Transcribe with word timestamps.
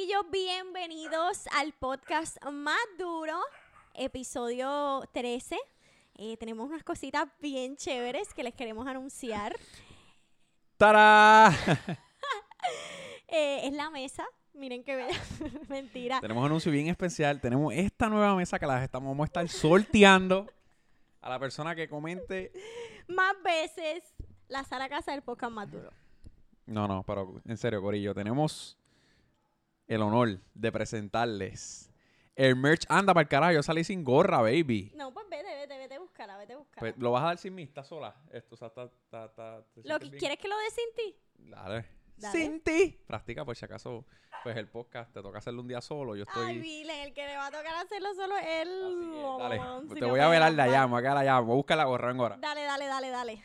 Corillo, 0.00 0.24
bienvenidos 0.32 1.46
al 1.48 1.74
podcast 1.74 2.42
más 2.50 2.78
duro, 2.98 3.38
episodio 3.92 5.02
13. 5.12 5.58
Eh, 6.14 6.38
tenemos 6.38 6.70
unas 6.70 6.82
cositas 6.82 7.28
bien 7.38 7.76
chéveres 7.76 8.32
que 8.32 8.42
les 8.42 8.54
queremos 8.54 8.86
anunciar. 8.86 9.54
¡Tará! 10.78 11.52
Eh, 13.28 13.68
es 13.68 13.74
la 13.74 13.90
mesa. 13.90 14.24
Miren 14.54 14.82
qué 14.82 14.96
bella. 14.96 15.20
Mentira. 15.68 16.20
Tenemos 16.20 16.40
un 16.40 16.46
anuncio 16.46 16.72
bien 16.72 16.88
especial. 16.88 17.40
Tenemos 17.40 17.74
esta 17.74 18.08
nueva 18.08 18.34
mesa 18.34 18.58
que 18.58 18.66
la 18.66 18.82
estamos, 18.82 19.10
vamos 19.10 19.24
a 19.24 19.26
estar 19.26 19.48
sorteando 19.48 20.50
a 21.20 21.28
la 21.28 21.38
persona 21.38 21.74
que 21.74 21.88
comente. 21.88 22.52
Más 23.06 23.34
veces 23.44 24.02
la 24.48 24.64
sala 24.64 24.88
casa 24.88 25.12
del 25.12 25.22
podcast 25.22 25.52
más 25.52 25.70
duro. 25.70 25.90
No, 26.64 26.88
no, 26.88 27.02
pero 27.02 27.40
en 27.46 27.56
serio, 27.56 27.82
Corillo, 27.82 28.14
tenemos 28.14 28.79
el 29.90 30.02
honor 30.02 30.40
de 30.54 30.72
presentarles 30.72 31.90
el 32.36 32.54
merch. 32.54 32.86
Anda 32.88 33.12
para 33.12 33.22
el 33.22 33.28
carajo, 33.28 33.52
yo 33.52 33.62
salí 33.62 33.82
sin 33.82 34.04
gorra, 34.04 34.40
baby. 34.40 34.92
No, 34.94 35.12
pues 35.12 35.26
vete, 35.28 35.52
vete, 35.56 35.76
vete 35.76 35.94
a 35.96 35.98
buscarla, 35.98 36.36
vete 36.38 36.52
a 36.52 36.58
buscarla. 36.58 36.80
Pues, 36.80 36.96
¿Lo 36.96 37.10
vas 37.10 37.22
a 37.24 37.26
dar 37.26 37.38
sin 37.38 37.54
mí? 37.56 37.64
¿Estás 37.64 37.88
sola? 37.88 38.14
Esto, 38.32 38.54
o 38.54 38.58
sea, 38.58 38.68
está, 38.68 38.84
está, 38.84 39.24
está- 39.26 39.64
¿te 39.74 39.82
Lo 39.88 39.98
que? 39.98 40.10
¿Quieres 40.12 40.38
que 40.38 40.46
lo 40.48 40.56
dé 40.56 40.70
sin 40.70 40.94
ti? 40.94 41.16
Dale. 41.50 41.86
Dale. 42.16 42.38
Sin 42.38 42.60
ti. 42.60 43.02
Practica 43.06 43.44
por 43.44 43.56
si 43.56 43.64
acaso, 43.64 44.06
pues 44.44 44.56
el 44.56 44.68
podcast 44.68 45.12
te 45.12 45.22
toca 45.22 45.38
hacerlo 45.38 45.60
un 45.62 45.68
día 45.68 45.80
solo. 45.80 46.14
Yo 46.14 46.22
estoy... 46.22 46.50
Ay, 46.50 46.58
Vilen, 46.60 47.00
el 47.00 47.12
que 47.12 47.26
le 47.26 47.36
va 47.36 47.46
a 47.46 47.50
tocar 47.50 47.74
hacerlo 47.84 48.14
solo 48.14 48.36
es 48.36 48.46
él. 48.46 49.12
Dale, 49.38 49.60
si 49.88 49.94
te 49.94 50.00
no 50.02 50.08
voy 50.10 50.20
a 50.20 50.28
velar 50.28 50.54
de 50.54 50.62
allá, 50.62 50.70
grabar. 50.72 50.88
me 50.88 50.92
voy 50.92 50.98
a 50.98 51.02
quedar 51.02 51.16
allá, 51.16 51.40
voy 51.40 51.52
a 51.52 51.56
buscar 51.56 51.76
la 51.78 51.84
gorra, 51.84 52.08
vengo 52.08 52.22
ahora. 52.22 52.36
Dale, 52.38 52.62
dale, 52.62 52.86
dale, 52.86 53.10
dale. 53.10 53.44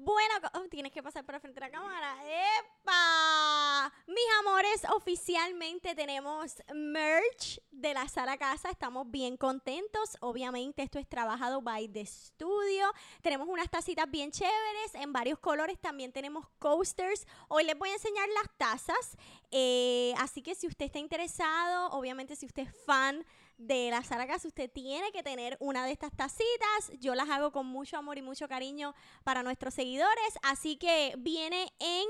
Bueno, 0.00 0.32
oh, 0.54 0.68
tienes 0.70 0.92
que 0.92 1.02
pasar 1.02 1.24
el 1.26 1.40
frente 1.40 1.58
de 1.58 1.66
la 1.66 1.72
cámara. 1.72 2.16
¡Epa! 2.22 3.92
Mis 4.06 4.24
amores, 4.38 4.84
oficialmente 4.94 5.96
tenemos 5.96 6.62
merch 6.72 7.60
de 7.72 7.94
la 7.94 8.06
sala 8.08 8.36
casa. 8.36 8.70
Estamos 8.70 9.10
bien 9.10 9.36
contentos. 9.36 10.16
Obviamente, 10.20 10.84
esto 10.84 11.00
es 11.00 11.08
trabajado 11.08 11.62
by 11.62 11.88
The 11.88 12.06
Studio. 12.06 12.86
Tenemos 13.22 13.48
unas 13.48 13.68
tacitas 13.70 14.08
bien 14.08 14.30
chéveres 14.30 14.94
en 14.94 15.12
varios 15.12 15.40
colores. 15.40 15.80
También 15.80 16.12
tenemos 16.12 16.46
coasters. 16.60 17.26
Hoy 17.48 17.64
les 17.64 17.76
voy 17.76 17.88
a 17.88 17.94
enseñar 17.94 18.28
las 18.28 18.56
tazas. 18.56 19.16
Eh, 19.50 20.14
así 20.18 20.42
que 20.42 20.54
si 20.54 20.68
usted 20.68 20.86
está 20.86 21.00
interesado, 21.00 21.88
obviamente, 21.90 22.36
si 22.36 22.46
usted 22.46 22.62
es 22.62 22.84
fan 22.86 23.26
de 23.58 23.90
la 23.90 24.02
sala 24.02 24.26
casa, 24.26 24.48
usted 24.48 24.70
tiene 24.70 25.12
que 25.12 25.22
tener 25.22 25.56
una 25.60 25.84
de 25.84 25.92
estas 25.92 26.16
tacitas. 26.16 26.92
Yo 27.00 27.14
las 27.14 27.28
hago 27.28 27.52
con 27.52 27.66
mucho 27.66 27.98
amor 27.98 28.16
y 28.16 28.22
mucho 28.22 28.48
cariño 28.48 28.94
para 29.24 29.42
nuestros 29.42 29.74
seguidores. 29.74 30.38
Así 30.42 30.76
que 30.76 31.14
viene 31.18 31.72
en 31.80 32.06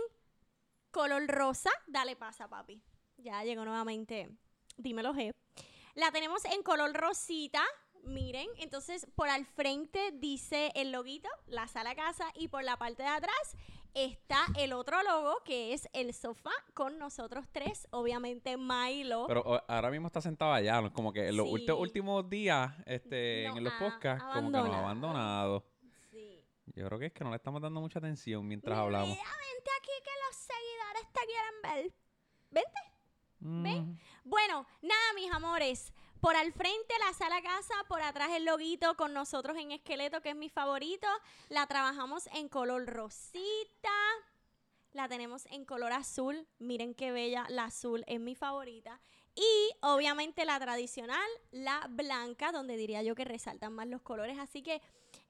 color 0.90 1.26
rosa. 1.26 1.70
Dale 1.86 2.16
pasa, 2.16 2.48
papi. 2.48 2.80
Ya 3.16 3.42
llegó 3.44 3.64
nuevamente. 3.64 4.30
Dímelo, 4.76 5.12
G. 5.14 5.34
La 5.94 6.12
tenemos 6.12 6.44
en 6.44 6.62
color 6.62 6.92
rosita. 6.92 7.64
Miren, 8.04 8.48
entonces 8.58 9.06
por 9.16 9.28
al 9.28 9.44
frente 9.44 10.12
dice 10.12 10.70
el 10.74 10.92
loguito, 10.92 11.28
la 11.46 11.66
sala 11.66 11.94
casa, 11.94 12.26
y 12.34 12.48
por 12.48 12.62
la 12.62 12.78
parte 12.78 13.02
de 13.02 13.08
atrás 13.08 13.56
está 13.94 14.44
el 14.56 14.72
otro 14.72 15.02
logo 15.02 15.42
que 15.44 15.72
es 15.72 15.88
el 15.92 16.12
sofá 16.14 16.50
con 16.74 16.98
nosotros 16.98 17.46
tres, 17.52 17.86
obviamente 17.90 18.56
Milo. 18.56 19.26
Pero 19.26 19.42
o- 19.42 19.62
ahora 19.68 19.90
mismo 19.90 20.06
está 20.06 20.20
sentado 20.20 20.52
allá, 20.52 20.80
¿no? 20.80 20.92
como 20.92 21.12
que 21.12 21.28
en 21.28 21.36
los 21.36 21.46
Sí. 21.48 21.52
ulti- 21.54 21.78
últimos 21.78 22.28
días 22.28 22.72
este, 22.86 23.46
en 23.46 23.64
los 23.64 23.72
podcasts, 23.74 24.24
como 24.32 24.50
que 24.52 24.58
nos 24.58 24.74
ha 24.74 24.78
abandonado. 24.78 25.64
Sí. 26.10 26.44
Yo 26.74 26.86
creo 26.86 26.98
que 26.98 27.06
es 27.06 27.12
que 27.12 27.24
no 27.24 27.30
le 27.30 27.36
estamos 27.36 27.60
dando 27.60 27.80
mucha 27.80 27.98
atención 27.98 28.46
mientras 28.46 28.74
Mira, 28.76 28.82
hablamos. 28.84 29.08
vente 29.16 29.70
aquí 29.80 29.90
que 30.04 30.10
los 30.26 30.36
seguidores 30.36 31.12
te 31.12 31.20
quieren 31.26 31.62
ver. 31.62 31.94
Vente. 32.50 32.80
Mm, 33.40 33.96
Bueno, 34.24 34.66
nada, 34.82 35.12
mis 35.14 35.30
amores. 35.32 35.92
Por 36.20 36.34
al 36.34 36.52
frente 36.52 36.94
la 37.06 37.12
sala 37.14 37.40
casa, 37.42 37.74
por 37.88 38.02
atrás 38.02 38.30
el 38.32 38.44
loguito 38.44 38.96
con 38.96 39.12
nosotros 39.12 39.56
en 39.56 39.70
esqueleto, 39.70 40.20
que 40.20 40.30
es 40.30 40.36
mi 40.36 40.48
favorito. 40.48 41.06
La 41.48 41.66
trabajamos 41.66 42.28
en 42.32 42.48
color 42.48 42.86
rosita. 42.86 43.92
La 44.92 45.08
tenemos 45.08 45.46
en 45.46 45.64
color 45.64 45.92
azul. 45.92 46.48
Miren 46.58 46.94
qué 46.94 47.12
bella, 47.12 47.46
la 47.50 47.64
azul 47.64 48.04
es 48.08 48.18
mi 48.18 48.34
favorita. 48.34 49.00
Y 49.36 49.70
obviamente 49.82 50.44
la 50.44 50.58
tradicional, 50.58 51.30
la 51.52 51.86
blanca, 51.88 52.50
donde 52.50 52.76
diría 52.76 53.04
yo 53.04 53.14
que 53.14 53.24
resaltan 53.24 53.72
más 53.72 53.86
los 53.86 54.02
colores. 54.02 54.40
Así 54.40 54.62
que 54.62 54.82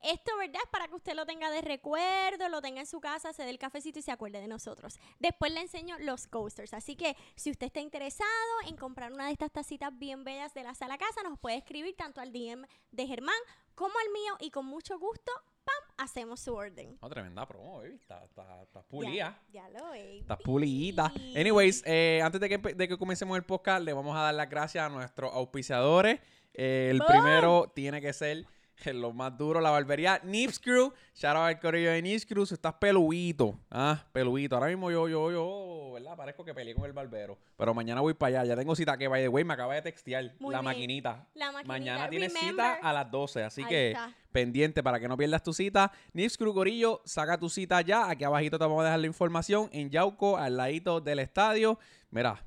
esto, 0.02 0.36
¿verdad? 0.38 0.60
Es 0.64 0.70
para 0.70 0.88
que 0.88 0.94
usted 0.94 1.14
lo 1.14 1.26
tenga 1.26 1.50
de 1.50 1.60
recuerdo, 1.60 2.48
lo 2.48 2.60
tenga 2.62 2.80
en 2.80 2.86
su 2.86 3.00
casa, 3.00 3.32
se 3.32 3.42
dé 3.42 3.50
el 3.50 3.58
cafecito 3.58 3.98
y 3.98 4.02
se 4.02 4.12
acuerde 4.12 4.40
de 4.40 4.48
nosotros. 4.48 4.98
Después 5.18 5.52
le 5.52 5.60
enseño 5.60 5.96
los 6.00 6.26
coasters. 6.26 6.74
Así 6.74 6.96
que 6.96 7.16
si 7.34 7.50
usted 7.50 7.66
está 7.66 7.80
interesado 7.80 8.28
en 8.66 8.76
comprar 8.76 9.12
una 9.12 9.26
de 9.26 9.32
estas 9.32 9.50
tacitas 9.52 9.96
bien 9.98 10.24
bellas 10.24 10.54
de 10.54 10.62
la 10.62 10.74
sala 10.74 10.98
casa, 10.98 11.22
nos 11.22 11.38
puede 11.38 11.56
escribir 11.56 11.96
tanto 11.96 12.20
al 12.20 12.32
DM 12.32 12.66
de 12.92 13.06
Germán 13.06 13.34
como 13.74 13.94
al 13.98 14.12
mío 14.12 14.36
y 14.40 14.50
con 14.50 14.66
mucho 14.66 14.98
gusto, 14.98 15.30
¡pam! 15.64 15.94
Hacemos 15.98 16.40
su 16.40 16.54
orden. 16.54 16.98
No, 17.00 17.08
tremenda 17.08 17.46
promo, 17.46 17.78
baby. 17.78 17.94
Está, 17.94 18.24
está, 18.24 18.62
está 18.62 18.82
pulida. 18.82 19.40
Ya, 19.50 19.68
lo 19.68 19.84
baby. 19.90 20.18
Está 20.18 20.36
pulidita. 20.36 21.12
Anyways, 21.36 21.82
eh, 21.86 22.20
antes 22.22 22.40
de 22.40 22.48
que, 22.48 22.58
de 22.58 22.88
que 22.88 22.98
comencemos 22.98 23.36
el 23.36 23.44
podcast, 23.44 23.84
le 23.84 23.92
vamos 23.92 24.16
a 24.16 24.20
dar 24.20 24.34
las 24.34 24.48
gracias 24.48 24.84
a 24.84 24.88
nuestros 24.88 25.32
auspiciadores. 25.32 26.20
Eh, 26.54 26.88
el 26.90 27.00
primero 27.04 27.70
tiene 27.74 28.00
que 28.00 28.12
ser 28.12 28.46
lo 28.86 29.12
más 29.12 29.36
duro, 29.36 29.60
la 29.60 29.70
barbería 29.70 30.20
Nips 30.24 30.58
Crew. 30.58 30.92
Shout 31.14 31.36
out 31.36 31.46
al 31.48 31.58
corillo 31.60 31.90
de 31.90 32.00
Nips 32.00 32.24
Crew. 32.24 32.46
Si 32.46 32.54
estás 32.54 32.74
peluito, 32.74 33.58
ah, 33.70 34.04
peluito. 34.12 34.54
Ahora 34.56 34.68
mismo 34.68 34.90
yo, 34.90 35.08
yo, 35.08 35.30
yo, 35.32 35.90
¿verdad? 35.94 36.16
Parezco 36.16 36.44
que 36.44 36.54
peleé 36.54 36.74
con 36.74 36.84
el 36.84 36.92
barbero. 36.92 37.36
Pero 37.56 37.74
mañana 37.74 38.00
voy 38.00 38.14
para 38.14 38.40
allá. 38.40 38.54
Ya 38.54 38.56
tengo 38.56 38.74
cita 38.76 38.96
que, 38.96 39.08
by 39.08 39.22
the 39.22 39.28
way, 39.28 39.44
me 39.44 39.54
acaba 39.54 39.74
de 39.74 39.82
textear 39.82 40.32
Muy 40.38 40.52
la 40.52 40.60
bien. 40.60 40.64
maquinita. 40.64 41.26
La 41.34 41.46
maquinita, 41.52 41.68
Mañana 41.68 42.08
tienes 42.08 42.32
cita 42.32 42.74
a 42.82 42.92
las 42.92 43.10
12, 43.10 43.42
así 43.44 43.62
Ahí 43.62 43.68
que 43.68 43.88
está. 43.90 44.12
pendiente 44.32 44.82
para 44.82 45.00
que 45.00 45.08
no 45.08 45.16
pierdas 45.16 45.42
tu 45.42 45.52
cita. 45.52 45.90
Nips 46.12 46.38
Crew 46.38 46.54
Corillo, 46.54 47.02
saca 47.04 47.36
tu 47.38 47.48
cita 47.50 47.80
ya. 47.80 48.08
Aquí 48.08 48.24
abajito 48.24 48.58
te 48.58 48.64
vamos 48.64 48.80
a 48.82 48.84
dejar 48.84 49.00
la 49.00 49.06
información 49.06 49.68
en 49.72 49.90
Yauco, 49.90 50.36
al 50.36 50.56
ladito 50.56 51.00
del 51.00 51.18
estadio. 51.18 51.78
Mira, 52.10 52.42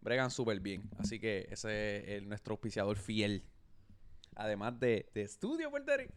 bregan 0.00 0.30
súper 0.30 0.60
bien. 0.60 0.82
Así 0.98 1.18
que 1.18 1.46
ese 1.50 1.98
es 1.98 2.08
el- 2.08 2.28
nuestro 2.28 2.52
auspiciador 2.54 2.96
fiel. 2.96 3.42
Además 4.36 4.78
de, 4.78 5.08
de 5.14 5.22
Estudio 5.22 5.70
Puerto 5.70 5.96
Rico. 5.96 6.12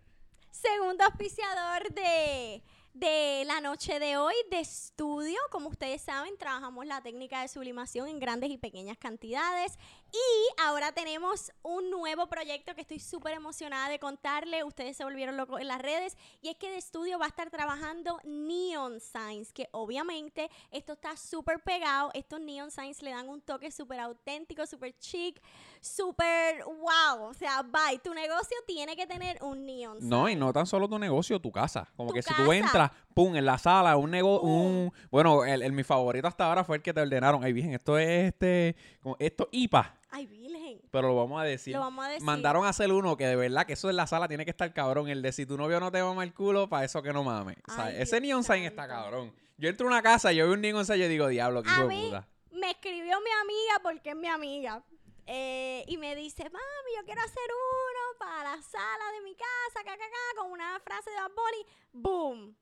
Segundo 0.51 1.03
auspiciador 1.03 1.93
de, 1.93 2.63
de 2.93 3.43
la 3.45 3.59
noche 3.59 3.99
de 3.99 4.15
hoy 4.15 4.33
de 4.49 4.61
estudio. 4.61 5.37
Como 5.51 5.67
ustedes 5.67 6.01
saben, 6.01 6.37
trabajamos 6.37 6.85
la 6.85 7.01
técnica 7.01 7.41
de 7.41 7.49
sublimación 7.49 8.07
en 8.07 8.19
grandes 8.19 8.49
y 8.49 8.57
pequeñas 8.57 8.97
cantidades. 8.97 9.77
Y 10.15 10.61
ahora 10.61 10.93
tenemos 10.93 11.51
un 11.61 11.89
nuevo 11.89 12.27
proyecto 12.27 12.73
que 12.73 12.81
estoy 12.81 12.99
súper 12.99 13.33
emocionada 13.33 13.89
de 13.89 13.99
contarle. 13.99 14.63
Ustedes 14.63 14.95
se 14.95 15.03
volvieron 15.03 15.35
locos 15.35 15.59
en 15.59 15.67
las 15.67 15.81
redes. 15.81 16.15
Y 16.41 16.47
es 16.47 16.55
que 16.55 16.69
de 16.69 16.77
estudio 16.77 17.19
va 17.19 17.25
a 17.25 17.27
estar 17.27 17.49
trabajando 17.49 18.21
Neon 18.23 19.01
Signs, 19.01 19.51
que 19.51 19.67
obviamente 19.71 20.49
esto 20.71 20.93
está 20.93 21.17
súper 21.17 21.61
pegado. 21.61 22.11
Estos 22.13 22.39
Neon 22.39 22.71
Signs 22.71 23.01
le 23.01 23.11
dan 23.11 23.27
un 23.27 23.41
toque 23.41 23.71
súper 23.71 23.99
auténtico, 23.99 24.65
súper 24.65 24.97
chic, 24.99 25.41
súper 25.81 26.63
wow. 26.63 27.25
O 27.25 27.33
sea, 27.33 27.61
bye. 27.63 27.99
Tu 28.01 28.13
negocio 28.13 28.55
tiene 28.65 28.95
que 28.95 29.07
tener 29.07 29.43
un 29.43 29.65
Neon 29.65 29.99
Sign. 29.99 30.09
No, 30.09 30.29
y 30.29 30.35
no 30.37 30.53
tan 30.53 30.65
solo 30.65 30.87
tu 30.87 30.97
negocio, 30.97 31.41
tu 31.41 31.51
casa. 31.51 31.91
Como 31.97 32.09
Tu 32.09 32.15
que 32.15 32.21
si 32.21 32.33
tú 32.35 32.53
entras, 32.53 32.89
pum, 33.15 33.35
en 33.35 33.45
la 33.45 33.57
sala, 33.57 33.97
un 33.97 34.11
negocio, 34.11 34.47
un... 34.47 34.93
Bueno, 35.09 35.43
el, 35.45 35.63
el- 35.63 35.71
mi 35.71 35.83
favorito 35.83 36.27
hasta 36.27 36.45
ahora 36.45 36.63
fue 36.63 36.75
el 36.75 36.83
que 36.83 36.93
te 36.93 37.01
ordenaron. 37.01 37.43
Ay, 37.43 37.53
virgen, 37.53 37.73
esto 37.73 37.97
es 37.97 38.27
este... 38.27 38.75
Como, 39.01 39.15
esto 39.19 39.49
IPA. 39.51 39.97
Ay, 40.11 40.27
Virgen. 40.27 40.79
Pero 40.91 41.07
lo 41.09 41.15
vamos 41.15 41.41
a 41.41 41.43
decir. 41.43 41.73
Lo 41.73 41.79
vamos 41.81 42.05
a 42.05 42.09
decir. 42.09 42.23
Mandaron 42.23 42.65
a 42.65 42.69
hacer 42.69 42.91
uno 42.91 43.17
que 43.17 43.25
de 43.27 43.35
verdad 43.35 43.65
que 43.65 43.73
eso 43.73 43.89
en 43.89 43.95
la 43.97 44.05
sala 44.07 44.27
tiene 44.27 44.45
que 44.45 44.51
estar 44.51 44.71
cabrón. 44.73 45.09
El 45.09 45.21
de 45.21 45.31
si 45.33 45.45
tu 45.45 45.57
novio 45.57 45.79
no 45.79 45.91
te 45.91 46.01
mama 46.03 46.23
el 46.23 46.33
culo, 46.33 46.69
para 46.69 46.85
eso 46.85 47.01
que 47.01 47.11
no 47.11 47.23
mames. 47.23 47.57
O 47.67 47.71
sea, 47.73 47.91
ese 47.91 48.21
neon 48.21 48.43
sign 48.43 48.63
está 48.63 48.87
cabrón. 48.87 49.33
Yo 49.57 49.67
entro 49.69 49.87
a 49.87 49.89
una 49.89 50.01
casa 50.01 50.31
y 50.31 50.37
yo 50.37 50.45
veo 50.45 50.53
un 50.53 50.61
neon 50.61 50.85
sign 50.85 50.97
y 50.97 51.01
yo 51.01 51.07
digo, 51.09 51.27
diablo, 51.27 51.63
qué 51.63 51.69
hijo 51.69 51.87
de 51.87 51.95
puta. 52.05 52.27
Me 52.51 52.69
escribió 52.71 53.17
mi 53.21 53.31
amiga 53.41 53.79
porque 53.83 54.09
es 54.11 54.15
mi 54.15 54.27
amiga. 54.27 54.83
eh, 55.27 55.83
y 55.87 55.97
me 55.97 56.15
dice, 56.15 56.43
mami, 56.43 56.91
yo 56.97 57.03
quiero 57.05 57.21
hacer 57.21 57.43
uno 57.49 58.17
para 58.19 58.55
la 58.55 58.61
sala 58.61 59.11
de 59.17 59.21
mi 59.23 59.35
casa, 59.35 59.83
ca, 59.83 59.97
ca, 59.97 59.97
ca, 59.97 60.41
con 60.41 60.51
una 60.51 60.79
frase 60.81 61.09
de 61.09 61.15
Bad 61.17 61.31
Bunny. 61.31 61.65
Boom. 61.91 62.55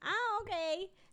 Ah, 0.00 0.38
ok. 0.42 0.50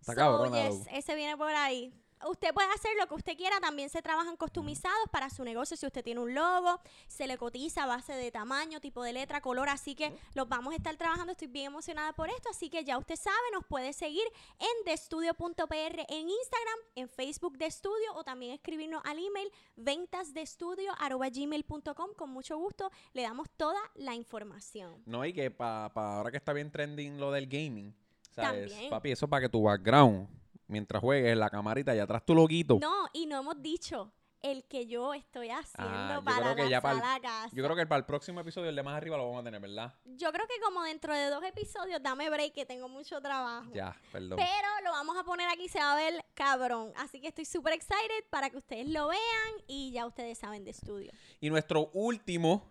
Está 0.02 0.16
cabrona, 0.16 0.70
yes, 0.70 0.88
ese 0.92 1.16
viene 1.16 1.38
por 1.38 1.50
ahí. 1.50 1.94
Usted 2.26 2.54
puede 2.54 2.70
hacer 2.70 2.92
lo 2.98 3.06
que 3.08 3.16
usted 3.16 3.36
quiera, 3.36 3.60
también 3.60 3.90
se 3.90 4.02
trabajan 4.02 4.38
customizados 4.38 5.10
para 5.12 5.30
su 5.30 5.44
negocio. 5.44 5.76
Si 5.76 5.86
usted 5.86 6.06
tiene 6.06 6.22
un 6.22 6.34
logo, 6.34 6.80
se 7.08 7.28
le 7.28 7.38
cotiza 7.38 7.84
a 7.84 7.86
base 7.86 8.14
de 8.14 8.32
tamaño, 8.32 8.80
tipo 8.80 9.04
de 9.04 9.12
letra, 9.12 9.42
color, 9.42 9.68
así 9.68 9.94
que 9.94 10.18
los 10.34 10.48
vamos 10.48 10.72
a 10.74 10.78
estar 10.78 10.96
trabajando. 10.96 11.34
Estoy 11.34 11.50
bien 11.50 11.66
emocionada 11.68 12.14
por 12.14 12.30
esto, 12.30 12.48
así 12.50 12.70
que 12.70 12.86
ya 12.86 12.98
usted 12.98 13.18
sabe, 13.18 13.36
nos 13.52 13.66
puede 13.66 13.92
seguir 13.92 14.24
en 14.60 14.86
destudio.pr 14.86 16.06
en 16.08 16.30
Instagram, 16.30 16.80
en 16.96 17.10
Facebook 17.10 17.58
de 17.58 17.66
Estudio 17.66 18.14
o 18.14 18.24
también 18.24 18.54
escribirnos 18.54 19.04
al 19.06 19.20
email 19.20 19.52
ventasdestudio@gmail.com. 19.76 22.14
Con 22.16 22.30
mucho 22.30 22.58
gusto 22.58 22.90
le 23.12 23.24
damos 23.24 23.50
toda 23.58 23.82
la 23.96 24.16
información. 24.16 25.04
No, 25.06 25.26
y 25.26 25.34
que 25.34 25.52
para 25.52 25.88
ahora 25.88 26.32
que 26.32 26.38
está 26.38 26.54
bien 26.54 26.72
trending 26.72 27.20
lo 27.20 27.32
del 27.32 27.48
gaming, 27.48 27.94
¿sabes? 28.34 28.70
También. 28.72 28.90
Papi, 28.90 29.12
eso 29.12 29.26
es 29.26 29.30
para 29.30 29.42
que 29.42 29.50
tu 29.50 29.64
background, 29.64 30.28
mientras 30.68 31.02
juegues, 31.02 31.36
la 31.38 31.50
camarita 31.50 31.96
y 31.96 32.00
atrás 32.00 32.26
tu 32.26 32.34
loguito. 32.36 32.78
No, 32.82 33.08
y 33.14 33.26
no 33.26 33.40
hemos 33.40 33.62
dicho. 33.62 34.12
el 34.46 34.66
que 34.66 34.88
yo 34.88 35.14
estoy 35.14 35.50
haciendo 35.52 35.90
Ah, 35.90 36.16
yo 36.16 36.22
para 36.26 36.42
creo 36.42 36.56
que 36.58 36.64
la 36.66 36.70
ya 36.70 36.82
para 36.82 36.96
el- 36.96 37.00
sala 37.00 37.20
casa. 37.22 37.56
Yo 37.56 37.64
creo 37.64 37.78
que 37.78 37.88
para 37.88 38.00
el 38.00 38.06
próximo 38.06 38.42
episodio, 38.42 38.68
el 38.72 38.76
de 38.76 38.84
más 38.84 38.98
arriba, 38.98 39.16
lo 39.16 39.24
vamos 39.28 39.40
a 39.40 39.44
tener, 39.46 39.62
¿verdad? 39.62 39.94
Yo 40.04 40.34
creo 40.34 40.46
que 40.48 40.56
como 40.62 40.84
dentro 40.84 41.14
de 41.16 41.30
dos 41.30 41.42
episodios, 41.46 42.04
dame 42.04 42.30
break 42.30 42.52
que 42.52 42.66
tengo 42.66 42.90
mucho 42.90 43.22
trabajo. 43.22 43.72
Ya, 43.74 43.96
perdón. 44.12 44.38
Pero 44.38 44.68
lo 44.84 44.92
vamos 44.92 45.16
a 45.18 45.24
poner 45.24 45.48
aquí, 45.48 45.70
se 45.70 45.80
va 45.80 45.94
a 45.94 45.96
ver 45.96 46.26
cabrón. 46.34 46.92
Así 46.98 47.22
que 47.22 47.30
estoy 47.30 47.46
súper 47.46 47.72
excited 47.72 48.26
para 48.30 48.50
que 48.50 48.58
ustedes 48.58 48.90
lo 48.90 49.08
vean 49.08 49.22
y 49.66 49.94
ya 49.94 50.06
ustedes 50.06 50.38
saben 50.40 50.66
de 50.66 50.72
estudio. 50.72 51.14
Y 51.40 51.50
nuestro 51.50 51.90
último 51.94 52.70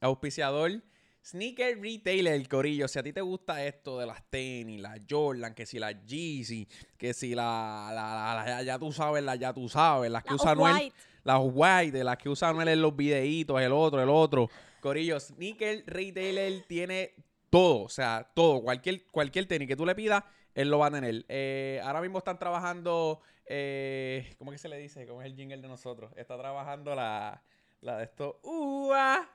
auspiciador, 0.00 0.82
Sneaker 1.22 1.78
Retailer, 1.80 2.32
el 2.34 2.48
corillo. 2.48 2.88
Si 2.88 2.98
a 2.98 3.02
ti 3.02 3.12
te 3.12 3.20
gusta 3.20 3.64
esto 3.64 3.98
de 3.98 4.06
las 4.06 4.22
tenis, 4.30 4.80
las 4.80 4.98
Jordan, 5.08 5.54
que 5.54 5.66
si 5.66 5.78
las 5.78 5.94
Yeezy, 6.06 6.66
que 6.96 7.12
si 7.14 7.34
la, 7.34 7.90
la, 7.94 8.34
la- 8.34 8.44
la- 8.56 8.62
ya 8.62 8.78
tú 8.78 8.90
sabes, 8.92 9.22
las 9.22 9.38
ya 9.38 9.52
tú 9.52 9.68
sabes, 9.68 10.10
las 10.10 10.24
que 10.24 10.34
usa 10.34 10.52
Off-White. 10.52 10.94
las 11.24 11.40
white, 11.42 11.92
de 11.98 12.04
las 12.04 12.16
que 12.16 12.28
usa 12.30 12.48
Anuel 12.48 12.68
en 12.68 12.80
los 12.82 12.96
videitos, 12.96 13.60
el 13.60 13.72
otro, 13.72 14.02
el 14.02 14.08
otro. 14.08 14.48
Corillo, 14.80 15.20
Sneaker 15.20 15.84
Retailer 15.86 16.64
tiene 16.66 17.12
todo, 17.50 17.82
o 17.84 17.88
sea, 17.90 18.26
todo, 18.34 18.62
cualquier, 18.62 19.04
cualquier 19.08 19.46
tenis 19.46 19.68
que 19.68 19.76
tú 19.76 19.84
le 19.84 19.94
pidas, 19.94 20.24
él 20.54 20.70
lo 20.70 20.78
va 20.78 20.86
a 20.86 20.90
tener. 20.90 21.24
Eh, 21.28 21.80
ahora 21.84 22.00
mismo 22.00 22.16
están 22.18 22.38
trabajando, 22.38 23.20
eh, 23.44 24.34
¿cómo 24.38 24.50
que 24.52 24.58
se 24.58 24.68
le 24.70 24.78
dice? 24.78 25.06
¿Cómo 25.06 25.20
es 25.20 25.26
el 25.26 25.36
jingle 25.36 25.58
de 25.58 25.68
nosotros? 25.68 26.12
Está 26.16 26.38
trabajando 26.38 26.94
la, 26.94 27.42
la 27.82 27.98
de 27.98 28.04
esto, 28.04 28.40
¡Ua! 28.42 29.28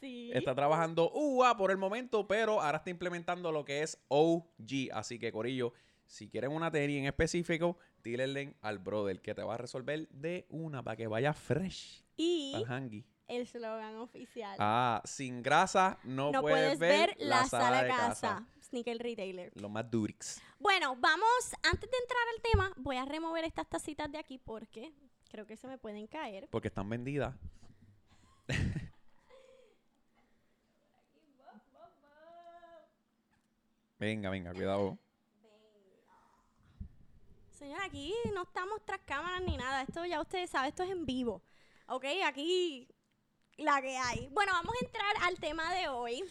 Sí. 0.00 0.30
Está 0.34 0.54
trabajando 0.54 1.10
UA 1.12 1.56
por 1.56 1.70
el 1.70 1.78
momento, 1.78 2.26
pero 2.28 2.60
ahora 2.60 2.78
está 2.78 2.90
implementando 2.90 3.50
lo 3.50 3.64
que 3.64 3.82
es 3.82 3.98
OG. 4.08 4.92
Así 4.92 5.18
que, 5.18 5.32
Corillo, 5.32 5.72
si 6.04 6.28
quieren 6.28 6.52
una 6.52 6.70
tenis 6.70 6.98
en 6.98 7.06
específico, 7.06 7.78
tírenle 8.02 8.54
al 8.60 8.78
brother 8.78 9.20
que 9.20 9.34
te 9.34 9.42
va 9.42 9.54
a 9.54 9.58
resolver 9.58 10.08
de 10.10 10.46
una 10.50 10.82
para 10.82 10.96
que 10.96 11.06
vaya 11.06 11.32
fresh 11.32 12.04
Y 12.16 12.52
al 12.54 13.04
el 13.28 13.46
slogan 13.46 13.96
oficial. 13.96 14.56
Ah, 14.60 15.02
sin 15.04 15.42
grasa 15.42 15.98
no, 16.04 16.30
no 16.30 16.42
puedes, 16.42 16.78
ver, 16.78 17.16
la 17.18 17.44
sala 17.46 17.82
de 17.82 17.88
casa. 17.88 18.46
Sneaker 18.62 18.98
Retailer. 18.98 19.52
Lo 19.60 19.68
más 19.68 19.90
durix. 19.90 20.40
Bueno, 20.58 20.96
vamos, 20.96 21.54
antes 21.62 21.90
de 21.90 21.96
entrar 21.98 22.22
al 22.34 22.42
tema, 22.42 22.72
voy 22.76 22.96
a 22.96 23.04
remover 23.04 23.44
estas 23.44 23.68
tacitas 23.68 24.10
de 24.10 24.18
aquí 24.18 24.38
porque 24.38 24.92
creo 25.28 25.46
que 25.46 25.56
se 25.56 25.66
me 25.66 25.78
pueden 25.78 26.06
caer. 26.06 26.48
Porque 26.50 26.68
están 26.68 26.88
vendidas. 26.88 27.34
venga, 33.98 34.30
venga, 34.30 34.52
cuidado. 34.52 34.98
Señora, 37.50 37.86
aquí 37.86 38.14
no 38.34 38.42
estamos 38.42 38.84
tras 38.84 39.00
cámaras 39.00 39.42
ni 39.42 39.56
nada. 39.56 39.82
Esto 39.82 40.04
ya 40.04 40.20
ustedes 40.20 40.50
saben, 40.50 40.68
esto 40.68 40.82
es 40.82 40.90
en 40.90 41.06
vivo. 41.06 41.42
Ok, 41.88 42.04
aquí 42.24 42.88
la 43.56 43.80
que 43.80 43.96
hay. 43.96 44.28
Bueno, 44.32 44.52
vamos 44.52 44.74
a 44.80 44.84
entrar 44.84 45.16
al 45.22 45.38
tema 45.38 45.74
de 45.74 45.88
hoy. 45.88 46.22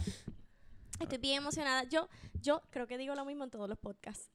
Estoy 0.99 1.17
bien 1.17 1.37
emocionada. 1.37 1.83
Yo, 1.83 2.07
yo 2.41 2.61
creo 2.69 2.87
que 2.87 2.97
digo 2.97 3.15
lo 3.15 3.25
mismo 3.25 3.43
en 3.43 3.49
todos 3.49 3.67
los 3.67 3.77
podcasts. 3.77 4.29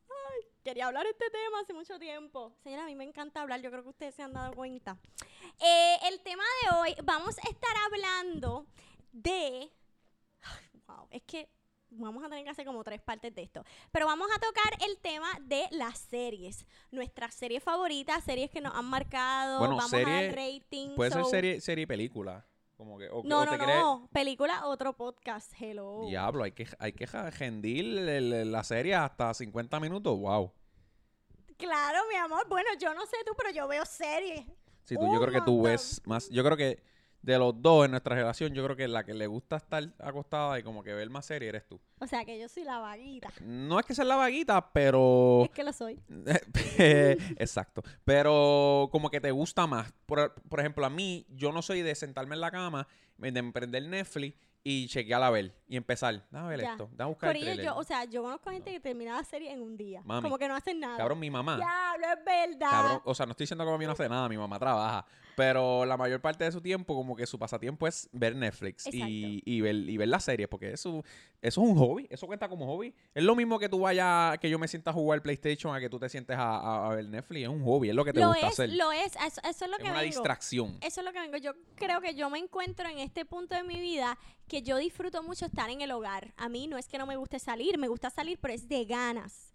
Quería 0.63 0.87
hablar 0.87 1.05
de 1.05 1.11
este 1.11 1.31
tema 1.31 1.61
hace 1.63 1.73
mucho 1.73 1.99
tiempo. 1.99 2.53
Señora, 2.63 2.83
a 2.83 2.87
mí 2.87 2.95
me 2.95 3.05
encanta 3.05 3.41
hablar. 3.41 3.61
Yo 3.63 3.71
creo 3.71 3.83
que 3.83 3.89
ustedes 3.89 4.15
se 4.15 4.23
han 4.23 4.33
dado 4.35 4.53
cuenta. 4.55 4.99
Eh, 5.59 5.97
el 6.11 6.21
tema 6.21 6.45
de 6.65 6.77
hoy, 6.79 6.95
vamos 7.03 7.37
a 7.39 7.49
estar 7.49 7.75
hablando 7.87 8.67
de... 9.13 9.71
Wow, 10.87 11.07
es 11.11 11.23
que 11.23 11.49
vamos 11.89 12.23
a 12.23 12.29
tener 12.29 12.45
que 12.45 12.51
hacer 12.51 12.67
como 12.67 12.85
tres 12.85 13.01
partes 13.01 13.35
de 13.35 13.43
esto. 13.43 13.65
Pero 13.91 14.07
vamos 14.07 14.29
a 14.35 14.39
tocar 14.39 14.89
el 14.89 14.99
tema 14.99 15.29
de 15.41 15.67
las 15.71 15.99
series. 15.99 16.67
Nuestras 16.91 17.35
series 17.35 17.63
favoritas, 17.63 18.23
series 18.25 18.51
que 18.51 18.61
nos 18.61 18.75
han 18.75 18.85
marcado. 18.85 19.61
Bueno, 19.61 19.77
vamos 19.77 19.91
serie- 19.91 20.07
a 20.13 20.23
dar 20.27 20.35
rating. 20.37 20.95
Puede 20.95 21.11
ser 21.11 21.25
serie, 21.25 21.61
serie 21.61 21.85
y 21.85 21.87
película. 21.87 22.47
Como 22.81 22.97
que, 22.97 23.11
o, 23.11 23.21
No, 23.25 23.41
o 23.41 23.45
no, 23.45 23.51
te 23.51 23.59
no. 23.59 23.65
crees- 23.65 24.11
Película, 24.11 24.65
otro 24.65 24.95
podcast. 24.97 25.53
Hello. 25.61 26.07
Diablo, 26.09 26.45
hay 26.45 26.53
que, 26.53 26.67
hay 26.79 26.95
que 26.95 27.05
rendir 27.05 27.85
la 27.85 28.65
serie 28.65 28.95
hasta 28.95 29.35
50 29.35 29.79
minutos. 29.81 30.19
Wow. 30.19 30.51
Claro, 31.59 31.99
mi 32.09 32.17
amor. 32.17 32.49
Bueno, 32.49 32.71
yo 32.81 32.95
no 32.95 33.05
sé 33.05 33.19
tú, 33.27 33.33
pero 33.37 33.51
yo 33.51 33.69
veo 33.69 33.85
series. 33.85 34.47
Si 34.85 34.95
tú, 34.97 35.03
Un 35.03 35.13
yo 35.13 35.21
creo 35.21 35.31
que 35.35 35.41
tú 35.43 35.57
montón. 35.57 35.65
ves 35.73 36.01
más. 36.07 36.31
Yo 36.31 36.43
creo 36.43 36.57
que 36.57 36.83
de 37.23 37.39
los 37.39 37.61
dos 37.61 37.85
en 37.85 37.91
nuestra 37.91 38.17
relación, 38.17 38.55
yo 38.55 38.65
creo 38.65 38.77
que 38.77 38.89
la 38.89 39.05
que 39.05 39.13
le 39.15 39.27
gusta 39.27 39.57
estar 39.57 39.85
acostada 39.99 40.59
y 40.59 40.63
como 40.63 40.83
que 40.83 40.93
ver 40.95 41.11
más 41.11 41.27
serie 41.27 41.49
eres 41.51 41.67
tú. 41.69 41.79
O 41.99 42.07
sea 42.07 42.25
que 42.25 42.39
yo 42.39 42.49
soy 42.49 42.65
la 42.65 42.79
vaguita. 42.79 43.29
No 43.43 43.79
es 43.79 43.87
que 43.87 43.95
sea 43.95 44.05
la 44.05 44.17
vaguita, 44.17 44.73
pero. 44.73 45.43
Es 45.45 45.51
que 45.51 45.63
lo 45.65 45.73
soy. 45.73 46.01
Exacto. 46.79 47.83
Pero 48.05 48.89
como 48.93 49.11
que 49.11 49.21
te 49.21 49.31
gusta 49.31 49.67
más. 49.67 49.93
Por, 50.07 50.35
por 50.49 50.61
ejemplo, 50.61 50.85
a 50.87 50.91
mí, 50.91 51.27
yo 51.31 51.53
no 51.53 51.63
soy 51.63 51.83
de 51.83 51.95
sentarme 51.95 52.35
en 52.35 52.41
la 52.41 52.51
cama, 52.51 52.87
de 53.19 53.29
emprender 53.39 53.83
Netflix 53.85 54.37
y 54.63 54.89
chequear 54.89 55.23
a 55.23 55.31
ver 55.31 55.55
y 55.69 55.77
empezar. 55.77 56.23
Déjame 56.31 56.49
ver 56.51 56.61
Ya. 56.61 56.71
esto. 56.73 56.89
Déjame 56.93 57.09
buscar 57.11 57.29
el 57.31 57.35
Corillo, 57.35 57.45
trailer. 57.55 57.65
yo, 57.67 57.77
o 57.77 57.85
sea, 57.85 58.05
yo 58.05 58.23
conozco 58.23 58.51
gente 58.51 58.71
que 58.73 58.81
termina 58.81 59.17
la 59.17 59.25
serie 59.25 59.53
en 59.53 59.63
un 59.63 59.77
día. 59.77 60.03
Mami. 60.05 60.23
Como 60.23 60.37
que 60.39 60.49
no 60.49 60.55
hacen 60.55 60.81
nada. 60.81 60.97
Cabrón, 60.99 61.19
mi 61.19 61.31
mamá. 61.31 61.57
Diablo, 61.57 62.07
es 62.19 62.25
verdad. 62.25 62.71
Cabrón, 62.71 63.01
o 63.05 63.15
sea, 63.15 63.27
no 63.27 63.33
estoy 63.33 63.45
diciendo 63.45 63.65
que 63.65 63.71
mi 63.71 63.77
mamá 63.79 63.87
no 63.87 63.93
hace 63.93 64.09
nada, 64.09 64.29
mi 64.29 64.37
mamá 64.37 64.59
trabaja, 64.59 65.07
pero 65.41 65.87
la 65.87 65.97
mayor 65.97 66.21
parte 66.21 66.45
de 66.45 66.53
su 66.53 66.61
tiempo, 66.61 66.95
como 66.95 67.17
que 67.17 67.27
su 67.27 67.39
pasatiempo 67.39 67.87
es 67.87 68.11
ver 68.13 68.37
Netflix 68.37 68.87
y, 68.93 69.43
y 69.47 69.61
ver, 69.63 69.75
y 69.75 69.97
ver 69.97 70.09
las 70.09 70.25
series, 70.25 70.49
porque 70.49 70.71
eso, 70.73 71.03
eso 71.41 71.63
es 71.63 71.69
un 71.71 71.77
hobby, 71.79 72.07
eso 72.11 72.27
cuenta 72.27 72.47
como 72.47 72.67
hobby. 72.67 72.95
Es 73.15 73.25
lo 73.25 73.35
mismo 73.35 73.59
que 73.59 73.71
tú 73.71 73.81
vayas, 73.81 74.39
que 74.39 74.51
yo 74.51 74.59
me 74.59 74.69
sienta 74.69 74.91
a 74.91 74.93
jugar 74.93 75.23
PlayStation, 75.23 75.75
a 75.75 75.81
que 75.81 75.89
tú 75.89 75.99
te 75.99 76.11
sientes 76.11 76.37
a, 76.37 76.43
a- 76.59 76.91
a 76.91 76.95
ver 76.95 77.09
Netflix, 77.09 77.45
es 77.45 77.49
un 77.49 77.65
hobby, 77.65 77.89
es 77.89 77.95
lo 77.95 78.05
que 78.05 78.13
te 78.13 78.21
lo 78.21 78.29
gusta 78.29 78.47
es, 78.49 78.53
hacer. 78.53 78.71
lo 78.75 78.93
es. 78.93 79.17
Eso, 79.17 79.41
eso 79.49 79.65
es 79.65 79.71
lo 79.71 79.77
es 79.79 79.83
que 79.83 79.91
una 79.91 80.01
vengo. 80.01 80.05
distracción. 80.13 80.77
Eso 80.83 81.01
es 81.01 81.07
lo 81.07 81.13
que 81.13 81.21
vengo. 81.21 81.39
Yo 81.39 81.53
creo 81.77 82.03
que 82.03 82.15
yo 82.15 82.29
me 82.29 82.39
encuentro 82.39 82.87
en 82.89 82.99
este 82.99 83.25
punto 83.25 83.55
de 83.55 83.63
mi 83.63 83.81
vida 83.81 84.19
que 84.47 84.61
yo 84.63 84.77
disfruto 84.77 85.23
mucho 85.23 85.47
estar 85.47 85.71
en 85.71 85.81
el 85.81 85.91
hogar. 85.93 86.35
A 86.37 86.51
mí 86.51 86.67
no 86.67 86.77
es 86.77 86.87
que 86.87 86.99
no 86.99 87.07
me 87.07 87.17
guste 87.17 87.39
salir, 87.39 87.79
me 87.79 87.89
gusta 87.89 88.11
salir, 88.11 88.39
pero 88.43 88.53
es 88.53 88.69
de 88.69 88.85
ganas. 88.85 89.50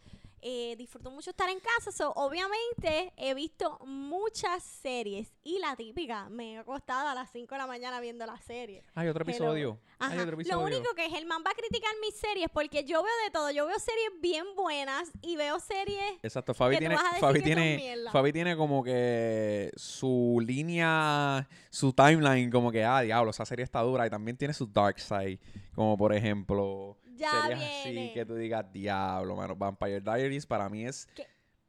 Eh, 0.48 0.76
disfruto 0.78 1.10
mucho 1.10 1.32
estar 1.32 1.50
en 1.50 1.60
casa. 1.60 1.92
So, 1.92 2.12
obviamente 2.12 3.12
he 3.18 3.34
visto 3.34 3.80
muchas 3.84 4.62
series 4.62 5.34
y 5.44 5.58
la 5.58 5.76
típica, 5.76 6.30
me 6.30 6.54
he 6.54 6.58
acostado 6.60 7.08
a 7.08 7.16
las 7.16 7.32
5 7.32 7.56
de 7.56 7.58
la 7.58 7.66
mañana 7.66 8.00
viendo 8.00 8.28
la 8.28 8.40
serie. 8.40 8.84
Hay 8.94 9.08
otro 9.08 9.24
episodio. 9.24 9.80
Hay 9.98 10.20
otro 10.20 10.34
Lo 10.34 10.42
episodio. 10.42 10.78
único 10.78 10.94
que 10.94 11.10
Germán 11.10 11.42
va 11.44 11.50
a 11.50 11.56
criticar 11.56 11.90
mis 12.00 12.14
series 12.16 12.48
porque 12.54 12.84
yo 12.84 13.02
veo 13.02 13.14
de 13.24 13.32
todo. 13.32 13.50
Yo 13.50 13.66
veo 13.66 13.80
series 13.80 14.22
bien 14.22 14.46
buenas 14.56 15.12
y 15.24 15.36
veo 15.36 15.60
series 15.60 16.20
Exacto, 16.22 16.54
Fabi 16.54 16.76
que 16.76 16.78
tú 16.78 16.80
tiene, 16.82 16.96
vas 16.96 17.06
a 17.06 17.08
decir 17.08 17.22
Fabi 17.22 17.40
que 17.40 17.44
tiene. 17.44 17.96
Fabi 18.12 18.32
tiene 18.32 18.56
como 18.56 18.84
que 18.84 19.72
su 19.76 20.40
línea, 20.46 21.48
su 21.72 21.92
timeline, 21.92 22.52
como 22.52 22.72
que, 22.72 22.84
ah, 22.84 23.02
diablo, 23.02 23.32
esa 23.32 23.48
serie 23.48 23.64
está 23.64 23.82
dura. 23.82 24.06
Y 24.06 24.12
también 24.12 24.38
tiene 24.38 24.54
su 24.54 24.68
dark 24.68 25.00
side, 25.00 25.40
como 25.74 25.98
por 25.98 26.14
ejemplo, 26.14 27.00
Ya 27.16 27.32
series 27.44 27.58
viene. 27.60 27.80
así 27.82 28.14
que 28.14 28.26
tú 28.26 28.36
digas, 28.36 28.66
diablo, 28.72 29.36
mano. 29.36 29.56
Vampire 29.56 30.02
Diaries 30.02 30.46
para 30.46 30.70
mí 30.70 30.86
es 30.86 31.06
¿Qué? 31.16 31.28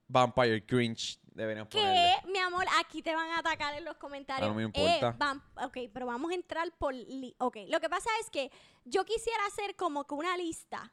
Vampire 0.08 0.64
Cringe, 0.64 1.18
deberían 1.24 1.66
que, 1.66 1.78
ponerle. 1.78 2.32
mi 2.32 2.38
amor, 2.38 2.64
aquí 2.78 3.02
te 3.02 3.14
van 3.14 3.28
a 3.30 3.38
atacar 3.40 3.74
en 3.74 3.84
los 3.84 3.96
comentarios. 3.96 4.46
Ah, 4.46 4.48
no 4.48 4.54
me 4.54 4.62
Eh, 4.62 4.66
importa. 4.66 5.16
vam- 5.18 5.42
ok, 5.66 5.90
pero 5.92 6.06
vamos 6.06 6.30
a 6.30 6.34
entrar 6.34 6.70
por... 6.78 6.94
li- 6.94 7.34
ok, 7.38 7.56
lo 7.68 7.80
que 7.80 7.88
pasa 7.88 8.08
es 8.20 8.30
que 8.30 8.50
yo 8.84 9.04
quisiera 9.04 9.44
hacer 9.46 9.74
como 9.74 10.06
que 10.06 10.14
una 10.14 10.36
lista 10.36 10.92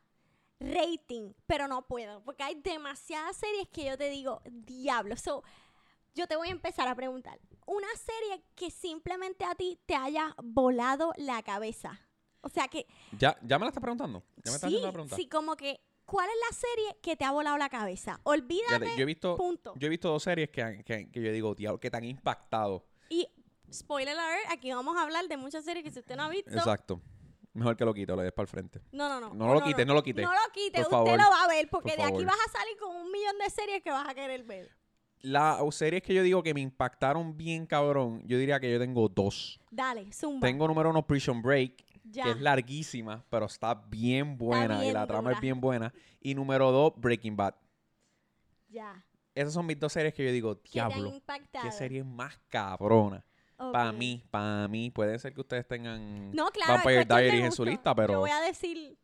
rating, 0.59 1.33
pero 1.45 1.67
no 1.67 1.85
puedo, 1.87 2.23
porque 2.23 2.43
hay 2.43 2.55
demasiadas 2.55 3.35
series 3.37 3.67
que 3.69 3.85
yo 3.85 3.97
te 3.97 4.09
digo, 4.09 4.41
diablo. 4.45 5.15
So, 5.17 5.43
yo 6.15 6.27
te 6.27 6.35
voy 6.35 6.47
a 6.47 6.51
empezar 6.51 6.87
a 6.87 6.95
preguntar. 6.95 7.39
Una 7.65 7.87
serie 7.95 8.43
que 8.55 8.71
simplemente 8.71 9.45
a 9.45 9.55
ti 9.55 9.79
te 9.85 9.95
haya 9.95 10.35
volado 10.41 11.13
la 11.17 11.41
cabeza. 11.43 11.99
O 12.43 12.49
sea 12.49 12.67
que 12.67 12.85
¿Ya, 13.17 13.37
¿Ya 13.41 13.57
me 13.57 13.65
la 13.65 13.69
estás 13.69 13.81
preguntando? 13.81 14.23
¿Ya 14.43 14.51
me 14.51 14.55
estás 14.55 14.61
sí, 14.61 14.65
haciendo 14.67 14.87
la 14.87 14.93
pregunta? 14.93 15.15
sí, 15.15 15.27
como 15.27 15.55
que, 15.55 15.79
¿cuál 16.05 16.27
es 16.29 16.35
la 16.49 16.55
serie 16.55 16.97
que 17.01 17.15
te 17.15 17.25
ha 17.25 17.31
volado 17.31 17.57
la 17.57 17.69
cabeza? 17.69 18.19
Olvídate, 18.23 18.79
Fíjate, 18.79 18.97
yo 18.97 19.01
he 19.03 19.05
visto, 19.05 19.35
punto. 19.35 19.73
yo 19.77 19.87
he 19.87 19.89
visto 19.89 20.09
dos 20.09 20.23
series 20.23 20.49
que, 20.49 20.83
que, 20.85 21.09
que 21.09 21.21
yo 21.21 21.31
digo, 21.31 21.55
diablo, 21.55 21.79
que 21.79 21.89
te 21.89 21.97
han 21.97 22.03
impactado. 22.03 22.85
Y, 23.09 23.27
spoiler 23.71 24.17
alert, 24.17 24.51
aquí 24.51 24.71
vamos 24.71 24.95
a 24.97 25.03
hablar 25.03 25.27
de 25.27 25.37
muchas 25.37 25.63
series 25.65 25.83
que 25.83 25.91
si 25.91 25.99
usted 25.99 26.15
no 26.15 26.23
ha 26.23 26.29
visto... 26.29 26.51
Exacto. 26.51 27.01
Mejor 27.53 27.77
que 27.77 27.85
lo 27.85 27.93
quito, 27.93 28.15
lo 28.15 28.23
des 28.23 28.33
para 28.33 28.43
el 28.43 28.49
frente. 28.49 28.81
No, 28.91 29.07
no, 29.07 29.19
no. 29.19 29.33
No 29.33 29.53
lo 29.53 29.61
quite, 29.61 29.85
no 29.85 29.93
lo 29.93 30.01
quite. 30.01 30.23
No 30.23 30.33
lo 30.33 30.51
quite, 30.51 30.71
Por 30.71 30.81
usted 30.81 30.91
favor. 30.91 31.11
lo 31.11 31.29
va 31.29 31.43
a 31.43 31.47
ver, 31.47 31.69
porque 31.69 31.91
Por 31.91 31.97
de 31.97 32.03
aquí 32.03 32.25
vas 32.25 32.35
a 32.47 32.51
salir 32.51 32.77
con 32.77 32.95
un 32.95 33.11
millón 33.11 33.37
de 33.37 33.49
series 33.49 33.83
que 33.83 33.91
vas 33.91 34.09
a 34.09 34.15
querer 34.15 34.43
ver. 34.43 34.71
Las 35.21 35.61
series 35.75 36.01
que 36.01 36.13
yo 36.15 36.23
digo 36.23 36.41
que 36.41 36.53
me 36.53 36.61
impactaron 36.61 37.37
bien 37.37 37.67
cabrón, 37.67 38.23
yo 38.25 38.37
diría 38.39 38.59
que 38.59 38.71
yo 38.71 38.79
tengo 38.79 39.07
dos. 39.07 39.59
Dale, 39.69 40.11
zumba. 40.11 40.45
Tengo 40.47 40.67
número 40.67 40.89
uno 40.89 41.05
Prison 41.05 41.41
Break, 41.43 41.92
ya. 42.13 42.23
que 42.23 42.31
es 42.31 42.41
larguísima, 42.41 43.25
pero 43.29 43.45
está 43.45 43.73
bien 43.75 44.37
buena 44.37 44.77
y 44.77 44.81
bien 44.81 44.93
la 44.93 45.05
trama 45.07 45.29
dura. 45.29 45.35
es 45.35 45.41
bien 45.41 45.59
buena. 45.59 45.93
Y 46.21 46.35
número 46.35 46.71
dos, 46.71 46.93
Breaking 46.95 47.35
Bad. 47.35 47.55
Ya. 48.69 49.05
Esas 49.35 49.53
son 49.53 49.65
mis 49.65 49.79
dos 49.79 49.91
series 49.91 50.13
que 50.13 50.23
yo 50.25 50.31
digo, 50.31 50.61
¿Qué 50.61 50.71
te 50.73 50.79
han 50.79 50.89
diablo, 50.89 51.21
qué 51.61 51.71
serie 51.71 52.03
más 52.03 52.39
cabrona. 52.49 53.25
Para 53.57 53.91
mí, 53.91 54.23
para 54.29 54.67
mí, 54.67 54.89
puede 54.91 55.17
ser 55.19 55.33
que 55.33 55.41
ustedes 55.41 55.67
tengan 55.67 56.31
No, 56.31 56.47
claro. 56.47 56.73
es 56.73 56.83
Vampire 56.83 57.05
Diaries 57.05 57.45
en 57.45 57.51
su 57.51 57.63
lista, 57.63 57.95
pero 57.95 58.13
Yo 58.13 58.19
voy 58.19 58.31
a 58.31 58.41
decir 58.41 58.97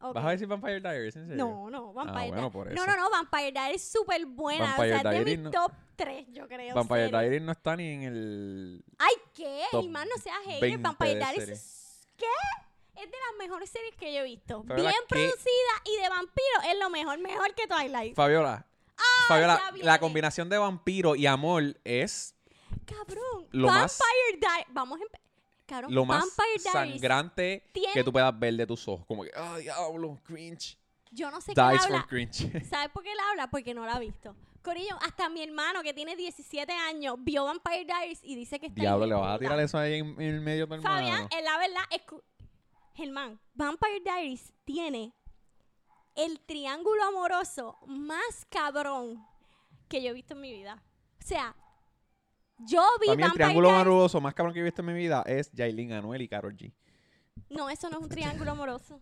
Ok. 0.00 0.14
¿Vas 0.14 0.24
a 0.26 0.30
decir 0.30 0.46
Vampire 0.46 0.80
Diaries? 0.80 1.16
¿En 1.16 1.26
serio? 1.26 1.44
No, 1.44 1.70
no, 1.70 1.92
Vampire 1.92 2.28
bueno, 2.28 2.44
Di- 2.46 2.50
por 2.52 2.66
No, 2.72 2.84
eso. 2.84 2.86
no, 2.86 2.96
no, 2.96 3.10
Vampire 3.10 3.50
Diaries 3.50 3.82
es 3.82 3.90
súper 3.90 4.24
buena. 4.26 4.66
Vampire 4.66 4.86
o 4.86 4.88
sea, 4.90 4.96
es 4.98 5.02
de 5.02 5.10
Diaries 5.10 5.38
no- 5.40 5.50
top 5.50 5.72
3, 5.96 6.26
yo 6.30 6.46
creo. 6.46 6.74
Vampire 6.74 7.06
series. 7.06 7.20
Diaries 7.20 7.42
no 7.42 7.52
está 7.52 7.76
ni 7.76 7.88
en 7.88 8.02
el... 8.04 8.84
Ay, 8.96 9.14
¿qué? 9.34 9.64
más 9.88 10.06
no 10.06 10.22
seas 10.22 10.38
hater. 10.44 10.60
20 10.60 10.82
Vampire 10.82 11.14
Diaries 11.16 11.48
es... 11.48 11.77
¿Qué? 12.18 12.26
Es 13.02 13.04
de 13.10 13.16
las 13.16 13.38
mejores 13.38 13.70
series 13.70 13.94
que 13.96 14.12
yo 14.12 14.20
he 14.20 14.24
visto. 14.24 14.62
Fabiola, 14.64 14.90
Bien 14.90 15.02
¿qué? 15.08 15.14
producida 15.14 15.72
y 15.84 16.02
de 16.02 16.08
vampiro 16.08 16.72
es 16.72 16.78
lo 16.78 16.90
mejor, 16.90 17.18
mejor 17.18 17.54
que 17.54 17.66
Twilight. 17.66 18.14
Fabiola. 18.14 18.66
Fabiola, 19.28 19.60
ya 19.64 19.70
viene. 19.70 19.86
la 19.86 20.00
combinación 20.00 20.48
de 20.48 20.58
vampiro 20.58 21.14
y 21.14 21.26
amor 21.26 21.62
es 21.84 22.34
Cabrón. 22.84 23.46
Lo 23.52 23.68
más- 23.68 23.98
Vampire 23.98 24.38
Diaries. 24.40 24.66
Vamos 24.70 25.00
a 25.00 25.04
empe- 25.04 25.20
Cabrón, 25.66 25.94
lo 25.94 26.04
más 26.04 26.20
Vampire 26.24 26.58
Diaries. 26.62 26.72
sangrante 26.92 27.70
tiene- 27.72 27.92
que 27.92 28.02
tú 28.04 28.12
puedas 28.12 28.36
ver 28.38 28.54
de 28.54 28.66
tus 28.66 28.88
ojos. 28.88 29.06
Como 29.06 29.22
que, 29.22 29.30
ah, 29.36 29.58
diablo, 29.58 30.18
cringe. 30.24 30.76
Yo 31.12 31.30
no 31.30 31.40
sé 31.40 31.54
qué 31.54 31.60
él 31.60 31.68
Dies 31.70 31.82
from 31.82 31.94
habla. 31.94 32.06
cringe. 32.08 32.64
¿Sabes 32.68 32.88
por 32.90 33.02
qué 33.04 33.12
él 33.12 33.18
habla? 33.30 33.48
Porque 33.48 33.72
no 33.74 33.86
la 33.86 33.94
ha 33.94 33.98
visto. 34.00 34.34
Corillo, 34.68 34.96
hasta 35.06 35.28
mi 35.30 35.42
hermano 35.42 35.82
que 35.82 35.94
tiene 35.94 36.14
17 36.14 36.70
años 36.72 37.16
vio 37.20 37.44
Vampire 37.44 37.84
Diaries 37.86 38.20
y 38.22 38.34
dice 38.36 38.60
que 38.60 38.66
está 38.66 38.80
Diablo, 38.80 39.06
le 39.06 39.14
vas 39.14 39.34
a 39.36 39.38
tirar 39.38 39.58
eso 39.60 39.78
ahí 39.78 39.94
en, 40.00 40.08
en 40.20 40.34
el 40.34 40.40
medio 40.42 40.66
de 40.66 40.74
hermano. 40.74 40.82
Fabián, 40.82 41.28
en 41.30 41.44
la 41.44 41.56
verdad, 41.58 41.82
escu- 41.90 42.22
Germán, 42.94 43.40
Vampire 43.54 44.00
Diaries 44.00 44.52
tiene 44.64 45.14
el 46.16 46.40
triángulo 46.40 47.02
amoroso 47.04 47.78
más 47.86 48.44
cabrón 48.50 49.24
que 49.88 50.02
yo 50.02 50.10
he 50.10 50.12
visto 50.12 50.34
en 50.34 50.40
mi 50.42 50.52
vida. 50.52 50.82
O 51.22 51.26
sea, 51.26 51.54
yo 52.58 52.82
vi 53.00 53.06
Para 53.06 53.16
mí 53.16 53.22
el 53.22 53.28
Vampire 53.28 53.32
triángulo 53.44 53.68
Diaries- 53.70 53.80
amoroso 53.80 54.20
más 54.20 54.34
cabrón 54.34 54.52
que 54.54 54.60
he 54.60 54.64
visto 54.64 54.82
en 54.82 54.86
mi 54.88 54.94
vida 54.94 55.22
es 55.26 55.50
Jailin, 55.56 55.92
Anuel 55.92 56.20
y 56.22 56.28
Karol 56.28 56.56
G. 56.56 56.72
No, 57.50 57.70
eso 57.70 57.88
no 57.88 57.98
es 57.98 58.02
un 58.02 58.08
triángulo 58.10 58.50
amoroso. 58.50 58.98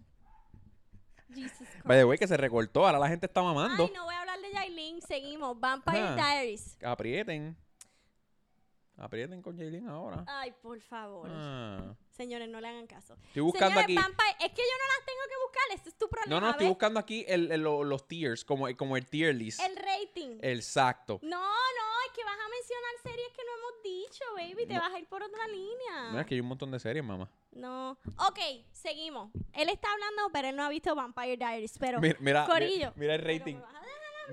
Jesus 1.34 1.58
Christ. 1.58 1.84
Vaya, 1.84 2.04
güey, 2.04 2.18
que 2.18 2.26
se 2.26 2.36
recortó. 2.36 2.86
Ahora 2.86 2.98
la 2.98 3.08
gente 3.08 3.26
está 3.26 3.42
mamando. 3.42 3.84
Ay, 3.86 3.92
no 3.94 4.04
voy 4.04 4.14
a 4.14 4.20
hablar 4.20 4.40
de 4.40 4.52
Yailin. 4.52 5.00
Seguimos. 5.02 5.58
Vampire 5.58 6.00
Ajá. 6.00 6.14
Diaries. 6.14 6.78
Aprieten. 6.82 7.56
Aprieten 8.98 9.42
con 9.42 9.56
Jailin 9.58 9.88
ahora. 9.88 10.24
Ay, 10.26 10.52
por 10.62 10.80
favor. 10.80 11.28
Ah. 11.30 11.94
Señores, 12.10 12.48
no 12.48 12.60
le 12.62 12.68
hagan 12.68 12.86
caso. 12.86 13.14
Estoy 13.26 13.42
buscando 13.42 13.74
Señores, 13.80 13.84
aquí. 13.84 13.94
Vampire, 13.94 14.36
es 14.46 14.52
que 14.52 14.62
yo 14.62 14.78
no 14.78 14.86
las 14.96 15.06
tengo 15.06 15.20
que 15.28 15.36
buscar. 15.44 15.62
Ese 15.74 15.88
es 15.90 15.98
tu 15.98 16.08
problema. 16.08 16.30
No, 16.34 16.40
no, 16.40 16.50
estoy 16.50 16.64
¿ves? 16.64 16.70
buscando 16.70 17.00
aquí 17.00 17.24
el, 17.28 17.52
el- 17.52 17.60
lo- 17.60 17.84
los 17.84 18.08
tiers, 18.08 18.42
como, 18.44 18.74
como 18.76 18.96
el 18.96 19.06
tier 19.06 19.34
list. 19.34 19.60
El 19.60 19.76
rating. 19.76 20.38
Exacto. 20.40 21.18
No, 21.22 21.38
no, 21.40 22.06
es 22.06 22.12
que 22.14 22.24
vas 22.24 22.38
a 22.38 22.48
mencionar 22.48 22.92
series 23.02 23.28
que 23.32 23.42
no 23.44 23.52
hemos 23.58 23.82
dicho, 23.82 24.24
baby. 24.34 24.66
Te 24.66 24.74
No. 24.74 24.80
vas 24.80 24.94
a 24.94 24.98
ir 24.98 25.06
por 25.08 25.22
otra 25.22 25.46
línea. 25.48 26.12
No, 26.12 26.20
es 26.20 26.26
que 26.26 26.34
hay 26.34 26.40
un 26.40 26.48
montón 26.48 26.70
de 26.70 26.78
series, 26.80 27.04
mamá. 27.04 27.30
No. 27.52 27.98
Ok, 28.28 28.38
seguimos. 28.72 29.30
Él 29.52 29.68
está 29.68 29.88
hablando, 29.92 30.30
pero 30.32 30.48
él 30.48 30.56
no 30.56 30.62
ha 30.64 30.68
visto 30.70 30.94
Vampire 30.94 31.36
Diaries. 31.36 31.76
Pero, 31.78 32.00
Mira, 32.00 32.16
mira, 32.20 32.46
Corillo. 32.46 32.92
mira 32.96 33.14
el 33.14 33.22
pero 33.22 33.38
rating. 33.38 33.56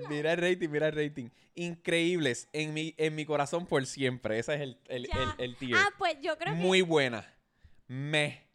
Mira 0.08 0.32
el 0.32 0.38
rating, 0.38 0.68
mira 0.68 0.88
el 0.88 0.94
rating. 0.94 1.28
Increíbles. 1.54 2.48
En 2.52 2.74
mi, 2.74 2.94
en 2.96 3.14
mi 3.14 3.24
corazón 3.24 3.66
por 3.66 3.84
siempre. 3.86 4.38
Ese 4.38 4.54
es 4.54 4.60
el, 4.60 4.78
el, 4.86 5.04
el, 5.06 5.28
el 5.38 5.56
tier. 5.56 5.76
Ah, 5.76 5.90
pues 5.98 6.16
yo 6.20 6.36
creo 6.38 6.54
que. 6.54 6.60
Muy 6.60 6.82
buena. 6.82 7.32
Me. 7.86 8.46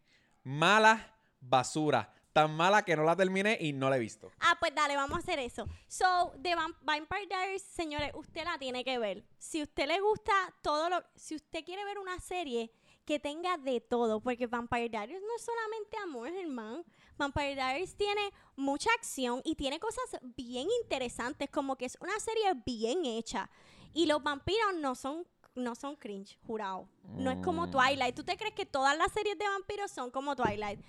Mala. 0.44 1.16
Basura. 1.42 2.14
Tan 2.34 2.54
mala 2.54 2.84
que 2.84 2.96
no 2.96 3.04
la 3.04 3.16
terminé 3.16 3.58
y 3.60 3.74
no 3.74 3.90
la 3.90 3.96
he 3.96 4.00
visto. 4.00 4.32
Ah, 4.40 4.56
pues 4.60 4.74
dale, 4.76 4.96
vamos 4.96 5.18
a 5.18 5.20
hacer 5.20 5.40
eso. 5.40 5.68
So, 5.88 6.34
Vam- 6.44 6.76
Vampire 6.82 7.26
Diaries, 7.28 7.64
señores, 7.64 8.12
usted 8.14 8.44
la 8.44 8.60
tiene 8.60 8.84
que 8.84 9.00
ver. 9.00 9.24
Si 9.40 9.64
usted 9.64 9.88
le 9.88 10.00
gusta 10.00 10.32
todo 10.62 10.90
lo... 10.90 11.04
Si 11.16 11.36
usted 11.36 11.66
quiere 11.66 11.84
ver 11.86 11.98
una 11.98 12.20
serie 12.20 12.72
que 13.04 13.20
tenga 13.20 13.58
de 13.58 13.82
todo, 13.82 14.22
porque 14.22 14.46
Vampire 14.46 14.90
Diaries 14.90 15.22
no 15.22 15.36
es 15.36 15.42
solamente 15.42 15.98
amor, 16.04 16.30
hermano. 16.30 16.84
Vampire 17.20 17.54
Diaries 17.54 17.96
tiene 17.96 18.32
mucha 18.56 18.90
acción 18.98 19.42
y 19.46 19.54
tiene 19.54 19.80
cosas 19.80 20.20
bien 20.36 20.68
interesantes, 20.82 21.50
como 21.52 21.76
que 21.76 21.86
es 21.86 21.98
una 22.02 22.20
serie 22.20 22.52
bien 22.66 23.06
hecha. 23.06 23.50
Y 23.94 24.08
los 24.08 24.24
vampiros 24.24 24.74
no 24.80 24.96
son 24.96 25.28
no 25.56 25.76
son 25.76 25.96
cringe, 25.98 26.40
jurado. 26.48 26.88
No 27.04 27.32
es 27.32 27.40
como 27.44 27.68
Mm. 27.68 27.72
Twilight. 27.72 28.16
¿Tú 28.16 28.24
te 28.24 28.38
crees 28.38 28.54
que 28.54 28.66
todas 28.66 28.98
las 28.98 29.12
series 29.12 29.38
de 29.38 29.46
vampiros 29.46 29.92
son 29.92 30.10
como 30.10 30.36
Twilight? 30.36 30.80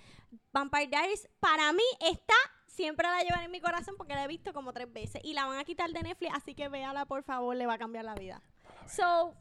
Vampire 0.53 0.87
Diaries, 0.87 1.27
para 1.41 1.73
mí, 1.73 1.83
está, 1.99 2.33
siempre 2.67 3.05
la 3.05 3.21
llevaré 3.21 3.45
en 3.45 3.51
mi 3.51 3.59
corazón 3.59 3.95
porque 3.97 4.13
la 4.13 4.23
he 4.23 4.27
visto 4.27 4.53
como 4.53 4.71
tres 4.71 4.91
veces. 4.93 5.19
Y 5.25 5.33
la 5.33 5.45
van 5.45 5.59
a 5.59 5.65
quitar 5.65 5.91
de 5.91 6.01
Netflix, 6.01 6.33
así 6.35 6.55
que 6.55 6.69
véala, 6.69 7.05
por 7.05 7.23
favor, 7.23 7.53
le 7.55 7.65
va 7.65 7.73
a 7.73 7.77
cambiar 7.77 8.05
la 8.05 8.15
vida. 8.15 8.41
So, 8.87 9.35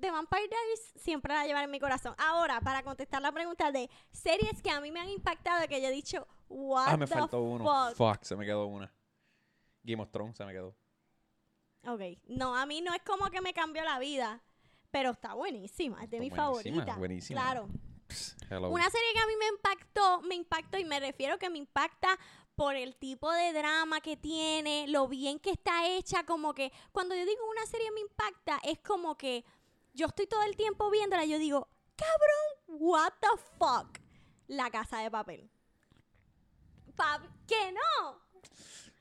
The 0.00 0.10
Vampire 0.10 0.48
Diaries 0.48 0.92
siempre 0.96 1.32
la 1.34 1.46
llevaré 1.46 1.64
en 1.64 1.70
mi 1.70 1.80
corazón. 1.80 2.14
Ahora, 2.18 2.60
para 2.60 2.82
contestar 2.82 3.22
la 3.22 3.32
pregunta 3.32 3.72
de 3.72 3.88
series 4.12 4.60
que 4.62 4.70
a 4.70 4.80
mí 4.80 4.90
me 4.90 5.00
han 5.00 5.08
impactado, 5.08 5.66
que 5.68 5.80
yo 5.80 5.88
he 5.88 5.92
dicho, 5.92 6.26
what 6.48 6.84
Ah, 6.88 6.96
me 6.96 7.06
the 7.06 7.14
faltó 7.14 7.40
uno. 7.42 7.64
fuck. 7.64 7.96
Fuck, 7.96 8.22
se 8.24 8.36
me 8.36 8.44
quedó 8.44 8.66
una. 8.66 8.92
Game 9.82 10.02
of 10.02 10.10
Thrones 10.10 10.36
se 10.36 10.44
me 10.44 10.52
quedó. 10.52 10.74
Ok, 11.86 12.00
no, 12.26 12.56
a 12.56 12.66
mí 12.66 12.80
no 12.80 12.92
es 12.94 13.02
como 13.02 13.30
que 13.30 13.40
me 13.40 13.54
cambió 13.54 13.84
la 13.84 13.98
vida, 13.98 14.42
pero 14.90 15.10
está 15.10 15.34
buenísima, 15.34 16.02
es 16.04 16.10
de 16.10 16.18
mis 16.20 16.30
Buenísima, 16.30 16.44
favoritas. 16.44 16.98
buenísima. 16.98 17.40
Claro. 17.40 17.68
Pss, 18.08 18.36
hello. 18.50 18.70
Una 18.70 18.90
serie 18.90 19.12
que 19.14 19.20
a 19.20 19.26
mí 19.26 19.32
me 19.38 19.46
impactó, 19.46 20.20
me 20.22 20.34
impactó 20.34 20.78
y 20.78 20.84
me 20.84 20.98
refiero 21.00 21.38
que 21.38 21.48
me 21.48 21.58
impacta 21.58 22.18
por 22.56 22.74
el 22.74 22.96
tipo 22.96 23.30
de 23.30 23.52
drama 23.52 24.00
que 24.00 24.16
tiene, 24.16 24.86
lo 24.88 25.06
bien 25.08 25.38
que 25.38 25.50
está 25.50 25.86
hecha, 25.88 26.24
como 26.24 26.54
que 26.54 26.72
cuando 26.90 27.14
yo 27.14 27.24
digo 27.24 27.40
una 27.50 27.66
serie 27.66 27.90
me 27.92 28.00
impacta, 28.00 28.58
es 28.64 28.78
como 28.80 29.16
que 29.16 29.44
yo 29.96 30.06
estoy 30.06 30.26
todo 30.26 30.42
el 30.44 30.54
tiempo 30.56 30.90
viéndola 30.90 31.24
y 31.24 31.30
yo 31.30 31.38
digo, 31.38 31.68
cabrón, 31.96 32.80
what 32.80 33.12
the 33.20 33.28
fuck, 33.58 33.98
la 34.46 34.70
casa 34.70 34.98
de 34.98 35.10
papel. 35.10 35.50
Pa 36.94 37.20
que 37.46 37.72
no, 37.72 38.20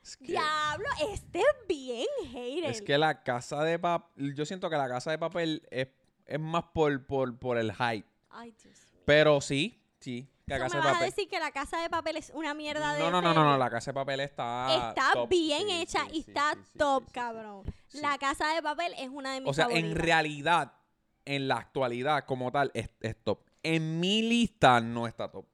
Es 0.04 0.18
que, 0.18 0.26
diablo, 0.26 0.86
este 1.12 1.40
es 1.40 1.68
bien 1.68 2.06
hater. 2.32 2.66
es 2.72 2.82
que 2.82 2.98
la 2.98 3.24
casa 3.24 3.64
de 3.64 3.80
papel. 3.80 4.36
Yo 4.36 4.46
siento 4.46 4.70
que 4.70 4.76
la 4.78 4.88
casa 4.90 5.12
de 5.12 5.18
papel 5.18 5.66
es, 5.72 5.88
es 6.26 6.40
más 6.40 6.64
por, 6.74 7.06
por, 7.06 7.38
por 7.40 7.58
el 7.58 7.72
hype. 7.74 8.06
Ay, 8.30 8.52
Dios 8.52 8.78
mío. 8.92 9.02
Pero 9.06 9.40
sí, 9.42 9.82
sí. 10.00 10.30
Que 10.48 10.54
la 10.54 10.60
casa 10.60 10.76
me 10.78 10.82
de 10.82 10.86
vas 10.88 10.92
a 10.92 11.00
papel. 11.00 11.10
decir 11.10 11.30
que 11.30 11.40
la 11.40 11.52
casa 11.52 11.82
de 11.82 11.90
papel 11.90 12.18
es 12.18 12.32
una 12.36 12.54
mierda 12.54 12.94
de 12.94 13.00
No, 13.00 13.10
no, 13.10 13.22
no, 13.22 13.34
no, 13.34 13.44
no, 13.44 13.58
la 13.58 13.70
casa 13.70 13.92
de 13.92 13.96
papel 13.96 14.20
está. 14.20 14.90
está 14.90 15.14
top. 15.14 15.30
bien 15.30 15.68
Sí, 15.68 15.82
hecha 15.82 16.02
sí, 16.04 16.10
y 16.12 16.22
sí, 16.22 16.26
está 16.28 16.56
top, 16.78 17.10
cabrón. 17.12 17.64
La 17.94 18.18
casa 18.20 18.54
de 18.54 18.62
papel 18.62 18.94
es 18.98 19.10
una 19.10 19.34
de 19.34 19.40
mis 19.42 19.50
O 19.50 19.54
sea, 19.54 19.68
en 19.72 19.96
realidad, 19.96 20.74
en 21.26 21.48
la 21.48 21.58
actualidad 21.58 22.26
como 22.26 22.52
tal, 22.52 22.72
es, 22.74 22.90
es 23.02 23.16
top. 23.24 23.40
En 23.64 24.00
mi 24.00 24.22
lista 24.22 24.80
no 24.80 25.08
está 25.08 25.30
top. 25.30 25.46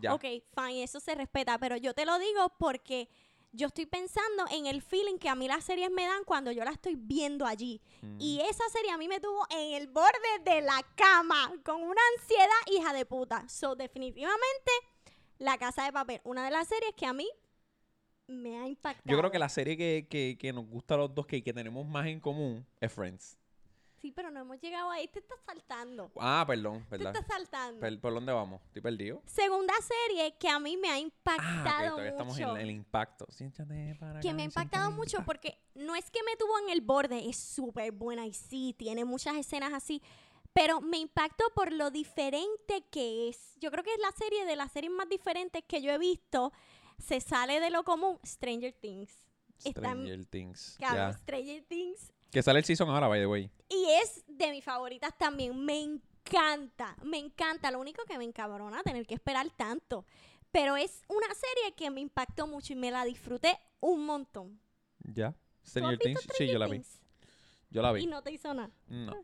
Ya. 0.00 0.14
Ok, 0.14 0.24
fine, 0.54 0.84
eso 0.84 1.00
se 1.00 1.14
respeta, 1.14 1.58
pero 1.58 1.76
yo 1.76 1.92
te 1.92 2.06
lo 2.06 2.18
digo 2.18 2.52
porque 2.58 3.08
yo 3.52 3.68
estoy 3.68 3.86
pensando 3.86 4.44
en 4.50 4.66
el 4.66 4.82
feeling 4.82 5.18
que 5.18 5.28
a 5.28 5.34
mí 5.34 5.48
las 5.48 5.64
series 5.64 5.90
me 5.90 6.04
dan 6.04 6.24
cuando 6.24 6.52
yo 6.52 6.64
la 6.64 6.70
estoy 6.70 6.96
viendo 6.96 7.46
allí. 7.46 7.80
Mm. 8.02 8.16
Y 8.20 8.40
esa 8.40 8.68
serie 8.70 8.90
a 8.90 8.98
mí 8.98 9.08
me 9.08 9.20
tuvo 9.20 9.46
en 9.50 9.74
el 9.74 9.88
borde 9.88 10.12
de 10.44 10.60
la 10.60 10.86
cama, 10.94 11.52
con 11.64 11.82
una 11.82 12.00
ansiedad 12.16 12.48
hija 12.70 12.92
de 12.92 13.06
puta. 13.06 13.48
So, 13.48 13.74
definitivamente, 13.74 14.70
La 15.38 15.56
Casa 15.58 15.84
de 15.84 15.92
Papel, 15.92 16.20
una 16.24 16.44
de 16.44 16.50
las 16.50 16.68
series 16.68 16.94
que 16.94 17.06
a 17.06 17.12
mí 17.12 17.28
me 18.26 18.58
ha 18.58 18.68
impactado. 18.68 19.10
Yo 19.10 19.18
creo 19.18 19.30
que 19.30 19.38
la 19.38 19.48
serie 19.48 19.76
que, 19.76 20.06
que, 20.08 20.36
que 20.38 20.52
nos 20.52 20.66
gusta 20.66 20.94
a 20.94 20.98
los 20.98 21.14
dos, 21.14 21.26
que, 21.26 21.42
que 21.42 21.52
tenemos 21.52 21.86
más 21.86 22.06
en 22.06 22.20
común, 22.20 22.66
es 22.80 22.92
Friends. 22.92 23.37
Sí, 24.00 24.12
pero 24.12 24.30
no 24.30 24.40
hemos 24.40 24.60
llegado 24.60 24.90
ahí, 24.90 25.08
te 25.08 25.18
estás 25.18 25.38
saltando. 25.44 26.10
Ah, 26.20 26.44
perdón, 26.46 26.84
Te 26.84 26.96
¿verdad? 26.96 27.16
estás 27.16 27.26
saltando. 27.26 27.80
Per- 27.80 28.00
¿Por 28.00 28.14
dónde 28.14 28.32
vamos? 28.32 28.62
Estoy 28.66 28.82
perdido. 28.82 29.22
Segunda 29.26 29.74
serie 29.82 30.36
que 30.38 30.48
a 30.48 30.58
mí 30.60 30.76
me 30.76 30.88
ha 30.88 30.94
Ah, 30.94 30.98
impactado 30.98 31.84
ok, 31.84 31.90
todavía 31.90 32.10
estamos 32.10 32.38
mucho. 32.38 32.56
en 32.56 32.62
el 32.62 32.70
impacto. 32.70 33.26
Siéntate 33.30 33.96
para 33.98 34.20
que 34.20 34.28
acá, 34.28 34.36
me 34.36 34.42
ha 34.42 34.44
impactado 34.44 34.90
mucho 34.92 35.24
porque 35.24 35.58
no 35.74 35.96
es 35.96 36.10
que 36.10 36.22
me 36.22 36.36
tuvo 36.36 36.58
en 36.60 36.70
el 36.70 36.80
borde, 36.80 37.28
es 37.28 37.36
súper 37.36 37.90
buena 37.92 38.24
y 38.26 38.32
sí, 38.34 38.74
tiene 38.78 39.04
muchas 39.04 39.34
escenas 39.36 39.72
así, 39.72 40.00
pero 40.52 40.80
me 40.80 40.98
impactó 40.98 41.44
por 41.54 41.72
lo 41.72 41.90
diferente 41.90 42.84
que 42.90 43.28
es. 43.28 43.56
Yo 43.60 43.70
creo 43.72 43.82
que 43.82 43.92
es 43.94 44.00
la 44.00 44.12
serie 44.12 44.44
de 44.44 44.54
las 44.56 44.70
series 44.72 44.92
más 44.92 45.08
diferentes 45.08 45.62
que 45.64 45.82
yo 45.82 45.90
he 45.90 45.98
visto. 45.98 46.52
Se 46.98 47.20
sale 47.20 47.58
de 47.60 47.70
lo 47.70 47.82
común, 47.84 48.18
Stranger 48.24 48.72
Things. 48.72 49.18
Stranger 49.58 50.24
Things. 50.26 50.76
Ya. 50.80 51.12
Stranger 51.12 51.64
Things. 51.64 52.12
Que 52.30 52.42
sale 52.42 52.58
el 52.58 52.64
season 52.64 52.88
ahora, 52.90 53.08
by 53.08 53.20
the 53.20 53.26
way. 53.26 53.50
Y 53.68 53.86
es 54.02 54.24
de 54.26 54.50
mis 54.50 54.64
favoritas 54.64 55.16
también. 55.16 55.64
Me 55.64 55.80
encanta, 55.80 56.96
me 57.02 57.18
encanta. 57.18 57.70
Lo 57.70 57.80
único 57.80 58.04
que 58.04 58.18
me 58.18 58.24
encabrona 58.24 58.82
tener 58.82 59.06
que 59.06 59.14
esperar 59.14 59.48
tanto. 59.56 60.04
Pero 60.50 60.76
es 60.76 61.02
una 61.08 61.26
serie 61.34 61.74
que 61.76 61.90
me 61.90 62.00
impactó 62.00 62.46
mucho 62.46 62.72
y 62.72 62.76
me 62.76 62.90
la 62.90 63.04
disfruté 63.04 63.58
un 63.80 64.04
montón. 64.06 64.60
Ya. 65.00 65.32
¿Tú 65.32 65.38
has 65.64 65.70
Stranger 65.70 65.98
Things. 65.98 66.26
Sí, 66.36 66.46
yo 66.46 66.58
la 66.58 66.66
vi. 66.66 66.72
Things? 66.72 67.00
Yo 67.70 67.82
la 67.82 67.92
Y 67.92 67.94
vi. 67.94 68.06
no 68.06 68.22
te 68.22 68.32
hizo 68.32 68.52
nada. 68.54 68.70
No. 68.88 69.14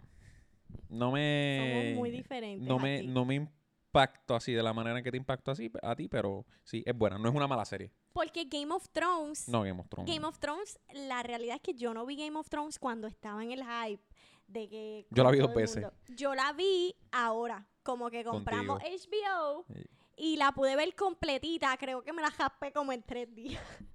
No 0.89 1.11
me. 1.13 1.83
Somos 1.85 1.97
muy 1.97 2.11
diferentes. 2.11 2.69
No 2.69 2.79
me, 2.79 2.99
aquí. 2.99 3.07
no 3.07 3.25
me 3.25 3.49
impacto 3.95 4.35
así 4.35 4.53
de 4.53 4.63
la 4.63 4.73
manera 4.73 4.99
en 4.99 5.05
que 5.05 5.11
te 5.11 5.17
impacto 5.17 5.53
así 5.53 5.71
a 5.83 5.95
ti, 5.95 6.09
pero 6.09 6.45
sí, 6.65 6.83
es 6.85 6.97
buena. 6.97 7.17
No 7.19 7.29
es 7.29 7.35
una 7.35 7.47
mala 7.47 7.65
serie. 7.65 7.93
Porque 8.13 8.45
Game 8.45 8.75
of 8.75 8.89
Thrones. 8.91 9.49
No, 9.49 9.63
Game 9.63 9.81
of 9.81 9.89
Thrones. 9.89 10.13
Game 10.13 10.27
of 10.27 10.39
Thrones, 10.39 10.79
la 10.93 11.23
realidad 11.23 11.57
es 11.57 11.63
que 11.63 11.75
yo 11.75 11.95
no 11.95 12.05
vi 12.05 12.17
Game 12.17 12.37
of 12.39 12.49
Thrones 12.49 12.79
cuando 12.79 13.07
estaba 13.07 13.43
en 13.45 13.53
el 13.53 13.63
hype 13.65 14.03
de 14.49 14.69
que. 14.69 15.07
Yo 15.11 15.23
la 15.23 15.31
vi 15.31 15.39
dos 15.39 15.55
veces. 15.55 15.87
Yo 16.09 16.35
la 16.35 16.53
vi 16.53 16.95
ahora. 17.13 17.67
Como 17.83 18.11
que 18.11 18.25
compramos 18.25 18.83
HBO. 18.83 19.65
Sí. 19.69 19.85
y 20.17 20.37
la 20.37 20.53
pude 20.53 20.75
ver 20.75 20.95
completita. 20.95 21.77
Creo 21.77 22.03
que 22.03 22.13
me 22.13 22.23
la 22.23 22.31
jaspé 22.31 22.73
como 22.73 22.93
en 22.93 23.03
tres 23.03 23.33
días. 23.35 23.63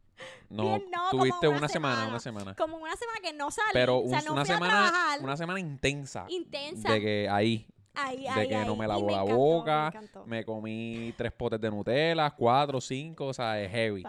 No, 0.49 0.63
Bien, 0.63 0.91
no, 0.91 1.11
tuviste 1.11 1.47
una 1.47 1.59
una 1.59 1.69
semana, 1.69 1.95
semana. 1.95 2.09
una 2.09 2.19
semana. 2.19 2.55
Como 2.55 2.75
una 2.75 2.93
semana 2.97 3.19
que 3.21 3.31
no 3.31 3.51
salí. 3.51 3.69
Pero 3.71 3.99
o 3.99 4.09
sea, 4.09 4.21
no 4.23 4.33
una 4.33 4.43
semana, 4.43 5.17
una 5.21 5.37
semana 5.37 5.59
intensa. 5.61 6.25
intensa. 6.27 6.91
De 6.91 6.99
que 6.99 7.29
ahí, 7.29 7.65
ahí, 7.93 8.22
de 8.24 8.29
ahí, 8.29 8.48
que 8.48 8.55
no 8.65 8.72
ahí. 8.74 8.77
me 8.77 8.86
Y 8.86 8.88
lavo 8.88 9.10
la 9.10 9.22
encantó, 9.22 9.36
boca, 9.38 9.93
Me, 10.25 10.38
me 10.38 10.46
comí 10.46 11.13
tres 11.17 11.31
potes 11.31 11.60
de 11.60 11.69
Nutella, 11.69 12.29
cuatro, 12.31 12.79
cinco, 12.81 13.27
o 13.27 13.34
sea, 13.34 13.62
es 13.62 13.72
heavy. 13.72 14.03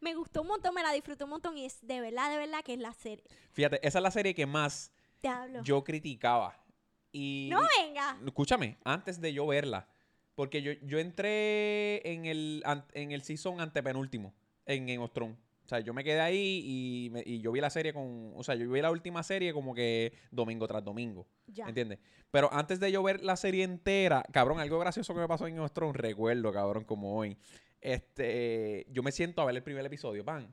Me 0.00 0.14
gustó 0.14 0.42
un 0.42 0.48
montón, 0.48 0.74
me 0.74 0.82
la 0.82 0.92
disfruté 0.92 1.24
un 1.24 1.30
montón 1.30 1.56
y 1.56 1.64
es 1.64 1.78
de 1.86 2.00
verdad, 2.00 2.30
de 2.30 2.36
verdad 2.38 2.62
que 2.64 2.74
es 2.74 2.80
la 2.80 2.92
serie. 2.92 3.24
Fíjate, 3.52 3.78
esa 3.86 3.98
es 3.98 4.02
la 4.02 4.10
serie 4.10 4.34
que 4.34 4.46
más 4.46 4.92
Te 5.20 5.28
hablo. 5.28 5.62
yo 5.62 5.84
criticaba. 5.84 6.58
Y 7.12 7.48
no 7.52 7.60
venga. 7.78 8.18
escúchame, 8.26 8.78
antes 8.84 9.20
de 9.20 9.32
yo 9.32 9.46
verla, 9.46 9.86
porque 10.34 10.62
yo, 10.62 10.72
yo 10.82 10.98
entré 10.98 12.10
en 12.10 12.24
el, 12.24 12.64
en 12.94 13.12
el 13.12 13.22
season 13.22 13.60
antepenúltimo, 13.60 14.32
en. 14.66 14.98
O 14.98 15.08
sea, 15.74 15.80
yo 15.80 15.92
me 15.94 16.04
quedé 16.04 16.20
ahí 16.20 16.62
y, 16.64 17.10
me- 17.10 17.22
y 17.24 17.40
yo 17.40 17.52
vi 17.52 17.60
la 17.60 17.70
serie 17.70 17.92
con, 17.92 18.32
o 18.36 18.42
sea, 18.42 18.54
yo 18.54 18.70
vi 18.70 18.80
la 18.80 18.90
última 18.90 19.22
serie 19.22 19.52
como 19.52 19.74
que 19.74 20.12
domingo 20.30 20.66
tras 20.66 20.84
domingo, 20.84 21.26
Ya. 21.46 21.66
¿entiendes? 21.68 21.98
Pero 22.30 22.52
antes 22.52 22.80
de 22.80 22.90
yo 22.92 23.02
ver 23.02 23.22
la 23.22 23.36
serie 23.36 23.64
entera, 23.64 24.22
cabrón, 24.32 24.58
algo 24.60 24.78
gracioso 24.78 25.12
que 25.14 25.20
me 25.20 25.28
pasó 25.28 25.46
en 25.46 25.56
Thrones, 25.72 25.96
recuerdo, 25.96 26.52
cabrón, 26.52 26.84
como 26.84 27.16
hoy. 27.16 27.36
Este, 27.80 28.86
yo 28.90 29.02
me 29.02 29.12
siento 29.12 29.42
a 29.42 29.44
ver 29.44 29.56
el 29.56 29.62
primer 29.62 29.84
episodio, 29.84 30.24
pan. 30.24 30.52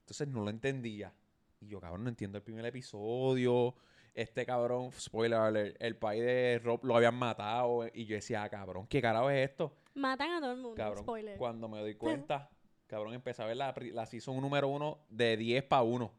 Entonces 0.00 0.28
no 0.28 0.42
lo 0.42 0.50
entendía. 0.50 1.12
Y 1.60 1.68
yo, 1.68 1.80
cabrón, 1.80 2.04
no 2.04 2.08
entiendo 2.08 2.38
el 2.38 2.44
primer 2.44 2.64
episodio. 2.64 3.74
Este 4.14 4.44
cabrón, 4.44 4.90
spoiler 4.92 5.38
alert, 5.38 5.76
el 5.80 5.96
país 5.96 6.22
de 6.22 6.60
Rob 6.62 6.84
lo 6.84 6.96
habían 6.96 7.14
matado. 7.14 7.86
Y 7.94 8.04
yo 8.06 8.14
decía, 8.14 8.42
ah, 8.44 8.48
cabrón, 8.48 8.86
¿qué 8.86 9.00
carajo 9.02 9.30
es 9.30 9.50
esto? 9.50 9.74
Matan 9.94 10.30
a 10.32 10.40
todo 10.40 10.52
el 10.52 10.58
mundo. 10.58 10.74
Cabrón, 10.76 11.02
Spoiler. 11.04 11.36
cuando 11.38 11.68
me 11.68 11.80
doy 11.80 11.94
cuenta, 11.94 12.50
cabrón, 12.92 13.14
empecé 13.14 13.42
a 13.42 13.46
ver 13.46 13.56
la, 13.56 13.74
la 13.92 14.04
season 14.04 14.38
número 14.38 14.68
uno 14.68 14.98
de 15.08 15.38
10 15.38 15.64
para 15.64 15.82
1. 15.82 16.12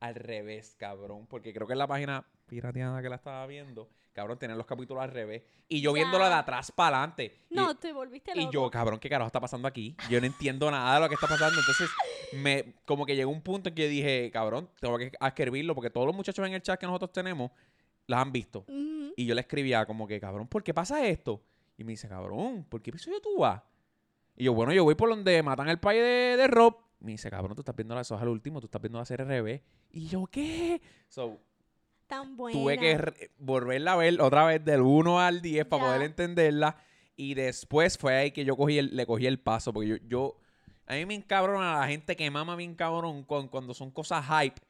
Al 0.00 0.14
revés, 0.16 0.74
cabrón. 0.76 1.26
Porque 1.28 1.52
creo 1.52 1.68
que 1.68 1.74
en 1.74 1.78
la 1.78 1.86
página 1.86 2.26
pirateada 2.46 3.00
que 3.00 3.08
la 3.08 3.14
estaba 3.14 3.46
viendo, 3.46 3.88
cabrón, 4.12 4.38
tenían 4.40 4.58
los 4.58 4.66
capítulos 4.66 5.02
al 5.04 5.12
revés. 5.12 5.44
Y 5.68 5.80
yo 5.80 5.90
Ya. 5.90 6.02
viéndola 6.02 6.28
de 6.28 6.34
atrás 6.34 6.72
para 6.72 6.98
adelante. 6.98 7.46
No, 7.50 7.76
te 7.76 7.92
volviste 7.92 8.34
loco. 8.34 8.48
Y 8.48 8.52
yo, 8.52 8.68
cabrón, 8.72 8.98
¿qué 8.98 9.08
carajo 9.08 9.28
está 9.28 9.40
pasando 9.40 9.68
aquí? 9.68 9.96
Yo 10.10 10.20
no 10.20 10.26
entiendo 10.26 10.68
nada 10.68 10.94
de 10.96 11.00
lo 11.00 11.08
que 11.08 11.14
está 11.14 11.28
pasando. 11.28 11.58
Entonces, 11.60 11.88
me, 12.32 12.74
como 12.84 13.06
que 13.06 13.14
llegó 13.14 13.30
un 13.30 13.42
punto 13.42 13.68
en 13.68 13.76
que 13.76 13.86
dije, 13.86 14.30
cabrón, 14.32 14.68
tengo 14.80 14.98
que 14.98 15.12
escribirlo 15.20 15.76
porque 15.76 15.90
todos 15.90 16.08
los 16.08 16.16
muchachos 16.16 16.44
en 16.44 16.54
el 16.54 16.62
chat 16.62 16.78
que 16.80 16.86
nosotros 16.86 17.12
tenemos 17.12 17.52
las 18.08 18.20
han 18.20 18.32
visto. 18.32 18.64
Y 19.16 19.26
yo 19.26 19.34
le 19.34 19.40
escribía 19.42 19.86
como 19.86 20.08
que, 20.08 20.18
cabrón, 20.18 20.48
¿por 20.48 20.64
qué 20.64 20.74
pasa 20.74 21.06
esto? 21.06 21.40
Y 21.76 21.84
me 21.84 21.92
dice, 21.92 22.08
cabrón, 22.08 22.66
¿por 22.68 22.82
qué 22.82 22.90
episodio 22.90 23.20
tú 23.20 23.38
vas? 23.38 23.62
Y 24.38 24.44
yo, 24.44 24.54
bueno, 24.54 24.72
yo 24.72 24.84
voy 24.84 24.94
por 24.94 25.10
donde 25.10 25.42
matan 25.42 25.68
el 25.68 25.80
país 25.80 26.00
de, 26.00 26.36
de 26.36 26.46
Rob. 26.46 26.76
Me 27.00 27.10
dice, 27.10 27.28
cabrón, 27.28 27.56
tú 27.56 27.62
estás 27.62 27.74
viendo 27.74 27.96
la 27.96 28.04
soja 28.04 28.22
al 28.22 28.28
último, 28.28 28.60
tú 28.60 28.66
estás 28.68 28.80
viendo 28.80 28.96
la 29.00 29.04
serie 29.04 29.26
RB. 29.26 29.60
Y 29.90 30.06
yo, 30.06 30.26
¿qué? 30.26 30.80
So, 31.08 31.40
Tan 32.06 32.36
buena. 32.36 32.56
tuve 32.56 32.78
que 32.78 33.30
volverla 33.38 33.94
a 33.94 33.96
ver 33.96 34.20
otra 34.20 34.44
vez 34.46 34.64
del 34.64 34.82
1 34.82 35.20
al 35.20 35.42
10 35.42 35.66
para 35.66 35.84
poder 35.86 36.02
entenderla. 36.02 36.76
Y 37.16 37.34
después 37.34 37.98
fue 37.98 38.14
ahí 38.14 38.30
que 38.30 38.44
yo 38.44 38.56
cogí 38.56 38.78
el, 38.78 38.94
le 38.94 39.06
cogí 39.06 39.26
el 39.26 39.40
paso. 39.40 39.72
Porque 39.72 39.88
yo, 39.88 39.96
yo 40.06 40.36
a 40.86 40.94
mí 40.94 41.04
me 41.04 41.16
encabrona 41.16 41.76
a 41.76 41.80
la 41.80 41.88
gente 41.88 42.14
que 42.14 42.30
mama 42.30 42.54
bien 42.54 42.76
cabrón 42.76 43.24
con, 43.24 43.48
cuando 43.48 43.74
son 43.74 43.90
cosas 43.90 44.24
hype. 44.24 44.60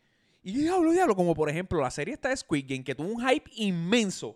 Y 0.42 0.54
yo 0.54 0.60
diablo, 0.62 0.92
diablo, 0.92 1.14
como 1.14 1.34
por 1.34 1.50
ejemplo 1.50 1.78
la 1.82 1.90
serie 1.90 2.14
esta 2.14 2.30
de 2.30 2.36
Squid 2.38 2.64
Game, 2.66 2.84
que 2.84 2.94
tuvo 2.94 3.08
un 3.08 3.20
hype 3.20 3.50
inmenso. 3.56 4.34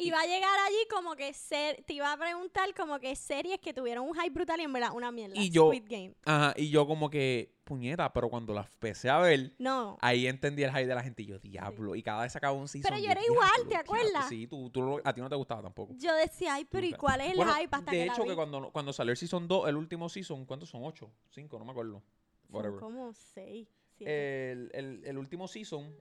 Y 0.00 0.10
va 0.12 0.20
a 0.20 0.26
llegar 0.26 0.56
allí 0.66 0.76
como 0.94 1.16
que 1.16 1.32
ser, 1.34 1.82
te 1.84 1.92
iba 1.94 2.12
a 2.12 2.16
preguntar 2.16 2.72
como 2.74 3.00
que 3.00 3.16
series 3.16 3.58
que 3.58 3.74
tuvieron 3.74 4.06
un 4.08 4.14
hype 4.14 4.30
brutal 4.30 4.60
y 4.60 4.62
en 4.62 4.72
verdad 4.72 4.90
una 4.94 5.10
mierda. 5.10 5.34
Y 5.36 5.50
yo- 5.50 5.66
Squid 5.72 5.84
Game. 5.88 6.14
Ajá, 6.24 6.54
y 6.56 6.70
yo 6.70 6.86
como 6.86 7.10
que, 7.10 7.52
puñeta, 7.64 8.12
pero 8.12 8.30
cuando 8.30 8.54
la 8.54 8.60
empecé 8.62 9.10
a 9.10 9.18
ver, 9.18 9.54
No. 9.58 9.98
ahí 10.00 10.28
entendí 10.28 10.62
el 10.62 10.70
hype 10.70 10.86
de 10.86 10.94
la 10.94 11.02
gente. 11.02 11.22
Y 11.22 11.26
yo, 11.26 11.38
diablo, 11.40 11.96
y 11.96 12.02
cada 12.04 12.22
vez 12.22 12.32
sacaba 12.32 12.52
un 12.54 12.68
season. 12.68 12.88
Pero 12.88 13.04
yo 13.04 13.10
era 13.10 13.20
igual, 13.24 13.40
"Diablo, 13.48 13.62
¿te 13.64 13.68
diablo". 13.70 13.92
acuerdas? 13.92 14.28
Sí, 14.28 14.46
tú, 14.46 14.70
tú 14.70 15.00
a 15.02 15.12
ti 15.12 15.20
no 15.20 15.28
te 15.28 15.34
gustaba 15.34 15.62
tampoco. 15.62 15.92
Yo 15.96 16.14
decía, 16.14 16.54
ay, 16.54 16.64
pero 16.64 16.86
¿y 16.86 16.92
cuál 16.92 17.20
es 17.20 17.30
el 17.32 17.36
Bueno, 17.36 17.52
hype 17.56 17.76
hasta 17.76 17.90
de 17.90 17.96
que 17.96 18.04
hecho, 18.04 18.18
la 18.18 18.22
vi? 18.22 18.28
que 18.30 18.36
cuando, 18.36 18.70
cuando 18.70 18.92
salió 18.92 19.10
el 19.10 19.16
Season 19.18 19.48
2, 19.48 19.68
el 19.68 19.76
último 19.76 20.08
Season, 20.08 20.44
¿cuántos 20.46 20.68
son? 20.70 20.82
¿8? 20.84 21.10
¿5? 21.34 21.58
No 21.58 21.64
me 21.64 21.72
acuerdo. 21.72 22.04
Whatever. 22.50 22.78
Como 22.78 23.12
seis, 23.12 23.68
siete. 23.96 24.52
El, 24.52 24.70
el, 24.72 25.02
el 25.04 25.18
último 25.18 25.48
Season, 25.48 25.92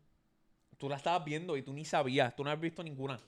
tú 0.77 0.87
la 0.87 0.97
estabas 0.97 1.25
viendo 1.25 1.57
y 1.57 1.63
tú 1.63 1.73
ni 1.73 1.83
sabías. 1.83 2.35
Tú 2.35 2.43
no 2.43 2.51
habías 2.51 2.61
visto 2.61 2.83
ninguna. 2.83 3.19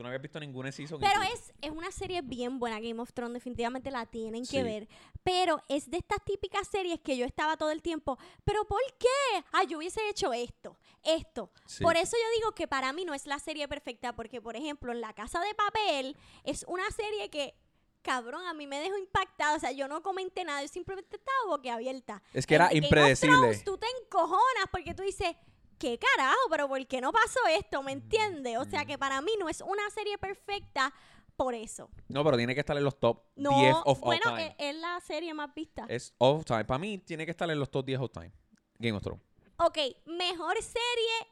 Tú 0.00 0.04
no 0.04 0.08
habías 0.08 0.22
visto 0.22 0.40
ninguna 0.40 0.72
Season. 0.72 0.98
Pero 0.98 1.20
es, 1.20 1.52
es 1.60 1.70
una 1.70 1.90
serie 1.92 2.22
bien 2.22 2.58
buena, 2.58 2.80
Game 2.80 3.02
of 3.02 3.12
Thrones, 3.12 3.34
definitivamente 3.34 3.90
la 3.90 4.06
tienen 4.06 4.46
Sí. 4.46 4.56
que 4.56 4.62
ver. 4.62 4.88
Pero 5.22 5.62
es 5.68 5.90
de 5.90 5.98
estas 5.98 6.24
típicas 6.24 6.66
series 6.68 7.00
que 7.00 7.18
yo 7.18 7.26
estaba 7.26 7.58
todo 7.58 7.70
el 7.70 7.82
tiempo, 7.82 8.16
¿pero 8.42 8.66
por 8.66 8.80
qué? 8.98 9.44
Ah, 9.52 9.62
yo 9.64 9.76
hubiese 9.76 10.00
hecho 10.08 10.32
esto, 10.32 10.78
esto. 11.02 11.52
Sí. 11.66 11.84
Por 11.84 11.98
eso 11.98 12.16
yo 12.16 12.38
digo 12.38 12.52
que 12.52 12.66
para 12.66 12.94
mí 12.94 13.04
no 13.04 13.12
es 13.12 13.26
la 13.26 13.38
serie 13.38 13.68
perfecta, 13.68 14.14
porque 14.16 14.40
por 14.40 14.56
ejemplo, 14.56 14.90
en 14.90 15.02
La 15.02 15.12
Casa 15.12 15.38
de 15.40 15.54
Papel 15.54 16.16
es 16.44 16.64
una 16.66 16.90
serie 16.92 17.28
que, 17.28 17.54
cabrón, 18.00 18.46
a 18.46 18.54
mí 18.54 18.66
me 18.66 18.80
dejó 18.80 18.96
impactada. 18.96 19.54
O 19.54 19.60
sea, 19.60 19.72
yo 19.72 19.86
no 19.86 20.02
comenté 20.02 20.44
nada, 20.44 20.62
yo 20.62 20.68
simplemente 20.68 21.16
estaba 21.16 21.36
boquiabierta. 21.48 22.22
Es 22.32 22.46
que 22.46 22.54
era 22.54 22.68
of 22.68 22.72
impredecible. 22.74 23.36
Thrones, 23.36 23.64
tú 23.64 23.76
te 23.76 23.86
encojonas 24.02 24.64
porque 24.72 24.94
tú 24.94 25.02
dices, 25.02 25.36
¿qué 25.80 25.98
carajo? 25.98 26.38
¿Pero 26.50 26.68
por 26.68 26.86
qué 26.86 27.00
no 27.00 27.10
pasó 27.10 27.40
esto? 27.58 27.82
¿Me 27.82 27.90
entiendes? 27.92 28.56
O 28.58 28.64
Mm. 28.66 28.70
sea 28.70 28.84
que 28.84 28.96
para 28.98 29.20
mí 29.20 29.32
no 29.40 29.48
es 29.48 29.60
una 29.62 29.90
serie 29.90 30.16
perfecta 30.18 30.92
por 31.36 31.54
eso. 31.54 31.90
No, 32.08 32.22
pero 32.22 32.36
tiene 32.36 32.54
que 32.54 32.60
estar 32.60 32.76
en 32.76 32.84
los 32.84 33.00
top 33.00 33.24
No, 33.34 33.58
10 33.58 33.76
of 33.86 33.98
all 34.02 34.04
bueno, 34.04 34.22
time. 34.26 34.46
es, 34.46 34.54
es 34.58 34.74
la 34.76 35.00
serie 35.00 35.34
más 35.34 35.52
vista. 35.54 35.86
Es 35.88 36.14
of 36.18 36.44
time. 36.44 36.64
Para 36.66 36.78
mí, 36.78 36.98
tiene 36.98 37.24
que 37.24 37.30
estar 37.32 37.50
en 37.50 37.58
los 37.58 37.70
top 37.70 37.84
10 37.86 37.98
of 38.00 38.10
time. 38.12 38.30
Game 38.78 38.96
of 38.96 39.02
Thrones. 39.02 39.24
Ok, 39.56 39.78
mejor 40.06 40.54
serie, 40.62 41.26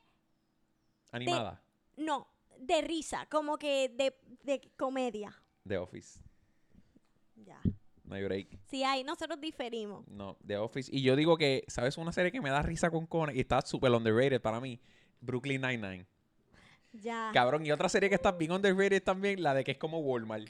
Animada. 1.12 1.62
no, 1.96 2.26
de 2.58 2.80
risa, 2.82 3.26
como 3.26 3.58
que 3.58 3.88
de, 3.90 4.18
de 4.42 4.72
comedia. 4.76 5.32
The 5.66 5.78
Office. 5.78 6.20
Ya. 7.36 7.60
No 8.08 8.14
hay 8.14 8.24
break. 8.24 8.58
Sí, 8.70 8.82
hay, 8.84 9.04
nosotros 9.04 9.38
diferimos. 9.40 10.06
No, 10.08 10.38
The 10.46 10.56
Office. 10.56 10.90
Y 10.94 11.02
yo 11.02 11.14
digo 11.14 11.36
que, 11.36 11.64
¿sabes? 11.68 11.98
Una 11.98 12.12
serie 12.12 12.32
que 12.32 12.40
me 12.40 12.50
da 12.50 12.62
risa 12.62 12.90
con 12.90 13.06
cojones 13.06 13.36
y 13.36 13.40
está 13.40 13.60
súper 13.60 13.90
underrated 13.92 14.40
para 14.40 14.60
mí. 14.60 14.80
Brooklyn 15.20 15.60
Nine-Nine. 15.60 16.06
Ya. 16.92 17.30
Cabrón, 17.34 17.66
y 17.66 17.70
otra 17.70 17.88
serie 17.88 18.08
que 18.08 18.14
está 18.14 18.32
bien 18.32 18.52
underrated 18.52 19.02
también, 19.02 19.42
la 19.42 19.52
de 19.52 19.62
que 19.62 19.72
es 19.72 19.78
como 19.78 19.98
Walmart. 19.98 20.48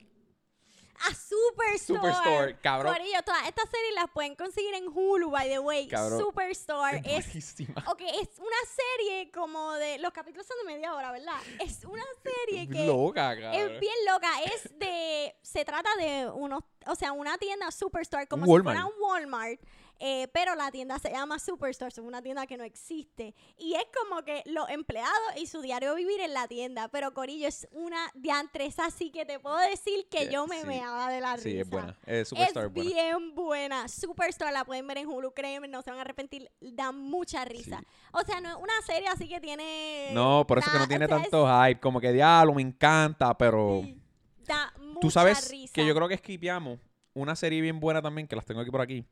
A 1.07 1.15
Superstore. 1.15 2.01
Superstore, 2.01 2.59
cabrón. 2.61 2.93
Corillo, 2.95 3.23
todas 3.25 3.47
estas 3.47 3.71
series 3.71 3.95
las 3.95 4.11
pueden 4.11 4.35
conseguir 4.35 4.75
en 4.75 4.89
Hulu, 4.89 5.31
by 5.31 5.49
the 5.49 5.59
way. 5.59 5.87
Cabrón. 5.89 6.19
Superstore 6.19 7.03
es 7.05 7.27
buenísima. 7.27 7.85
Ok, 7.87 8.01
es 8.01 8.39
una 8.39 8.57
serie 8.67 9.31
como 9.31 9.73
de. 9.75 9.99
Los 9.99 10.13
capítulos 10.13 10.47
son 10.47 10.57
de 10.67 10.75
media 10.75 10.95
hora, 10.95 11.13
¿verdad? 11.13 11.37
Es 11.61 11.85
una 11.85 12.05
serie 12.23 12.69
que. 12.69 12.87
Loca, 12.87 13.35
cabrón. 13.41 13.55
Es 13.55 13.81
bien 13.81 13.95
loca. 14.11 14.29
Es 14.45 14.79
de. 14.79 15.37
Se 15.43 15.65
trata 15.65 15.89
de 15.97 16.29
unos. 16.31 16.63
O 16.87 16.95
sea, 16.95 17.13
una 17.13 17.39
tienda 17.39 17.71
Superstore, 17.71 18.27
como 18.27 18.47
si 18.47 18.63
fuera 18.63 18.87
un 18.87 18.93
Walmart. 19.01 19.61
Eh, 20.01 20.29
pero 20.33 20.55
la 20.55 20.71
tienda 20.71 20.99
se 20.99 21.11
llama 21.11 21.39
Superstore, 21.39 21.89
es 21.91 21.99
una 21.99 22.23
tienda 22.23 22.47
que 22.47 22.57
no 22.57 22.65
existe. 22.65 23.35
Y 23.57 23.75
es 23.75 23.85
como 24.01 24.23
que 24.23 24.43
los 24.47 24.69
empleados 24.71 25.13
y 25.37 25.47
su 25.47 25.61
diario 25.61 25.95
vivir 25.95 26.21
en 26.21 26.33
la 26.35 26.47
tienda. 26.49 26.89
Pero 26.89 27.13
Corillo 27.15 27.49
es 27.49 27.67
una 27.73 27.99
diantres 28.15 28.79
así 28.79 29.11
que 29.11 29.25
te 29.27 29.41
puedo 29.41 29.57
decir 29.59 30.07
que 30.11 30.29
yo 30.31 30.47
me 30.47 30.61
sí. 30.61 30.67
meaba 30.67 31.11
de 31.11 31.21
la 31.21 31.37
risa. 31.37 31.49
Sí, 31.49 31.59
es 31.59 31.69
buena. 31.69 31.97
Eh, 32.07 32.25
Superstar 32.25 32.67
es 32.67 32.73
buena. 32.73 32.91
bien 32.91 33.35
buena. 33.35 33.89
Superstore 33.89 34.53
la 34.53 34.65
pueden 34.65 34.87
ver 34.87 34.99
en 34.99 35.09
Hulu, 35.09 35.33
créeme, 35.33 35.69
no 35.69 35.83
se 35.83 35.91
van 35.91 35.99
a 35.99 36.03
arrepentir. 36.03 36.51
Da 36.61 36.93
mucha 36.93 37.45
risa. 37.45 37.79
Sí. 37.81 37.87
O 38.13 38.21
sea, 38.23 38.41
no 38.41 38.51
es 38.51 38.57
una 38.57 38.81
serie 38.87 39.09
así 39.09 39.29
que 39.29 39.41
tiene. 39.41 40.11
No, 40.13 40.47
por 40.47 40.59
eso 40.59 40.71
que 40.71 40.79
no 40.79 40.87
tiene 40.89 41.05
o 41.07 41.09
sea, 41.09 41.17
es- 41.17 41.23
tanto 41.25 41.47
hype. 41.65 41.81
Como 41.81 42.01
que 42.01 42.13
diablo, 42.13 42.55
me 42.55 42.63
encanta, 42.63 43.37
pero... 43.37 43.81
sí, 43.83 44.01
da 44.47 44.73
mucha 44.79 45.01
Tú 45.01 45.11
sabes 45.11 45.51
risa. 45.51 45.73
que 45.75 45.87
yo 45.87 45.95
creo 45.95 46.09
que 46.09 46.17
skipeamos 46.17 46.79
una 47.15 47.35
serie 47.37 47.61
bien 47.61 47.81
buena 47.81 48.01
también, 48.01 48.27
que 48.29 48.37
las 48.37 48.47
tengo 48.47 48.61
aquí 48.61 48.71
por 48.71 48.81
aquí, 48.81 49.05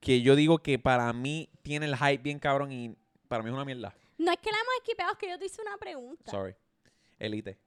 que 0.00 0.22
yo 0.22 0.36
digo 0.36 0.58
que 0.58 0.78
para 0.78 1.12
mí 1.12 1.48
tiene 1.62 1.86
el 1.86 1.96
hype 1.96 2.18
bien 2.18 2.38
cabrón 2.38 2.72
y 2.72 2.96
para 3.28 3.42
mí 3.42 3.50
es 3.50 3.54
una 3.54 3.64
mierda. 3.64 3.94
No 4.18 4.32
es 4.32 4.38
que 4.38 4.50
la 4.50 4.58
hemos 4.58 4.74
esquipeado, 4.76 5.12
es 5.12 5.18
que 5.18 5.28
yo 5.28 5.38
te 5.38 5.46
hice 5.46 5.62
una 5.62 5.76
pregunta. 5.76 6.30
Sorry. 6.30 6.54
Elite. 7.18 7.58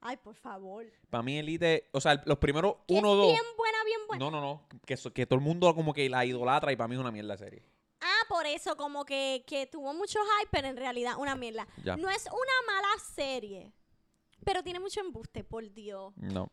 Ay, 0.00 0.18
por 0.18 0.34
favor. 0.34 0.84
Para 1.08 1.22
mí 1.22 1.38
Elite, 1.38 1.88
o 1.92 2.00
sea, 2.00 2.22
los 2.26 2.38
primeros 2.38 2.76
Que 2.86 2.94
uno 2.94 3.12
o 3.12 3.16
dos... 3.16 3.26
bien 3.32 3.44
buena, 3.56 3.84
bien 3.84 4.00
buena. 4.06 4.24
No, 4.24 4.30
no, 4.30 4.40
no. 4.40 4.68
Que, 4.84 4.96
que 5.12 5.26
todo 5.26 5.38
el 5.38 5.44
mundo 5.44 5.74
como 5.74 5.94
que 5.94 6.08
la 6.10 6.24
idolatra 6.26 6.72
y 6.72 6.76
para 6.76 6.88
mí 6.88 6.94
es 6.94 7.00
una 7.00 7.10
mierda 7.10 7.36
serie. 7.38 7.62
Ah, 8.02 8.22
por 8.28 8.44
eso, 8.46 8.76
como 8.76 9.06
que, 9.06 9.44
que 9.46 9.66
tuvo 9.66 9.94
mucho 9.94 10.18
hype, 10.20 10.50
pero 10.50 10.68
en 10.68 10.76
realidad 10.76 11.14
una 11.18 11.34
mierda. 11.34 11.66
Ya. 11.82 11.96
No 11.96 12.10
es 12.10 12.26
una 12.26 12.72
mala 12.74 12.98
serie, 13.14 13.72
pero 14.44 14.62
tiene 14.62 14.78
mucho 14.78 15.00
embuste, 15.00 15.42
por 15.42 15.72
Dios. 15.72 16.12
No. 16.16 16.50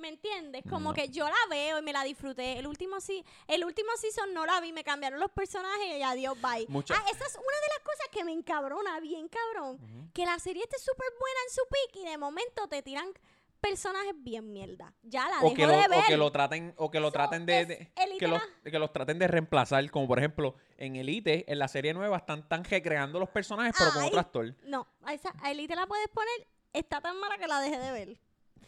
¿Me 0.00 0.08
entiendes? 0.08 0.62
Como 0.68 0.90
No. 0.90 0.94
que 0.94 1.08
yo 1.10 1.26
la 1.28 1.36
veo 1.50 1.78
y 1.78 1.82
me 1.82 1.92
la 1.92 2.02
disfruté. 2.04 2.58
El 2.58 2.66
último 2.66 3.00
sí, 3.00 3.24
el 3.46 3.64
último 3.64 3.90
season 3.98 4.32
no 4.32 4.46
la 4.46 4.60
vi, 4.60 4.72
me 4.72 4.82
cambiaron 4.82 5.20
los 5.20 5.30
personajes 5.30 5.98
y 5.98 6.02
adiós, 6.02 6.40
bye. 6.40 6.66
Mucha- 6.68 6.94
Ah, 6.94 7.04
esa 7.12 7.24
es 7.26 7.34
una 7.34 7.42
de 7.44 7.68
las 7.76 7.80
cosas 7.84 8.06
que 8.10 8.24
me 8.24 8.32
encabrona, 8.32 8.98
bien 9.00 9.28
cabrón. 9.28 10.10
Que 10.14 10.24
la 10.24 10.38
serie 10.38 10.62
esté 10.62 10.78
súper 10.78 11.06
buena 11.18 11.40
en 11.46 11.54
su 11.54 11.60
pick 11.70 12.02
y 12.02 12.08
de 12.08 12.18
momento 12.18 12.66
te 12.68 12.82
tiran 12.82 13.12
personajes 13.60 14.14
bien 14.16 14.52
mierda. 14.52 14.94
Ya 15.02 15.28
la 15.28 15.40
O 15.40 15.42
dejo 15.42 15.54
que, 15.54 15.66
lo, 15.66 15.72
de 15.72 15.88
ver. 15.88 15.98
o 15.98 16.02
que 16.06 16.16
lo 16.16 16.32
traten, 16.32 16.74
o 16.78 16.90
que 16.90 16.98
lo 17.00 17.12
traten 17.12 17.44
de, 17.44 17.66
de- 17.66 17.92
que, 18.18 18.26
los, 18.26 18.40
que 18.64 18.78
los 18.78 18.90
traten 18.92 19.18
de 19.18 19.28
reemplazar, 19.28 19.88
como 19.90 20.08
por 20.08 20.18
ejemplo 20.18 20.54
en 20.78 20.96
Elite, 20.96 21.44
en 21.52 21.58
la 21.58 21.68
serie 21.68 21.92
nueva, 21.92 22.16
están 22.16 22.48
tan 22.48 22.64
recreando 22.64 23.18
los 23.20 23.28
personajes, 23.28 23.74
pero 23.76 23.92
con 23.92 24.04
otro 24.04 24.18
actor. 24.20 24.54
No, 24.64 24.86
a 25.04 25.12
esa 25.12 25.34
a 25.42 25.50
Elite 25.50 25.74
la 25.76 25.86
puedes 25.86 26.08
poner. 26.08 26.46
Está 26.72 27.00
tan 27.02 27.18
mala 27.20 27.36
que 27.36 27.46
la 27.48 27.60
dejé 27.60 27.78
de 27.78 27.92
ver. 27.92 28.20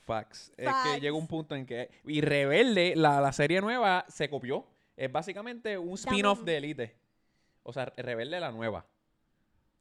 Facts. 0.04 0.52
Es 0.56 0.68
que 0.84 1.00
llega 1.00 1.16
un 1.16 1.26
punto 1.28 1.54
en 1.54 1.64
que. 1.66 1.90
Y 2.04 2.20
Rebelde, 2.20 2.94
la, 2.96 3.20
la 3.20 3.32
serie 3.32 3.60
nueva, 3.60 4.04
se 4.08 4.28
copió. 4.28 4.66
Es 4.96 5.10
básicamente 5.10 5.78
un 5.78 5.94
spin-off 5.94 6.40
de 6.42 6.56
Elite. 6.56 6.96
O 7.62 7.72
sea, 7.72 7.86
Rebelde 7.96 8.40
la 8.40 8.50
nueva. 8.50 8.84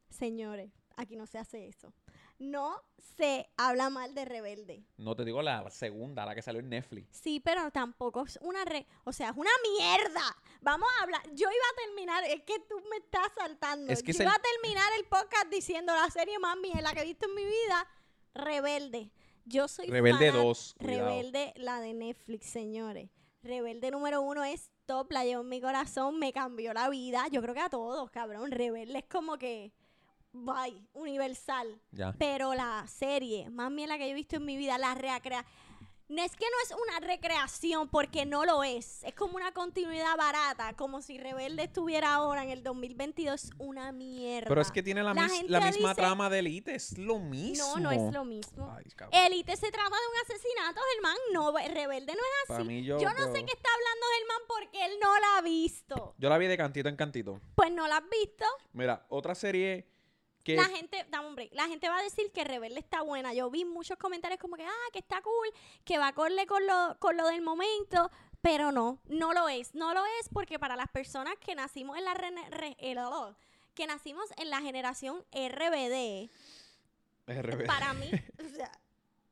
Señores, 0.10 0.72
aquí 0.96 1.16
no 1.16 1.26
se 1.26 1.38
hace 1.38 1.68
eso. 1.68 1.94
No 2.38 2.82
se 3.18 3.48
habla 3.56 3.90
mal 3.92 4.16
de 4.16 4.26
Rebelde. 4.26 4.84
No 4.98 5.16
te 5.16 5.24
digo 5.26 5.42
la 5.44 5.70
segunda, 5.70 6.26
la 6.26 6.34
que 6.34 6.42
salió 6.42 6.60
en 6.60 6.70
Netflix. 6.70 7.08
Sí, 7.12 7.40
pero 7.40 7.70
tampoco 7.72 8.26
es 8.26 8.40
una 8.42 8.66
re... 8.66 8.88
O 9.04 9.14
sea, 9.14 9.30
es 9.30 9.38
una 9.38 9.52
mierda. 9.78 10.24
Vamos 10.62 10.88
a 11.00 11.04
hablar. 11.04 11.22
Yo 11.34 11.48
iba 11.48 11.66
a 11.72 11.86
terminar... 11.86 12.24
Es 12.26 12.42
que 12.42 12.60
tú 12.68 12.82
me 12.90 12.98
estás 12.98 13.32
saltando. 13.38 13.94
Es 13.94 14.02
que 14.02 14.12
Yo 14.12 14.20
el- 14.24 14.24
iba 14.30 14.36
a 14.36 14.42
terminar 14.42 14.92
el 14.98 15.06
podcast 15.06 15.48
diciendo 15.52 15.94
la 15.94 16.10
serie 16.10 16.40
más 16.40 16.58
mierda 16.58 16.94
que 16.94 17.02
he 17.02 17.06
visto 17.06 17.28
en 17.28 17.36
mi 17.36 17.46
vida. 17.46 17.88
Rebelde. 18.34 19.12
Yo 19.52 19.68
soy 19.68 19.88
Rebelde 19.88 20.32
fanat- 20.32 20.44
2. 20.44 20.76
Cuidado. 20.80 21.10
Rebelde, 21.10 21.54
la 21.58 21.80
de 21.80 21.94
Netflix, 21.94 22.48
señores. 22.48 23.10
Rebelde 23.44 23.92
número 23.92 24.22
uno 24.22 24.44
es 24.44 24.70
top, 24.86 25.12
la 25.12 25.24
llevo 25.26 25.42
en 25.42 25.50
mi 25.50 25.60
corazón, 25.62 26.20
me 26.20 26.32
cambió 26.32 26.74
la 26.74 26.90
vida. 26.90 27.26
Yo 27.32 27.42
creo 27.42 27.54
que 27.54 27.62
a 27.62 27.70
todos, 27.70 28.10
cabrón. 28.12 28.52
Rebelde 28.52 29.00
es 29.00 29.06
como 29.06 29.38
que... 29.38 29.72
Bye, 30.34 30.88
universal. 30.94 31.82
Ya. 31.92 32.16
Pero 32.18 32.54
la 32.54 32.86
serie 32.88 33.50
más 33.50 33.70
mierda 33.70 33.98
que 33.98 34.06
yo 34.06 34.12
he 34.12 34.16
visto 34.16 34.38
en 34.38 34.46
mi 34.46 34.58
vida, 34.58 34.78
la 34.78 34.96
recrea... 34.96 35.46
No 36.12 36.22
es 36.22 36.36
que 36.36 36.44
no 36.46 36.58
es 36.66 36.76
una 36.90 37.08
recreación, 37.08 37.88
porque 37.88 38.26
no 38.26 38.44
lo 38.44 38.66
es. 38.66 39.02
Es 39.06 39.14
como 39.14 39.38
una 39.38 39.54
continuidad 39.54 40.18
barata, 40.18 40.74
como 40.74 41.02
si 41.02 41.18
Rebelde 41.18 41.64
estuviera 41.64 42.14
ahora 42.16 42.44
en 42.44 42.50
el 42.50 42.64
2022. 42.64 43.52
Una 43.60 43.94
mierda. 43.94 44.50
Pero 44.50 44.60
es 44.60 44.72
que 44.74 44.84
tiene 44.84 45.04
la, 45.04 45.14
La 45.14 45.24
mis- 45.24 45.32
gente 45.32 45.50
la 45.50 45.62
misma 45.62 45.90
dice- 45.92 46.02
trama 46.02 46.30
de 46.30 46.40
Elite. 46.40 46.76
Es 46.76 46.98
lo 46.98 47.18
mismo. 47.20 47.66
No, 47.66 47.80
no 47.80 47.92
es 47.92 48.14
lo 48.14 48.26
mismo. 48.26 48.70
Ay. 48.78 48.84
Elite 49.26 49.56
se 49.56 49.72
trata 49.72 49.90
de 49.96 50.08
un 50.12 50.22
asesinato, 50.26 50.82
Germán. 50.96 51.18
No, 51.32 51.52
Rebelde 51.54 52.14
no 52.14 52.20
es 52.42 52.48
Para 52.50 52.60
así. 52.60 52.68
mí 52.68 52.84
yo, 52.84 53.00
yo 53.00 53.08
no 53.10 53.16
pero- 53.16 53.34
sé 53.34 53.46
qué 53.46 53.54
está 53.54 53.70
hablando 53.74 54.06
Germán 54.18 54.42
porque 54.50 54.86
él 54.86 54.92
no 55.02 55.18
la 55.18 55.38
ha 55.38 55.42
visto. 55.42 56.14
Yo 56.18 56.28
la 56.30 56.38
vi 56.38 56.48
de 56.48 56.58
cantito 56.58 56.90
en 56.90 56.98
cantito. 56.98 57.40
Pues 57.56 57.72
no 57.72 57.88
la 57.88 57.96
has 57.98 58.10
visto. 58.10 58.44
Mira, 58.74 59.06
otra 59.08 59.34
serie 59.34 59.88
que. 60.44 60.56
La 60.56 60.66
gente, 60.66 61.06
dame 61.10 61.28
un 61.28 61.36
break, 61.36 61.54
la 61.54 61.68
gente 61.68 61.88
va 61.90 61.98
a 61.98 62.04
decir 62.04 62.32
que 62.34 62.44
Rebelde 62.44 62.80
está 62.80 63.02
buena. 63.02 63.34
Yo 63.34 63.50
vi 63.50 63.66
muchos 63.66 63.98
comentarios 63.98 64.40
como 64.40 64.56
que, 64.56 64.66
ah, 64.66 64.90
que 64.94 65.00
está 65.00 65.22
cool, 65.22 65.48
que 65.86 65.98
va 65.98 66.08
a 66.08 66.14
correr 66.14 66.46
con 66.48 66.66
lo, 66.66 66.96
con 67.00 67.16
lo 67.18 67.28
del 67.28 67.42
momento, 67.42 68.10
pero 68.42 68.72
no, 68.72 69.00
no 69.06 69.34
lo 69.34 69.48
es. 69.50 69.76
No 69.76 69.94
lo 69.94 70.04
es 70.20 70.30
porque 70.34 70.58
para 70.60 70.76
las 70.76 70.88
personas 70.90 71.36
que 71.40 71.54
nacimos 71.56 71.98
en 71.98 72.06
la 72.06 72.14
re- 72.14 72.76
el- 72.80 72.98
oh, 73.00 73.36
que 73.76 73.88
nacimos 73.88 74.26
en 74.38 74.50
la 74.50 74.62
generación 74.62 75.24
RBD, 75.32 76.30
RBD. 77.28 77.66
para 77.68 77.94
mí, 77.94 78.06
o 78.46 78.50
sea, 78.56 78.72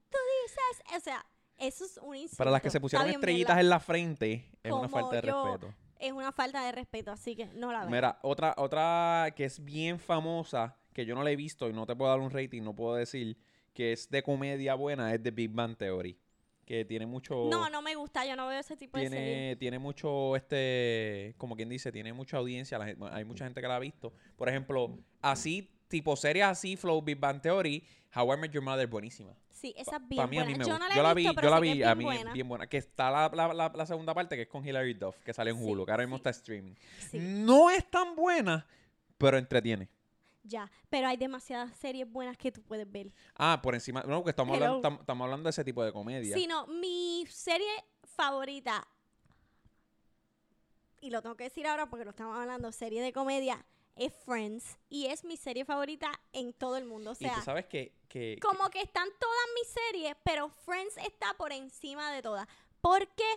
tú 0.10 0.18
dices, 0.46 0.96
o 0.98 1.00
sea, 1.02 1.26
eso 1.58 1.86
es 1.86 1.98
un 2.02 2.16
insulto. 2.16 2.38
Para 2.38 2.52
las 2.52 2.62
que 2.62 2.70
se 2.70 2.80
pusieron 2.80 3.06
bien 3.08 3.16
estrellitas 3.20 3.58
en 3.60 3.70
la 3.70 3.80
frente, 3.80 4.50
es 4.64 4.72
una 4.72 4.88
falta 4.88 5.20
de 5.22 5.28
yo. 5.28 5.44
respeto. 5.46 5.74
Es 6.00 6.14
una 6.14 6.32
falta 6.32 6.64
de 6.64 6.72
respeto, 6.72 7.12
así 7.12 7.36
que 7.36 7.48
no 7.48 7.74
la 7.74 7.82
veo. 7.82 7.90
Mira, 7.90 8.20
otra, 8.22 8.54
otra 8.58 9.34
que 9.36 9.44
es 9.44 9.62
bien 9.62 10.00
famosa, 10.00 10.78
que 11.00 11.06
yo 11.06 11.16
no 11.16 11.24
la 11.24 11.32
he 11.32 11.36
visto 11.36 11.70
y 11.70 11.74
no 11.74 11.86
te 11.86 11.96
puedo 11.96 12.12
dar 12.12 12.20
un 12.20 12.30
rating, 12.32 12.62
no 12.62 12.76
puedo 12.76 12.96
decir, 12.96 13.38
que 13.74 13.94
es 13.94 14.10
de 14.10 14.22
comedia 14.24 14.76
buena, 14.76 15.14
es 15.14 15.22
The 15.24 15.32
Big 15.32 15.52
Bang 15.52 15.78
Theory. 15.78 16.18
Que 16.66 16.86
tiene 16.86 17.06
mucho. 17.08 17.48
No, 17.50 17.68
no 17.70 17.82
me 17.82 17.96
gusta, 17.96 18.26
yo 18.28 18.36
no 18.36 18.48
veo 18.48 18.60
ese 18.60 18.78
tipo 18.78 18.98
de 19.00 19.10
serie. 19.10 19.20
tiene, 19.26 19.56
tiene 19.56 19.80
mucho, 19.80 20.36
este, 20.36 21.34
como 21.38 21.56
quien 21.56 21.68
dice, 21.68 21.92
tiene 21.92 22.14
mucha 22.14 22.38
audiencia. 22.38 22.78
la 22.78 22.94
hay 23.12 23.26
mucha 23.26 23.46
gente 23.46 23.60
que 23.60 23.68
la 23.68 23.78
ha 23.78 23.80
visto. 23.80 24.14
Por 24.36 24.50
ejemplo, 24.50 25.00
así, 25.22 25.68
tipo 25.88 26.16
series 26.16 26.46
así, 26.46 26.76
Flow, 26.76 27.02
Big 27.02 27.18
Bang 27.20 27.42
Theory, 27.42 27.84
How 28.16 28.34
I 28.34 28.38
Met 28.38 28.52
Your 28.52 28.64
Mother, 28.64 28.86
buenísima. 28.88 29.34
Sí, 29.50 29.74
esa 29.78 29.96
es 29.98 30.08
bien 30.08 30.18
Para 30.18 30.28
mí, 30.28 30.38
a 30.38 30.46
mí 30.46 30.54
me 30.54 30.64
yo 30.64 30.72
gusta. 30.72 30.80
no 30.80 30.88
la 30.88 30.94
he 30.94 30.98
yo 30.98 31.04
la 31.04 31.14
vi, 31.16 31.24
yo 31.24 31.50
la 31.50 31.60
vi, 31.60 31.84
a 31.84 31.96
mí 31.96 32.04
buena. 32.04 32.34
bien 32.34 32.48
buena. 32.48 32.68
Que 32.68 32.78
está 32.78 33.10
la, 33.10 33.32
la, 33.34 33.54
la, 33.54 33.72
la 33.76 33.86
segunda 33.88 34.14
parte, 34.14 34.36
que 34.36 34.44
es 34.44 34.48
con 34.48 34.66
Hilary 34.66 34.94
Duff, 34.94 35.18
que 35.24 35.34
sale 35.34 35.50
en 35.50 35.58
Sí, 35.58 35.64
Hulu, 35.64 35.86
que 35.86 35.92
ahora 35.92 36.04
mismo 36.04 36.18
sí. 36.18 36.20
está 36.20 36.30
streaming. 36.30 36.74
Sí, 37.10 37.18
No 37.20 37.70
es 37.72 37.90
tan 37.90 38.16
buena, 38.16 38.68
pero 39.18 39.38
entretiene. 39.40 39.90
Ya. 40.44 40.72
Pero 40.90 41.08
hay 41.08 41.18
demasiadas 41.18 41.76
series 41.78 42.10
buenas 42.12 42.38
que 42.38 42.52
tú 42.52 42.62
puedes 42.64 42.90
ver. 42.92 43.12
Ah, 43.36 43.60
por 43.62 43.76
encima. 43.76 44.02
No, 44.04 44.18
porque 44.18 44.32
estamos 44.32 44.56
Hello. 44.58 44.66
hablando, 44.66 44.90
tam- 44.90 45.00
estamos 45.02 45.26
hablando 45.26 45.44
de 45.48 45.52
ese 45.52 45.64
tipo 45.64 45.84
de 45.84 45.92
comedia. 45.92 46.36
Sí, 46.36 46.48
no, 46.48 46.66
mi 46.68 47.26
serie 47.30 47.70
favorita, 48.04 48.88
y 51.02 51.10
lo 51.12 51.22
tengo 51.22 51.36
que 51.36 51.46
decir 51.46 51.66
ahora 51.68 51.90
porque 51.90 52.04
lo 52.04 52.12
estamos 52.12 52.38
hablando, 52.38 52.72
serie 52.72 53.02
de 53.02 53.14
comedia, 53.14 53.66
es 53.96 54.14
Friends. 54.26 54.78
Y 54.90 55.06
es 55.08 55.24
mi 55.24 55.38
serie 55.38 55.64
favorita 55.66 56.12
en 56.34 56.54
todo 56.54 56.78
el 56.78 56.86
mundo. 56.86 57.12
O 57.12 57.14
y 57.14 57.18
sea, 57.18 57.36
tú 57.36 57.42
sabes 57.42 57.66
que. 57.68 57.94
que- 58.10 58.38
como 58.42 58.70
que 58.70 58.82
están 58.82 59.08
todas 59.20 59.46
mis 59.56 59.68
series, 59.74 60.16
pero 60.24 60.50
Friends 60.66 60.98
está 60.98 61.34
por 61.38 61.52
encima 61.54 62.12
de 62.12 62.22
todas. 62.22 62.48
¿Por 62.82 63.08
qué? 63.10 63.30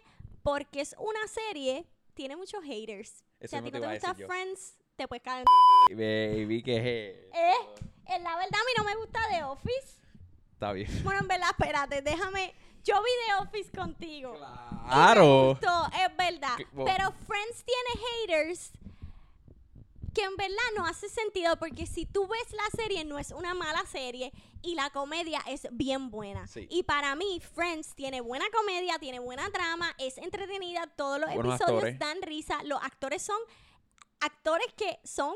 Porque 0.42 0.80
es 0.80 0.94
una 0.98 1.26
serie, 1.28 1.86
tiene 2.14 2.36
muchos 2.36 2.62
haters. 2.64 3.24
Eso 3.38 3.50
si 3.50 3.56
a 3.56 3.62
mismo 3.62 3.78
ti 3.78 3.80
te 3.82 3.86
no 3.86 3.92
te 3.92 3.96
iba 3.98 4.08
a 4.08 4.12
gusta 4.12 4.16
yo. 4.20 4.26
Friends, 4.26 4.78
te 4.96 5.08
puedes 5.08 5.22
caer. 5.22 5.44
Baby, 5.90 6.62
que 6.62 6.76
es. 6.76 6.84
Eh, 7.34 7.52
eh, 8.08 8.18
la 8.20 8.36
verdad, 8.36 8.60
a 8.60 8.64
mí 8.64 8.72
no 8.76 8.84
me 8.84 8.94
gusta 8.96 9.20
The 9.30 9.44
Office. 9.44 10.00
Está 10.54 10.72
bien. 10.72 10.88
Bueno, 11.02 11.20
en 11.20 11.28
verdad, 11.28 11.48
espérate, 11.50 12.02
déjame. 12.02 12.54
Yo 12.84 12.94
vi 13.00 13.10
The 13.26 13.34
Office 13.46 13.70
contigo. 13.70 14.34
Y 14.36 14.40
me 14.40 14.88
Claro. 14.88 15.48
gustó, 15.50 15.86
es 15.86 16.16
verdad. 16.16 16.56
Pero 16.84 17.12
Friends 17.26 17.64
tiene 17.64 18.06
haters 18.36 18.72
que 20.14 20.22
en 20.24 20.36
verdad 20.36 20.56
no 20.76 20.84
hace 20.84 21.08
sentido 21.08 21.56
porque 21.56 21.86
si 21.86 22.04
tú 22.04 22.28
ves 22.28 22.52
la 22.52 22.82
serie 22.82 23.02
no 23.02 23.18
es 23.18 23.30
una 23.30 23.54
mala 23.54 23.82
serie 23.86 24.30
y 24.60 24.74
la 24.74 24.90
comedia 24.90 25.40
es 25.46 25.66
bien 25.70 26.10
buena. 26.10 26.46
Sí. 26.48 26.66
Y 26.70 26.82
para 26.82 27.14
mí 27.16 27.40
Friends 27.54 27.94
tiene 27.94 28.20
buena 28.20 28.44
comedia, 28.52 28.98
tiene 28.98 29.20
buena 29.20 29.48
trama, 29.50 29.94
es 29.98 30.18
entretenida, 30.18 30.86
todos 30.96 31.18
los 31.18 31.32
Buenos 31.32 31.54
episodios 31.54 31.84
actores. 31.84 31.98
dan 31.98 32.20
risa, 32.20 32.62
los 32.64 32.82
actores 32.82 33.22
son 33.22 33.38
actores 34.22 34.72
que 34.76 34.98
son 35.04 35.34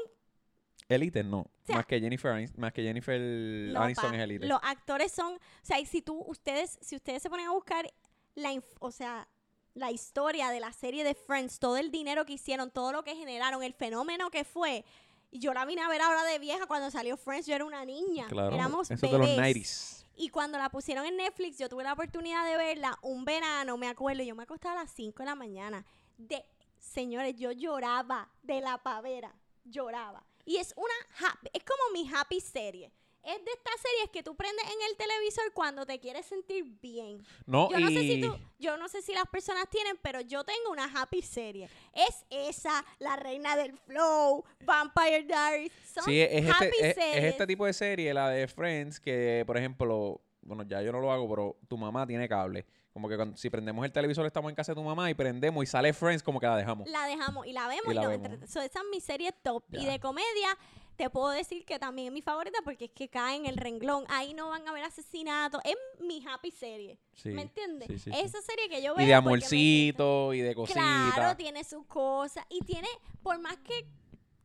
Elite 0.89 1.25
no. 1.25 1.51
sea, 1.65 1.77
más 1.77 1.87
que 1.87 2.01
Jennifer 2.01 2.31
Aniston, 2.33 2.61
más 2.61 2.73
que 2.73 2.83
Jennifer 2.83 3.21
No, 3.21 3.83
Aniston 3.83 4.11
pa, 4.11 4.17
es 4.17 4.23
Elite. 4.23 4.47
Los 4.47 4.61
actores 4.63 5.13
son, 5.13 5.35
o 5.35 5.39
sea, 5.63 5.81
y 5.81 5.87
si 5.87 6.03
tú, 6.03 6.23
ustedes, 6.27 6.79
si 6.81 6.97
ustedes 6.97 7.23
se 7.23 7.31
ponen 7.31 7.47
a 7.47 7.51
buscar 7.51 7.93
la, 8.35 8.63
o 8.79 8.93
sea, 8.93 9.29
la 9.75 9.91
historia 9.91 10.51
de 10.51 10.61
la 10.61 10.73
serie 10.73 11.05
de 11.05 11.15
Friends, 11.15 11.59
todo 11.59 11.77
el 11.77 11.91
dinero 11.91 12.25
que 12.25 12.35
hicieron, 12.35 12.71
todo 12.71 12.93
lo 12.93 13.03
que 13.03 13.17
generaron, 13.17 13.63
el 13.63 13.75
fenómeno 13.75 14.31
que 14.31 14.45
fue. 14.45 14.85
Yo 15.33 15.53
la 15.53 15.67
vine 15.67 15.83
a 15.83 15.89
ver 15.89 16.01
ahora 16.01 16.23
de 16.25 16.39
vieja 16.39 16.67
cuando 16.67 16.91
salió 16.91 17.17
Friends, 17.17 17.47
yo 17.47 17.55
era 17.55 17.65
una 17.65 17.85
niña. 17.85 18.27
Claro. 18.29 18.55
Éramos 18.55 18.91
Eso 18.91 19.07
de 19.07 19.19
los 19.19 19.27
bebés. 19.27 19.57
90s. 19.57 20.07
Y 20.19 20.31
cuando 20.31 20.57
la 20.57 20.71
pusieron 20.71 21.05
en 21.05 21.17
Netflix, 21.17 21.59
yo 21.59 21.69
tuve 21.69 21.85
la 21.85 21.93
oportunidad 21.93 22.47
de 22.47 22.57
verla 22.57 22.99
un 23.03 23.27
verano, 23.27 23.77
me 23.77 23.89
acuerdo, 23.89 24.23
yo 24.23 24.35
me 24.35 24.45
acostaba 24.45 24.81
a 24.81 24.85
las 24.85 24.93
5 24.93 25.19
de 25.19 25.27
la 25.27 25.35
mañana. 25.35 25.85
De, 26.17 26.43
señores, 26.87 27.35
yo 27.37 27.53
lloraba 27.53 28.29
de 28.43 28.61
la 28.61 28.79
pavera, 28.79 29.35
lloraba. 29.65 30.25
Y 30.45 30.57
es 30.59 30.73
una 30.77 31.29
happy, 31.29 31.49
es 31.53 31.65
como 31.65 31.93
mi 31.93 32.09
happy 32.15 32.41
serie. 32.41 32.93
Es 33.23 33.45
de 33.45 33.51
estas 33.51 33.75
series 33.81 34.11
que 34.13 34.23
tú 34.23 34.37
prendes 34.37 34.65
en 34.65 34.89
el 34.89 34.97
televisor 34.97 35.53
cuando 35.53 35.85
te 35.85 35.99
quieres 35.99 36.27
sentir 36.27 36.65
bien. 36.81 37.27
No, 37.45 37.69
Yo 37.73 37.79
y... 37.81 37.83
no 37.83 37.89
sé 37.91 38.01
si 38.03 38.21
tú, 38.21 38.39
yo 38.61 38.77
no 38.77 38.89
sé 38.89 39.03
si 39.03 39.13
las 39.15 39.27
personas 39.27 39.69
tienen, 39.69 39.99
pero 40.01 40.21
yo 40.21 40.45
tengo 40.45 40.71
una 40.71 40.85
happy 40.85 41.23
serie. 41.23 41.69
Es 41.93 42.25
esa, 42.31 42.85
La 43.01 43.17
Reina 43.17 43.57
del 43.57 43.77
Flow, 43.77 44.45
Vampire 44.65 45.25
Diaries. 45.25 45.73
Son 45.93 46.05
Sí, 46.05 46.21
es 46.21 46.49
happy 46.49 46.67
este, 46.67 46.89
es, 46.91 46.97
es 46.99 47.05
series. 47.05 47.25
este 47.25 47.47
tipo 47.49 47.67
de 47.67 47.73
serie, 47.73 48.15
la 48.15 48.31
de 48.31 48.47
Friends, 48.47 49.01
que 49.01 49.43
por 49.45 49.57
ejemplo, 49.57 50.21
bueno, 50.43 50.63
ya 50.63 50.81
yo 50.83 50.93
no 50.93 51.01
lo 51.01 51.11
hago, 51.11 51.29
pero 51.29 51.57
tu 51.67 51.77
mamá 51.77 52.07
tiene 52.07 52.29
cable. 52.29 52.65
Como 52.97 53.11
que 53.11 53.17
cuando, 53.17 53.37
si 53.37 53.51
prendemos 53.51 53.85
el 53.85 53.93
televisor 53.93 54.25
estamos 54.25 54.49
en 54.49 54.55
casa 54.55 54.73
de 54.73 54.77
tu 54.77 54.83
mamá 54.83 55.11
y 55.11 55.13
prendemos 55.13 55.63
y 55.63 55.67
sale 55.67 55.93
Friends, 55.93 56.23
como 56.23 56.41
que 56.41 56.47
la 56.47 56.57
dejamos. 56.57 56.89
la 56.89 57.05
dejamos 57.05 57.47
y 57.47 57.53
la 57.53 57.69
vemos 57.69 57.89
Y 57.89 57.91
y, 57.91 57.95
la 57.95 58.09
vemos. 58.09 58.31
so, 58.49 58.63
esa 58.63 58.79
es 58.79 58.87
mi 58.91 59.03
serie 59.03 59.33
top. 59.33 59.63
Y 59.71 59.85
de 59.85 60.01
comedia, 60.01 60.57
te 60.97 61.11
puedo 61.11 61.29
decir 61.29 61.67
que 61.67 61.79
también 61.79 62.09
es 62.09 62.15
mi 62.15 62.23
favorita 62.23 62.59
porque 62.65 62.87
es 62.87 62.93
que 62.93 63.11
cae 63.11 63.37
en 63.37 63.45
el 63.45 63.59
renglón. 63.59 64.07
Ahí 64.09 64.33
no 64.33 64.49
van 64.49 64.67
a 64.67 64.71
haber 64.71 64.83
asesinatos. 64.85 65.61
Es 65.67 65.77
mi 66.01 66.25
happy 66.27 66.51
serie. 66.51 66.99
Sí, 67.13 67.33
¿Me 67.33 67.43
entiendes? 67.43 67.87
sí, 67.89 67.99
sí, 67.99 68.11
sí. 68.11 68.19
Esa 68.19 68.41
serie 68.41 68.67
que 68.71 68.81
yo 68.81 68.95
veo. 68.95 69.05
Y 69.05 69.09
de 69.09 69.15
amorcito, 69.15 70.33
y 70.33 70.41
de 70.41 70.55
cositas. 70.55 71.13
Claro, 71.13 71.37
tiene 71.37 71.65
sus 71.65 71.85
cosas. 71.85 72.47
Y 72.49 72.61
tiene, 72.61 72.89
por 73.23 73.39
más 73.39 73.59
que, 73.59 73.85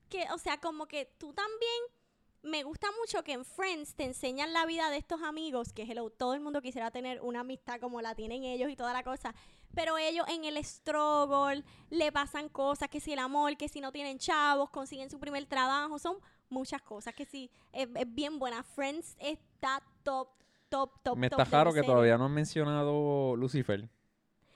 que, 0.09 0.25
o 0.33 0.37
sea, 0.37 0.59
como 0.59 0.87
que 0.87 1.05
tú 1.17 1.31
también. 1.31 2.00
Me 2.43 2.63
gusta 2.63 2.87
mucho 2.99 3.23
que 3.23 3.33
en 3.33 3.45
Friends 3.45 3.95
te 3.95 4.03
enseñan 4.03 4.51
la 4.51 4.65
vida 4.65 4.89
de 4.89 4.97
estos 4.97 5.21
amigos, 5.21 5.73
que 5.73 5.83
hello, 5.83 6.09
todo 6.09 6.33
el 6.33 6.39
mundo 6.39 6.61
quisiera 6.61 6.89
tener 6.89 7.21
una 7.21 7.41
amistad 7.41 7.79
como 7.79 8.01
la 8.01 8.15
tienen 8.15 8.43
ellos 8.43 8.69
y 8.69 8.75
toda 8.75 8.93
la 8.93 9.03
cosa. 9.03 9.35
Pero 9.75 9.97
ellos 9.97 10.25
en 10.27 10.45
el 10.45 10.57
struggle 10.63 11.63
le 11.89 12.11
pasan 12.11 12.49
cosas, 12.49 12.89
que 12.89 12.99
si 12.99 13.13
el 13.13 13.19
amor, 13.19 13.55
que 13.57 13.69
si 13.69 13.79
no 13.79 13.91
tienen 13.91 14.17
chavos, 14.17 14.69
consiguen 14.71 15.09
su 15.09 15.19
primer 15.19 15.45
trabajo, 15.45 15.99
son 15.99 16.17
muchas 16.49 16.81
cosas, 16.81 17.13
que 17.13 17.25
si 17.25 17.51
es, 17.71 17.87
es 17.95 18.13
bien 18.13 18.39
buena. 18.39 18.63
Friends 18.63 19.15
está 19.19 19.81
top 20.03 20.29
top, 20.71 21.03
top, 21.03 21.17
Me 21.17 21.29
top 21.29 21.41
está 21.41 21.57
raro 21.57 21.73
que 21.73 21.83
todavía 21.83 22.17
no 22.17 22.25
han 22.25 22.33
mencionado 22.33 23.35
Lucifer. 23.35 23.87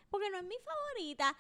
Porque 0.09 0.29
no 0.31 0.37
es 0.37 0.45
mi 0.45 0.55
favorita. 0.63 1.35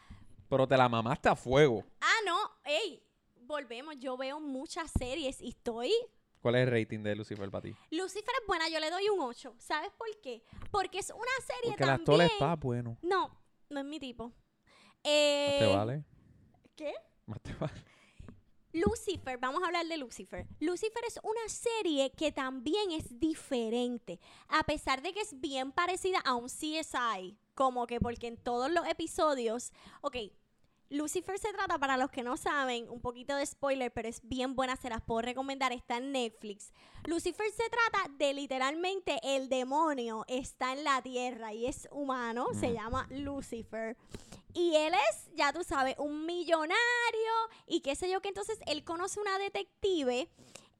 Pero 0.49 0.67
te 0.67 0.77
la 0.77 0.89
mamaste 0.89 1.29
a 1.29 1.35
fuego. 1.35 1.83
Ah, 2.01 2.19
no, 2.25 2.37
ey, 2.65 3.01
volvemos. 3.37 3.95
Yo 3.97 4.17
veo 4.17 4.39
muchas 4.39 4.91
series 4.91 5.41
y 5.41 5.49
estoy. 5.49 5.91
¿Cuál 6.45 6.57
es 6.57 6.67
el 6.67 6.71
rating 6.79 6.99
de 6.99 7.15
Lucifer 7.15 7.49
para 7.49 7.63
ti? 7.63 7.75
Lucifer 7.89 8.35
es 8.39 8.45
buena, 8.47 8.69
yo 8.69 8.79
le 8.79 8.91
doy 8.91 9.09
un 9.09 9.19
8. 9.19 9.55
¿Sabes 9.57 9.89
por 9.97 10.07
qué? 10.21 10.43
Porque 10.69 10.99
es 10.99 11.09
una 11.09 11.23
serie 11.43 11.71
Porque 11.71 11.83
el 11.85 11.89
también. 11.89 12.01
actor 12.01 12.21
está 12.21 12.55
bueno. 12.55 12.97
No, 13.01 13.35
no 13.67 13.79
es 13.79 13.85
mi 13.87 13.99
tipo. 13.99 14.25
Más 14.27 14.35
Eh, 15.03 15.55
te 15.57 15.75
vale. 15.75 16.05
¿Qué? 16.75 16.93
Más 17.25 17.41
te 17.41 17.51
vale. 17.55 17.73
Lucifer, 18.73 19.39
vamos 19.39 19.63
a 19.63 19.65
hablar 19.65 19.87
de 19.87 19.97
Lucifer. 19.97 20.45
Lucifer 20.59 21.03
es 21.07 21.19
una 21.23 21.49
serie 21.49 22.11
que 22.11 22.31
también 22.31 22.91
es 22.91 23.19
diferente, 23.19 24.19
a 24.47 24.63
pesar 24.65 25.01
de 25.01 25.13
que 25.13 25.21
es 25.21 25.39
bien 25.39 25.71
parecida 25.71 26.19
a 26.19 26.35
un 26.35 26.45
CSI, 26.47 27.39
como 27.55 27.87
que 27.87 27.99
porque 27.99 28.27
en 28.27 28.37
todos 28.37 28.69
los 28.69 28.85
episodios, 28.87 29.71
ok, 30.01 30.17
Lucifer 30.89 31.39
se 31.39 31.51
trata, 31.51 31.79
para 31.79 31.97
los 31.97 32.11
que 32.11 32.21
no 32.21 32.37
saben, 32.37 32.89
un 32.89 33.01
poquito 33.01 33.35
de 33.35 33.45
spoiler, 33.45 33.91
pero 33.91 34.07
es 34.07 34.21
bien 34.23 34.55
buena, 34.55 34.75
se 34.75 34.89
las 34.89 35.01
puedo 35.01 35.21
recomendar, 35.21 35.73
está 35.73 35.97
en 35.97 36.11
Netflix. 36.11 36.71
Lucifer 37.05 37.47
se 37.51 37.69
trata 37.69 38.09
de 38.17 38.33
literalmente 38.33 39.19
el 39.23 39.49
demonio 39.49 40.25
está 40.27 40.73
en 40.73 40.83
la 40.83 41.01
tierra 41.01 41.53
y 41.53 41.65
es 41.65 41.87
humano, 41.91 42.47
se 42.59 42.73
llama 42.73 43.07
Lucifer. 43.09 43.97
Y 44.53 44.75
él 44.75 44.93
es, 44.93 45.29
ya 45.35 45.51
tú 45.51 45.63
sabes, 45.63 45.95
un 45.97 46.25
millonario 46.25 46.77
y 47.67 47.81
qué 47.81 47.95
sé 47.95 48.09
yo, 48.09 48.21
que 48.21 48.29
entonces 48.29 48.59
él 48.67 48.83
conoce 48.83 49.19
una 49.19 49.37
detective, 49.39 50.29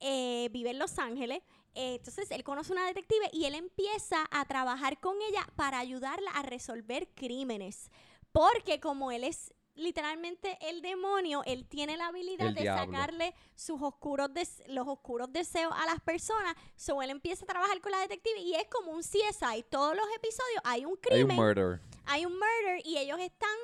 eh, 0.00 0.48
vive 0.52 0.70
en 0.70 0.78
Los 0.78 0.98
Ángeles, 0.98 1.42
eh, 1.74 1.96
entonces 1.96 2.30
él 2.30 2.42
conoce 2.42 2.72
una 2.72 2.86
detective 2.86 3.28
y 3.32 3.44
él 3.44 3.54
empieza 3.54 4.26
a 4.30 4.46
trabajar 4.46 4.98
con 4.98 5.16
ella 5.20 5.46
para 5.56 5.78
ayudarla 5.78 6.30
a 6.30 6.42
resolver 6.42 7.08
crímenes. 7.14 7.90
Porque 8.32 8.80
como 8.80 9.12
él 9.12 9.24
es 9.24 9.52
literalmente 9.76 10.58
el 10.60 10.82
demonio, 10.82 11.42
él 11.46 11.66
tiene 11.66 11.96
la 11.96 12.08
habilidad 12.08 12.48
El 12.48 12.54
de 12.54 12.62
diablo. 12.62 12.92
sacarle 12.92 13.34
sus 13.54 13.80
oscuros 13.80 14.32
des- 14.34 14.62
los 14.68 14.86
oscuros 14.88 15.32
deseos 15.32 15.72
a 15.76 15.86
las 15.86 16.00
personas. 16.00 16.54
So 16.76 17.00
él 17.02 17.10
empieza 17.10 17.44
a 17.44 17.48
trabajar 17.48 17.80
con 17.80 17.92
la 17.92 17.98
detective 18.00 18.40
y 18.40 18.54
es 18.54 18.66
como 18.68 18.92
un 18.92 19.02
CSI. 19.02 19.62
Todos 19.70 19.94
los 19.96 20.06
episodios 20.16 20.60
hay 20.64 20.84
un 20.84 20.92
Hay 20.92 20.98
crimen 21.10 21.38
un 21.38 21.44
murder. 21.44 21.80
hay 22.06 22.26
un 22.26 22.32
murder 22.32 22.80
y 22.84 22.98
ellos 22.98 23.18
están 23.20 23.56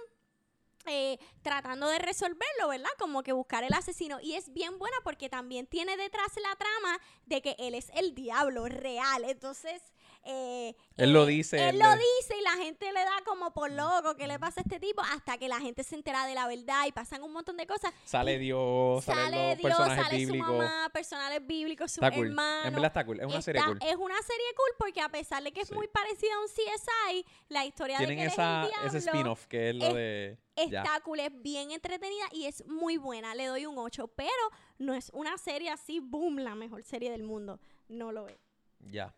eh, 0.87 1.19
tratando 1.43 1.87
de 1.87 1.99
resolverlo, 2.01 2.67
¿verdad? 2.69 2.91
Como 2.99 3.23
que 3.23 3.33
buscar 3.33 3.63
el 3.63 3.73
asesino. 3.73 4.19
Y 4.21 4.35
es 4.35 4.53
bien 4.53 4.79
buena 4.81 4.97
porque 5.05 5.29
también 5.29 5.67
tiene 5.69 5.97
detrás 5.97 6.27
la 6.43 6.57
trama 6.57 6.99
de 7.27 7.41
que 7.41 7.55
él 7.61 7.75
es 7.77 7.89
el 7.95 8.15
diablo 8.17 8.67
real. 8.67 9.25
Entonces, 9.25 9.81
eh, 10.25 10.75
Él 10.97 11.13
lo 11.13 11.25
eh, 11.25 11.31
dice, 11.33 11.57
Él 11.69 11.75
él 11.75 11.79
lo 11.81 11.91
le- 11.91 11.97
dice 11.97 12.37
y 12.39 12.43
la 12.43 12.53
gente 12.65 12.93
le 12.93 13.01
da 13.01 13.23
como 13.27 13.53
por 13.53 13.71
loco, 13.73 14.15
¿qué 14.17 14.27
le 14.27 14.39
pasa 14.39 14.61
a 14.61 14.63
este 14.63 14.79
tipo? 14.79 15.03
Hasta 15.03 15.37
que 15.39 15.49
la 15.49 15.59
gente 15.61 15.83
se 15.83 15.95
entera 15.97 16.27
de 16.27 16.35
la 16.35 16.47
verdad 16.47 16.87
y 16.87 16.93
pasan 16.93 17.23
un 17.23 17.33
montón 17.33 17.57
de 17.57 17.67
cosas. 17.67 17.93
Sale 18.05 18.39
Dios, 18.39 19.05
Sale 19.05 19.57
Dios, 19.57 19.77
sale 19.77 20.17
bíblicos. 20.19 20.47
su 20.49 20.53
mamá, 20.55 20.91
personajes 20.93 21.47
bíblicos, 21.47 21.91
su 21.93 22.01
cool. 22.01 22.27
hermano. 22.29 22.69
En 22.69 22.73
verdad 22.75 22.89
está 22.89 23.05
cool. 23.05 23.21
Es 23.21 23.27
una 23.27 23.43
serie 23.43 23.63
cool. 23.65 23.79
Es 23.83 23.97
una 23.97 24.17
serie 24.23 24.47
cool 24.57 24.71
porque 24.79 25.01
a 25.01 25.09
pesar 25.09 25.43
de 25.43 25.53
que 25.53 25.63
es 25.63 25.69
Sí. 25.69 25.75
muy 25.75 25.89
parecida 25.89 26.35
a 26.35 26.41
un 26.41 26.49
CSI, 26.49 27.27
la 27.49 27.65
historia 27.65 27.99
de 27.99 28.07
que 28.07 28.25
esa, 28.25 28.65
él 28.65 28.71
es 28.87 28.95
el 28.95 28.99
ese 28.99 29.11
spin-off 29.11 29.47
que 29.47 29.71
es 29.71 29.75
lo 29.77 29.87
es- 29.87 29.95
de. 29.95 30.39
Ya. 30.69 30.83
está 30.83 31.01
cool, 31.01 31.19
es 31.21 31.31
bien 31.43 31.71
entretenida 31.71 32.27
y 32.31 32.45
es 32.45 32.65
muy 32.67 32.99
buena. 32.99 33.35
Le 33.35 33.47
doy 33.47 33.65
un 33.67 33.79
8, 33.79 34.07
pero 34.09 34.31
no 34.79 34.93
es 34.95 35.11
una 35.15 35.37
serie 35.39 35.71
así, 35.71 35.99
boom, 35.99 36.39
la 36.41 36.55
mejor 36.55 36.83
serie 36.85 37.11
del 37.11 37.23
mundo. 37.23 37.59
No 37.89 38.13
lo 38.13 38.29
es. 38.29 38.37
Ya. 38.81 39.15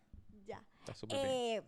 Ya. 0.85 0.91
Está 0.91 0.93
súper 0.93 1.21
bien. 1.21 1.31
Eh, 1.31 1.63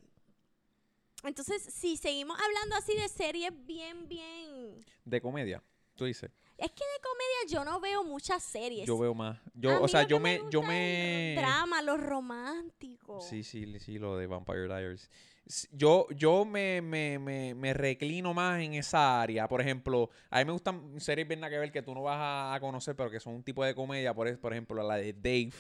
entonces, 1.24 1.64
si 1.74 1.98
seguimos 1.98 2.38
hablando 2.40 2.76
así 2.76 2.96
de 2.96 3.08
series 3.10 3.52
bien, 3.66 4.08
bien... 4.08 4.86
De 5.04 5.20
comedia, 5.20 5.64
tú 5.96 6.06
dices. 6.06 6.30
Es 6.58 6.72
que 6.72 6.84
de 6.84 7.02
comedia 7.04 7.60
yo 7.60 7.64
no 7.64 7.80
veo 7.80 8.04
muchas 8.04 8.42
series. 8.44 8.88
Yo 8.88 8.98
veo 8.98 9.14
más. 9.14 9.40
Yo, 9.54 9.80
o 9.82 9.88
sea, 9.88 10.04
lo 10.04 10.08
yo 10.08 10.20
me, 10.20 10.42
yo 10.50 10.64
me. 10.64 11.36
Drama, 11.38 11.84
los 11.84 12.02
románticos. 12.02 13.28
Sí, 13.28 13.44
sí, 13.44 13.80
sí, 13.80 14.00
lo 14.00 14.18
de 14.18 14.26
Vampire 14.26 14.66
Diaries. 14.66 15.12
Yo, 15.72 16.08
yo 16.10 16.46
me, 16.46 16.82
me, 16.82 17.20
me, 17.20 17.54
me 17.54 17.74
reclino 17.74 18.34
más 18.34 18.60
en 18.62 18.74
esa 18.74 19.22
área. 19.22 19.48
Por 19.48 19.62
ejemplo, 19.62 20.10
a 20.32 20.40
mí 20.40 20.46
me 20.46 20.52
gustan 20.52 21.00
series 21.00 21.28
bien 21.28 21.42
que 21.42 21.60
ver 21.60 21.72
que 21.72 21.84
tú 21.84 21.94
no 21.94 22.02
vas 22.02 22.56
a, 22.56 22.60
conocer, 22.60 22.96
pero 22.96 23.12
que 23.12 23.20
son 23.20 23.36
un 23.36 23.44
tipo 23.44 23.64
de 23.64 23.76
comedia. 23.76 24.14
Por, 24.16 24.36
por 24.40 24.52
ejemplo, 24.52 24.82
la 24.82 24.96
de 24.96 25.14
Dave, 25.14 25.54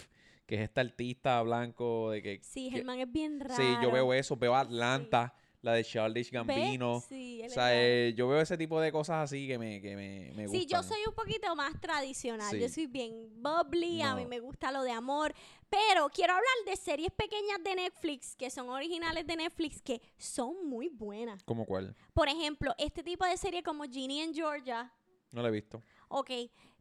que 0.47 0.55
es 0.55 0.61
este 0.61 0.79
artista 0.79 1.41
blanco 1.43 2.09
de 2.11 2.21
que. 2.23 2.39
Sí, 2.41 2.69
que- 2.69 2.77
Germán 2.77 2.99
es 2.99 3.11
bien 3.11 3.39
raro. 3.39 3.55
sí, 3.55 3.75
yo 3.83 3.91
veo 3.91 4.13
eso. 4.13 4.35
Veo 4.37 4.55
Atlanta, 4.55 5.35
la 5.61 5.73
de 5.73 5.83
¿Ves? 6.13 6.31
Gambino. 6.31 7.03
Sí, 7.07 7.41
O 7.45 7.49
sea, 7.49 7.69
eh, 7.73 8.13
yo 8.15 8.27
veo 8.29 8.39
ese 8.39 8.57
tipo 8.57 8.79
de 8.79 8.91
cosas 8.91 9.25
así 9.25 9.45
que 9.47 9.57
me, 9.59 9.81
que 9.81 9.95
me, 9.95 10.31
me 10.35 10.47
gustan. 10.47 10.61
Sí, 10.61 10.65
yo 10.65 10.81
soy 10.83 10.99
un 11.07 11.13
poquito 11.13 11.53
más 11.55 11.79
tradicional. 11.81 12.57
Yo 12.57 12.69
soy 12.69 12.87
bien 12.87 13.29
bubbly, 13.41 14.01
a 14.01 14.15
mí 14.15 14.25
me 14.25 14.39
gusta 14.39 14.71
lo 14.71 14.83
de 14.83 14.91
amor. 14.91 15.33
Pero 15.69 16.07
quiero 16.09 16.31
hablar 16.33 16.53
de 16.65 16.77
series 16.77 17.11
pequeñas 17.11 17.61
de 17.61 17.75
Netflix, 17.75 18.37
que 18.37 18.49
son 18.49 18.69
originales 18.69 19.27
de 19.27 19.35
Netflix, 19.35 19.81
que 19.81 20.01
son 20.17 20.65
muy 20.69 20.87
buenas. 20.87 21.43
¿Cómo 21.43 21.65
cuál? 21.65 21.93
Por 22.13 22.29
ejemplo, 22.29 22.73
este 22.77 23.03
tipo 23.03 23.25
de 23.25 23.35
serie 23.35 23.61
como 23.63 23.83
Ginny 23.83 24.21
en 24.21 24.33
Georgia. 24.33 24.93
No 25.33 25.41
la 25.41 25.49
he 25.49 25.51
visto. 25.51 25.83
Ok, 26.07 26.31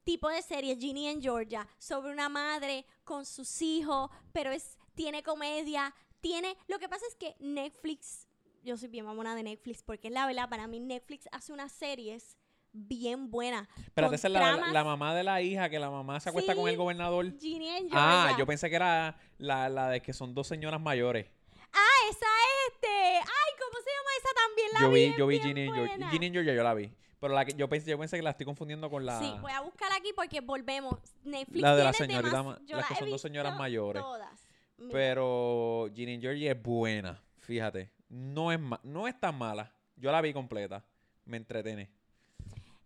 tipo 0.06 0.28
de 0.30 0.40
serie 0.40 0.76
Ginny 0.76 1.08
en 1.08 1.20
Georgia, 1.20 1.66
sobre 1.78 2.12
una 2.12 2.28
madre 2.30 2.86
con 3.04 3.26
sus 3.26 3.60
hijos, 3.60 4.08
pero 4.32 4.50
es 4.52 4.78
tiene 4.94 5.22
comedia, 5.22 5.92
tiene... 6.22 6.56
Lo 6.68 6.78
que 6.78 6.88
pasa 6.88 7.04
es 7.06 7.14
que 7.16 7.34
Netflix, 7.40 8.26
yo 8.62 8.78
soy 8.78 8.88
bien 8.88 9.04
mamona 9.04 9.34
de 9.34 9.42
Netflix, 9.42 9.82
porque 9.82 10.08
la 10.08 10.26
verdad, 10.26 10.48
para 10.48 10.66
mí 10.68 10.80
Netflix 10.80 11.28
hace 11.32 11.52
unas 11.52 11.72
series 11.72 12.38
bien 12.72 13.30
buenas. 13.30 13.68
Espérate, 13.78 14.08
con 14.10 14.14
esa 14.14 14.28
es 14.28 14.32
la, 14.32 14.40
la- 14.40 14.46
tramas- 14.56 14.72
la 14.72 14.84
mamá 14.84 15.14
de 15.14 15.24
la 15.24 15.42
hija, 15.42 15.68
que 15.68 15.78
la 15.78 15.90
mamá 15.90 16.20
se 16.20 16.28
acuesta 16.30 16.54
con 16.54 16.68
el 16.68 16.76
gobernador. 16.76 17.26
Ginny 17.38 17.68
Ah, 17.92 18.34
yo 18.38 18.46
pensé 18.46 18.70
que 18.70 18.76
era 18.76 19.18
la, 19.38 19.68
la 19.68 19.88
de 19.90 20.00
que 20.00 20.12
son 20.12 20.34
dos 20.34 20.46
señoras 20.46 20.80
mayores. 20.80 21.26
Ah, 21.72 22.10
esa 22.10 22.26
este. 22.68 22.88
Ay, 22.88 23.52
¿cómo 23.58 23.78
se 23.82 23.90
llama 23.90 24.10
esa 24.18 24.28
también? 24.46 24.68
La 24.72 24.80
yo 24.80 24.90
vi, 24.90 25.10
vi, 25.10 25.18
yo 25.18 25.26
vi 25.26 25.40
Ginny 25.40 25.68
buena. 25.68 26.10
Georgia 26.10 26.54
yo 26.54 26.62
la 26.62 26.74
vi. 26.74 26.90
Pero 27.20 27.34
la 27.34 27.44
que 27.44 27.54
yo 27.54 27.68
pensé, 27.68 27.90
yo 27.90 27.98
pensé 27.98 28.16
que 28.16 28.22
la 28.22 28.30
estoy 28.30 28.44
confundiendo 28.46 28.90
con 28.90 29.06
la, 29.06 29.18
Sí, 29.18 29.32
voy 29.40 29.52
a 29.52 29.60
buscar 29.60 29.90
aquí 29.92 30.10
porque 30.14 30.40
volvemos. 30.40 30.98
Netflix 31.24 31.62
la 31.62 31.74
de 31.76 31.84
la 31.84 31.92
señorita, 31.92 32.58
yo 32.66 32.76
las 32.76 32.86
que 32.88 32.94
son 32.96 33.10
dos 33.10 33.20
señoras 33.22 33.56
mayores. 33.56 34.02
Todas. 34.02 34.30
Mira. 34.78 34.92
Pero 34.92 35.88
Ginny 35.94 36.14
en 36.14 36.20
Georgia 36.20 36.52
es 36.52 36.62
buena, 36.62 37.22
fíjate. 37.38 37.90
No 38.10 38.52
es, 38.52 38.60
no 38.82 39.08
es 39.08 39.18
tan 39.18 39.36
mala. 39.38 39.72
Yo 39.96 40.12
la 40.12 40.20
vi 40.20 40.32
completa. 40.34 40.84
Me 41.24 41.38
entretiene. 41.38 41.90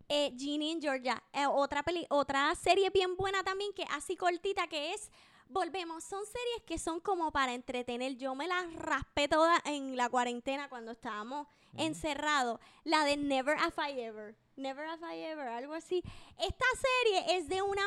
eh, 0.08 0.32
Ginny 0.38 0.70
en 0.72 0.80
Georgia, 0.80 1.22
eh, 1.32 1.46
otra 1.46 1.82
peli, 1.82 2.06
otra 2.08 2.54
serie 2.54 2.90
bien 2.90 3.16
buena 3.16 3.42
también 3.44 3.72
que 3.74 3.84
así 3.90 4.16
cortita 4.16 4.66
que 4.66 4.94
es 4.94 5.10
Volvemos, 5.52 6.04
son 6.04 6.24
series 6.24 6.62
que 6.64 6.78
son 6.78 7.00
como 7.00 7.32
para 7.32 7.54
entretener. 7.54 8.16
Yo 8.16 8.36
me 8.36 8.46
las 8.46 8.72
raspé 8.74 9.26
todas 9.26 9.60
en 9.64 9.96
la 9.96 10.08
cuarentena 10.08 10.68
cuando 10.68 10.92
estábamos 10.92 11.48
encerrados. 11.76 12.60
La 12.84 13.04
de 13.04 13.16
Never 13.16 13.56
Have 13.58 13.90
I 13.90 14.00
Ever. 14.00 14.36
Never 14.54 14.86
Have 14.86 15.16
I 15.16 15.24
Ever, 15.24 15.48
algo 15.48 15.74
así. 15.74 16.04
Esta 16.38 16.64
serie 16.76 17.36
es 17.36 17.48
de 17.48 17.62
una, 17.62 17.82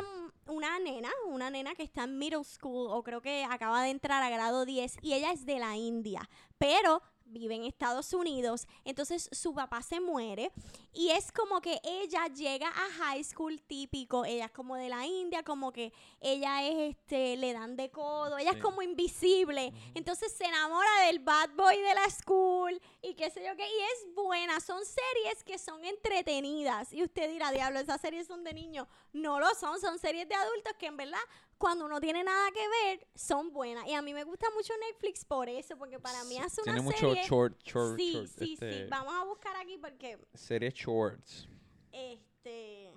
una 0.47 0.77
nena, 0.79 1.09
una 1.27 1.49
nena 1.49 1.73
que 1.73 1.83
está 1.83 2.03
en 2.03 2.17
middle 2.17 2.43
school 2.43 2.89
o 2.89 3.01
creo 3.01 3.21
que 3.21 3.45
acaba 3.45 3.81
de 3.83 3.91
entrar 3.91 4.21
a 4.21 4.29
grado 4.29 4.65
10 4.65 4.97
y 5.01 5.13
ella 5.13 5.31
es 5.31 5.45
de 5.45 5.59
la 5.59 5.77
India, 5.77 6.29
pero 6.57 7.01
vive 7.25 7.55
en 7.55 7.63
Estados 7.63 8.13
Unidos. 8.13 8.67
Entonces 8.85 9.29
su 9.31 9.53
papá 9.53 9.81
se 9.81 9.99
muere 9.99 10.51
y 10.93 11.09
es 11.09 11.31
como 11.31 11.61
que 11.61 11.79
ella 11.83 12.27
llega 12.27 12.67
a 12.69 12.89
high 12.99 13.23
school 13.23 13.61
típico, 13.61 14.25
ella 14.25 14.45
es 14.45 14.51
como 14.51 14.75
de 14.75 14.89
la 14.89 15.05
India, 15.05 15.43
como 15.43 15.71
que 15.71 15.91
ella 16.21 16.63
es 16.67 16.95
este, 16.95 17.37
le 17.37 17.53
dan 17.53 17.75
de 17.75 17.89
codo, 17.89 18.37
ella 18.37 18.51
Sí. 18.51 18.57
es 18.57 18.63
como 18.63 18.81
invisible. 18.81 19.73
Entonces 19.95 20.31
se 20.33 20.45
enamora 20.45 21.05
del 21.07 21.19
bad 21.19 21.49
boy 21.55 21.77
de 21.77 21.93
la 21.95 22.09
school 22.09 22.79
y 23.01 23.15
qué 23.15 23.29
sé 23.29 23.43
yo 23.45 23.55
qué, 23.55 23.65
y 23.67 23.81
es 23.81 24.13
buena, 24.15 24.59
son 24.59 24.81
series 24.85 25.43
que 25.43 25.57
son 25.57 25.83
entretenidas. 25.83 26.93
Y 26.93 27.03
usted 27.03 27.29
dirá, 27.29 27.51
diablo, 27.51 27.79
esas 27.79 27.99
series 28.01 28.27
son 28.27 28.43
de 28.43 28.53
niños. 28.53 28.87
No 29.11 29.39
lo 29.39 29.47
son, 29.55 29.79
son 29.79 29.99
series 29.99 30.27
de 30.27 30.35
adultos 30.35 30.73
que 30.77 30.87
en 30.87 30.97
verdad 30.97 31.19
cuando 31.63 31.87
no 31.87 32.01
tiene 32.01 32.25
nada 32.25 32.51
que 32.51 32.59
ver 32.67 33.07
son 33.15 33.53
buenas. 33.53 33.87
Y 33.87 33.93
a 33.93 34.01
mí 34.01 34.13
me 34.13 34.25
gusta 34.25 34.47
mucho 34.53 34.73
Netflix 34.89 35.23
por 35.23 35.47
eso, 35.47 35.77
porque 35.77 35.97
para 35.97 36.21
mí 36.25 36.37
hace 36.37 36.61
una 36.61 36.73
Tiene 36.73 36.81
mucho 36.81 36.97
serie... 36.97 37.23
short, 37.25 37.57
short, 37.63 37.97
sí, 37.97 38.11
short, 38.11 38.27
sí, 38.27 38.53
este, 38.55 38.83
sí. 38.83 38.89
Vamos 38.89 39.13
a 39.13 39.23
buscar 39.23 39.55
aquí 39.55 39.77
porque 39.77 40.19
Series 40.33 40.73
shorts. 40.73 41.47
este 41.93 42.91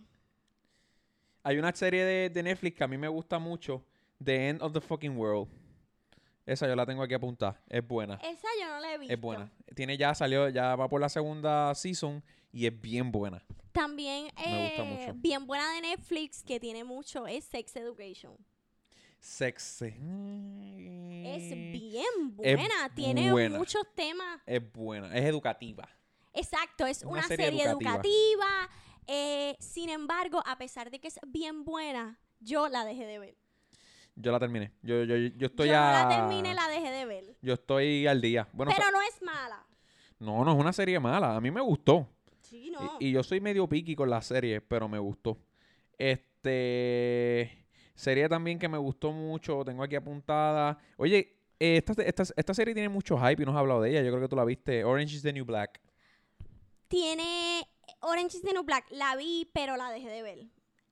Hay 1.44 1.58
una 1.58 1.72
serie 1.76 2.04
de, 2.04 2.28
de 2.28 2.42
Netflix 2.42 2.76
que 2.76 2.82
a 2.82 2.88
mí 2.88 2.98
me 2.98 3.06
gusta 3.06 3.38
mucho. 3.38 3.84
The 4.20 4.48
End 4.48 4.60
of 4.60 4.72
the 4.72 4.80
Fucking 4.80 5.16
World. 5.16 5.48
Esa 6.44 6.66
yo 6.66 6.74
la 6.74 6.84
tengo 6.84 7.04
aquí 7.04 7.14
apuntada. 7.14 7.62
Es 7.68 7.86
buena. 7.86 8.14
esa 8.16 8.48
yo 8.60 8.66
no 8.68 8.80
la 8.80 8.94
he 8.94 8.98
visto. 8.98 9.14
Es 9.14 9.20
buena. 9.20 9.48
Tiene 9.76 9.96
ya, 9.96 10.12
salió, 10.12 10.48
ya 10.48 10.74
va 10.74 10.88
por 10.88 11.00
la 11.00 11.08
segunda 11.08 11.72
season 11.76 12.20
y 12.50 12.66
es 12.66 12.80
bien 12.80 13.12
buena. 13.12 13.44
También 13.70 14.24
Me 14.24 14.68
gusta 14.68 14.82
eh, 14.82 14.84
mucho. 14.84 15.12
bien 15.20 15.46
buena 15.46 15.72
de 15.74 15.82
Netflix 15.82 16.42
que 16.42 16.58
tiene 16.58 16.82
mucho 16.82 17.28
es 17.28 17.44
Sex 17.44 17.76
Education. 17.76 18.36
Sex. 19.26 19.82
Es 19.82 19.92
Es 19.92 19.98
bien 21.72 22.04
Es 22.42 22.56
buena, 22.56 22.94
tiene 22.94 23.32
buena. 23.32 23.58
muchos 23.58 23.82
temas. 23.94 24.40
Es 24.46 24.62
buena, 24.72 25.12
es 25.16 25.24
educativa. 25.24 25.88
Exacto, 26.32 26.86
es 26.86 27.02
Una 27.02 27.12
una, 27.14 27.22
serie 27.26 27.46
serie, 27.46 27.64
educativa. 27.64 27.94
educativa. 27.96 28.70
eh, 29.08 29.56
sin 29.58 29.90
embargo, 29.90 30.42
a 30.46 30.56
pesar 30.58 30.90
de 30.92 31.00
que 31.00 31.08
es 31.08 31.18
bien 31.26 31.64
buena, 31.64 32.20
yo 32.40 32.68
la 32.68 32.84
dejé 32.84 33.04
de 33.04 33.18
ver. 33.18 33.36
Yo 34.14 34.30
la 34.32 34.38
terminé. 34.38 34.72
Yo, 34.82 35.02
yo, 35.02 35.16
yo 35.16 35.46
estoy 35.48 35.68
yo 35.68 35.74
no 35.74 35.80
la 35.80 36.08
terminé, 36.08 36.54
la 36.54 36.68
dejé 36.68 36.90
de 36.90 37.04
ver. 37.04 37.36
Yo 37.42 37.54
estoy 37.54 38.06
al 38.06 38.20
día. 38.20 38.48
Bueno, 38.52 38.72
Pero 38.74 38.90
no 38.92 39.00
es 39.02 39.20
mala. 39.22 39.66
no, 40.20 40.44
no 40.44 40.52
es 40.52 40.58
una 40.58 40.72
serie 40.72 41.00
mala. 41.00 41.34
A 41.36 41.40
mí 41.40 41.50
me 41.50 41.60
gustó. 41.60 42.08
Sí, 42.42 42.70
no. 42.70 42.96
Y, 43.00 43.08
y 43.08 43.12
yo 43.12 43.22
soy 43.24 43.40
medio 43.40 43.68
piqui 43.68 43.96
con 43.96 44.08
la 44.08 44.22
serie, 44.22 44.60
pero 44.60 44.88
me 44.88 44.98
gustó. 45.00 45.36
Este. 45.98 47.65
Serie 47.96 48.28
también 48.28 48.58
que 48.60 48.68
me 48.68 48.78
gustó 48.78 49.10
mucho. 49.10 49.64
Tengo 49.64 49.82
aquí 49.82 49.96
apuntada. 49.96 50.78
Oye, 50.98 51.34
eh, 51.58 51.78
esta, 51.78 52.00
esta, 52.02 52.22
esta 52.36 52.54
serie 52.54 52.74
tiene 52.74 52.88
mucho 52.88 53.18
hype 53.18 53.42
y 53.42 53.46
no 53.46 53.50
has 53.52 53.58
hablado 53.58 53.80
de 53.80 53.90
ella. 53.90 54.02
Yo 54.02 54.10
creo 54.10 54.20
que 54.20 54.28
tú 54.28 54.36
la 54.36 54.44
viste. 54.44 54.84
Orange 54.84 55.16
is 55.16 55.22
the 55.22 55.32
New 55.32 55.44
Black. 55.44 55.80
Tiene 56.88 57.66
Orange 58.00 58.36
is 58.36 58.42
the 58.42 58.52
New 58.52 58.62
Black. 58.62 58.86
La 58.90 59.16
vi, 59.16 59.50
pero 59.52 59.76
la 59.76 59.90
dejé 59.90 60.08
de 60.10 60.22
ver. 60.22 60.46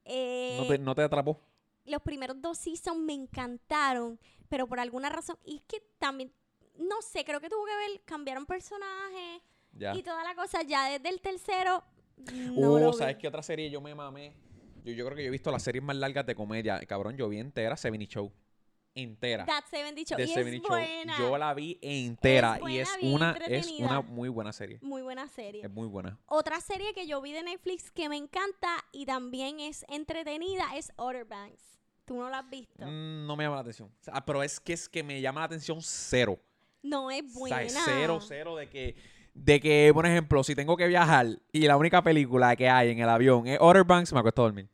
Eh, 0.05 0.57
¿No 0.61 0.67
te, 0.67 0.79
no 0.79 0.95
te 0.95 1.03
atrapó? 1.03 1.41
Los 1.85 2.03
primeros 2.03 2.41
dos 2.41 2.59
seasons 2.59 2.99
me 3.01 3.13
encantaron, 3.13 4.19
pero 4.49 4.67
por 4.67 4.81
alguna 4.81 5.11
razón, 5.11 5.37
y 5.45 5.57
es 5.57 5.63
que 5.63 5.83
también, 5.99 6.33
no 6.79 7.03
sé, 7.03 7.25
creo 7.25 7.41
que 7.41 7.51
tuvo 7.51 7.65
que 7.67 7.77
ver, 7.77 8.01
cambiaron 8.07 8.47
personajes 8.47 9.43
Ya. 9.73 9.95
y 9.95 10.03
toda 10.03 10.25
la 10.25 10.35
cosa. 10.35 10.63
Ya 10.63 10.89
desde 10.89 11.11
el 11.11 11.21
tercero, 11.21 11.85
no 12.57 12.73
Uh. 12.73 12.93
¿sabes 12.95 13.17
qué 13.17 13.29
otra 13.29 13.43
serie 13.43 13.69
yo 13.71 13.81
me 13.83 13.95
mamé? 13.95 14.35
Yo, 14.85 14.93
yo 14.93 15.05
creo 15.07 15.17
que 15.17 15.23
yo 15.23 15.29
he 15.29 15.33
visto 15.33 15.51
las 15.51 15.63
series 15.63 15.83
más 15.83 15.97
largas 15.97 16.25
de 16.27 16.35
comedia. 16.35 16.79
Cabrón, 16.87 17.17
yo 17.17 17.29
vi 17.29 17.39
entera 17.39 17.77
70 17.77 18.07
Show. 18.07 18.33
Entera. 18.97 19.45
That 19.45 19.65
70 19.69 20.03
Show. 20.11 20.17
de 20.19 20.25
Y 20.25 20.29
70 20.29 20.57
es 20.57 20.63
Show. 20.63 20.69
buena. 20.71 21.19
Yo 21.19 21.37
la 21.39 21.53
vi 21.55 21.79
entera. 21.83 22.59
y 22.59 22.61
buena, 22.61 22.83
es 22.83 22.89
una, 23.03 23.33
es 23.49 23.71
una 23.81 24.01
muy 24.03 24.29
buena 24.29 24.53
serie. 24.53 24.79
Muy 24.83 25.03
buena 25.03 25.27
serie. 25.27 25.63
Es 25.65 25.71
muy 25.71 25.89
buena. 25.89 26.17
Otra 26.27 26.61
serie 26.61 26.95
que 26.95 27.07
yo 27.09 27.21
vi 27.21 27.33
de 27.33 27.43
Netflix 27.43 27.91
que 27.91 28.09
me 28.09 28.17
encanta 28.17 28.85
y 28.93 29.05
también 29.05 29.59
es 29.59 29.85
entretenida 29.89 30.77
es 30.77 30.93
Outer 30.97 31.25
Banks. 31.25 31.81
¿Tú 32.05 32.17
no 32.19 32.29
la 32.31 32.41
has 32.41 32.51
visto? 32.51 32.85
Mm, 32.87 33.27
no 33.27 33.35
me 33.35 33.45
llama 33.45 33.57
la 33.57 33.63
atención. 33.63 33.89
O 33.89 34.05
sea, 34.05 34.25
pero 34.25 34.43
es 34.43 34.61
que 34.61 34.75
es 34.75 34.89
que 34.89 35.03
me 35.03 35.21
llama 35.21 35.41
la 35.41 35.47
atención 35.47 35.79
cero. 35.81 36.39
No 36.83 37.11
es 37.11 37.25
O 37.35 37.39
buena. 37.41 37.69
sea, 37.69 37.83
cero, 37.87 38.21
cero 38.21 38.55
de 38.57 38.69
que, 38.69 38.95
de 39.33 39.59
que, 39.59 39.91
por 39.93 40.05
ejemplo, 40.07 40.45
si 40.45 40.55
tengo 40.55 40.77
que 40.77 40.87
viajar 40.87 41.27
y 41.51 41.61
la 41.67 41.77
única 41.79 42.03
película 42.03 42.55
que 42.55 42.69
hay 42.69 42.91
en 42.91 42.99
el 43.01 43.09
avión 43.09 43.47
es 43.49 43.59
Outer 43.59 43.85
Banks, 43.85 44.13
me 44.13 44.21
acuesto 44.21 44.43
a 44.43 44.45
dormir. 44.45 44.69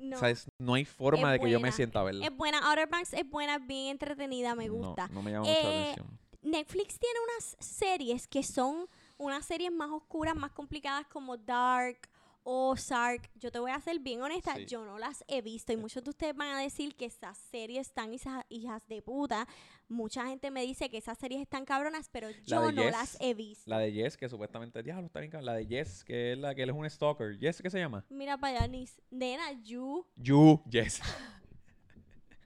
No. 0.00 0.16
O 0.16 0.18
sea, 0.20 0.30
es- 0.30 0.50
no 0.58 0.74
hay 0.74 0.84
forma 0.84 1.30
de 1.32 1.38
que 1.38 1.50
yo 1.50 1.58
me 1.58 1.64
buena. 1.68 1.76
sienta 1.76 2.00
a 2.00 2.04
verla. 2.04 2.26
Es 2.26 2.36
buena. 2.36 2.58
Outer 2.70 2.88
Banks 2.88 3.12
es 3.12 3.28
buena, 3.28 3.58
bien 3.58 3.88
entretenida, 3.88 4.54
me 4.54 4.66
No, 4.66 4.74
gusta. 4.74 5.08
No, 5.08 5.22
me 5.22 5.30
llama 5.30 5.46
mucho 5.46 5.52
la 5.62 5.68
Eh, 5.70 5.82
atención. 5.92 6.18
Netflix 6.42 6.98
tiene 6.98 7.18
unas 7.34 7.56
series 7.60 8.26
que 8.26 8.42
son 8.42 8.88
unas 9.18 9.44
series 9.44 9.70
más 9.70 9.90
oscuras, 9.90 10.34
más 10.34 10.52
complicadas 10.52 11.06
como 11.06 11.36
Dark, 11.36 12.08
Ozark. 12.42 13.30
Yo 13.34 13.52
te 13.52 13.58
voy 13.58 13.70
a 13.70 13.80
ser 13.80 13.98
bien 13.98 14.22
honesta, 14.22 14.54
Sí. 14.56 14.64
yo 14.66 14.84
no 14.84 14.98
las 14.98 15.22
he 15.28 15.42
visto 15.42 15.72
y 15.72 15.76
muchos 15.76 16.02
de 16.02 16.10
ustedes 16.10 16.34
van 16.34 16.48
a 16.48 16.60
decir 16.60 16.96
que 16.96 17.04
esas 17.04 17.36
series 17.36 17.88
están 17.88 18.14
hijas, 18.14 18.44
hijas 18.48 18.82
de 18.88 19.02
puta. 19.02 19.46
Mucha 19.90 20.24
gente 20.24 20.52
me 20.52 20.62
dice 20.62 20.88
que 20.88 20.98
esas 20.98 21.18
series 21.18 21.40
están 21.42 21.64
cabronas, 21.64 22.08
pero 22.10 22.30
yo 22.46 22.70
no 22.70 22.82
Yes, 22.84 22.92
las 22.92 23.16
he 23.20 23.34
visto. 23.34 23.68
La 23.68 23.80
de 23.80 23.90
Jess, 23.92 24.16
que 24.16 24.28
supuestamente, 24.28 24.80
diablo, 24.84 25.06
está 25.06 25.18
bien. 25.18 25.32
La 25.44 25.52
de 25.52 25.66
Jess, 25.66 26.04
que 26.04 26.32
es 26.32 26.38
la 26.38 26.54
que 26.54 26.62
él 26.62 26.70
es 26.70 26.76
un 26.76 26.88
stalker. 26.88 27.36
Jess, 27.40 27.60
¿qué 27.60 27.68
se 27.70 27.80
llama? 27.80 28.04
Mira 28.08 28.38
para 28.38 28.58
allá, 28.58 28.68
Nis. 28.68 29.02
Nena, 29.10 29.50
You. 29.64 30.06
You, 30.14 30.62
Jess. 30.70 31.00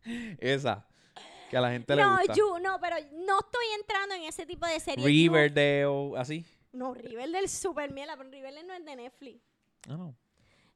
Esa. 0.38 0.87
Que 1.50 1.57
a 1.59 1.61
la 1.61 1.70
gente 1.70 1.94
le 1.94 2.00
No, 2.02 2.16
gusta. 2.16 2.33
You, 2.35 2.59
no, 2.61 2.80
pero 2.80 2.96
no 3.12 3.38
estoy 3.40 3.66
entrando 3.78 4.14
en 4.14 4.22
ese 4.22 4.46
tipo 4.46 4.66
de 4.66 4.80
series. 4.80 5.04
Riverdale, 5.04 6.12
así. 6.16 6.46
No, 6.72 6.94
Riverdale 6.94 7.46
super 7.48 7.92
miela, 7.92 8.16
pero 8.16 8.30
Riverdale 8.30 8.66
no 8.66 8.72
es 8.72 8.85
de 8.87 8.96
Netflix. 8.96 9.42
Ah, 9.87 9.98
no. 9.98 10.16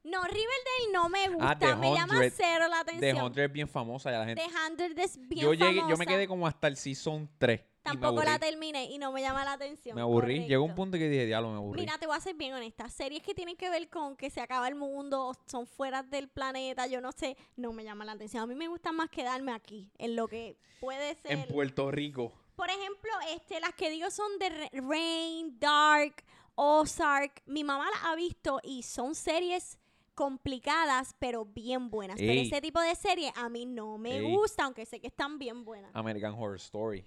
No, 0.03 0.23
Riverdale 0.23 0.93
no 0.93 1.09
me 1.09 1.27
gusta, 1.29 1.49
Ah, 1.51 1.59
The 1.59 1.75
me 1.75 1.93
llama 1.93 2.19
100. 2.19 2.31
cero 2.31 2.65
la 2.69 2.83
The 2.85 2.91
atención. 2.95 3.25
Hunter 3.25 3.43
es 3.45 3.51
bien 3.51 3.67
famosa 3.67 4.11
y 4.11 4.15
a 4.15 4.19
la 4.19 4.25
gente. 4.25 4.41
The 4.41 4.49
Hundred 4.71 4.97
es 4.99 5.17
bien 5.27 5.43
Yo 5.45 5.53
llegué, 5.53 5.75
yo 5.75 5.81
me 5.83 5.89
famosa. 5.89 6.05
quedé 6.05 6.27
como 6.27 6.47
hasta 6.47 6.67
el 6.67 6.77
season 6.77 7.29
3. 7.37 7.61
Tampoco 7.81 8.21
la 8.23 8.37
terminé 8.37 8.85
y 8.85 8.97
no 8.97 9.11
me 9.11 9.21
llama 9.21 9.43
la 9.43 9.53
atención. 9.53 9.95
Me 9.95 10.01
aburrí. 10.01 10.45
Llegó 10.45 10.63
un 10.63 10.69
correcto. 10.69 10.75
punto 10.83 10.97
que 10.97 11.09
dije, 11.09 11.25
diablo, 11.25 11.49
me 11.51 11.57
aburrí. 11.57 11.81
Mira, 11.81 11.97
te 11.97 12.07
voy 12.07 12.15
a 12.15 12.19
ser 12.19 12.35
bien 12.35 12.53
honesta. 12.53 12.87
Series 12.89 13.23
que 13.23 13.33
tienen 13.33 13.55
que 13.57 13.69
ver 13.69 13.89
con 13.89 14.15
que 14.15 14.29
se 14.29 14.41
acaba 14.41 14.67
el 14.67 14.75
mundo, 14.75 15.27
o 15.29 15.33
son 15.47 15.65
fuera 15.65 16.03
del 16.03 16.27
planeta, 16.29 16.87
yo 16.87 17.01
no 17.01 17.11
sé, 17.11 17.35
no 17.55 17.73
me 17.73 17.83
llama 17.83 18.05
la 18.05 18.11
atención. 18.13 18.43
A 18.43 18.47
mí 18.47 18.53
me 18.55 18.67
gusta 18.67 18.91
más 18.91 19.09
quedarme 19.09 19.53
aquí, 19.53 19.89
en 19.97 20.15
lo 20.15 20.27
que 20.27 20.57
puede 20.79 21.15
ser. 21.15 21.31
en 21.31 21.47
Puerto 21.47 21.89
Rico. 21.89 22.31
Por 22.55 22.69
ejemplo, 22.69 23.11
este, 23.29 23.59
las 23.59 23.73
que 23.73 23.89
digo 23.89 24.11
son 24.11 24.37
de 24.39 24.69
Rain, 24.73 25.57
Dark, 25.59 26.23
Ozark. 26.55 27.41
Mi 27.45 27.63
mamá 27.63 27.89
las 27.89 28.03
ha 28.03 28.15
visto 28.15 28.59
y 28.63 28.83
son 28.83 29.15
series 29.15 29.77
complicadas, 30.19 31.15
pero 31.17 31.45
bien 31.45 31.89
buenas. 31.89 32.17
Pero 32.19 32.33
ese 32.33 32.59
tipo 32.59 32.81
de 32.81 32.93
series 32.93 33.31
a 33.37 33.47
mí 33.47 33.65
no 33.65 33.97
me 33.97 34.17
Ey. 34.17 34.35
gusta, 34.35 34.65
aunque 34.65 34.85
sé 34.85 34.99
que 34.99 35.07
están 35.07 35.39
bien 35.39 35.63
buenas. 35.63 35.95
American 35.95 36.33
Horror 36.33 36.57
Story. 36.57 37.05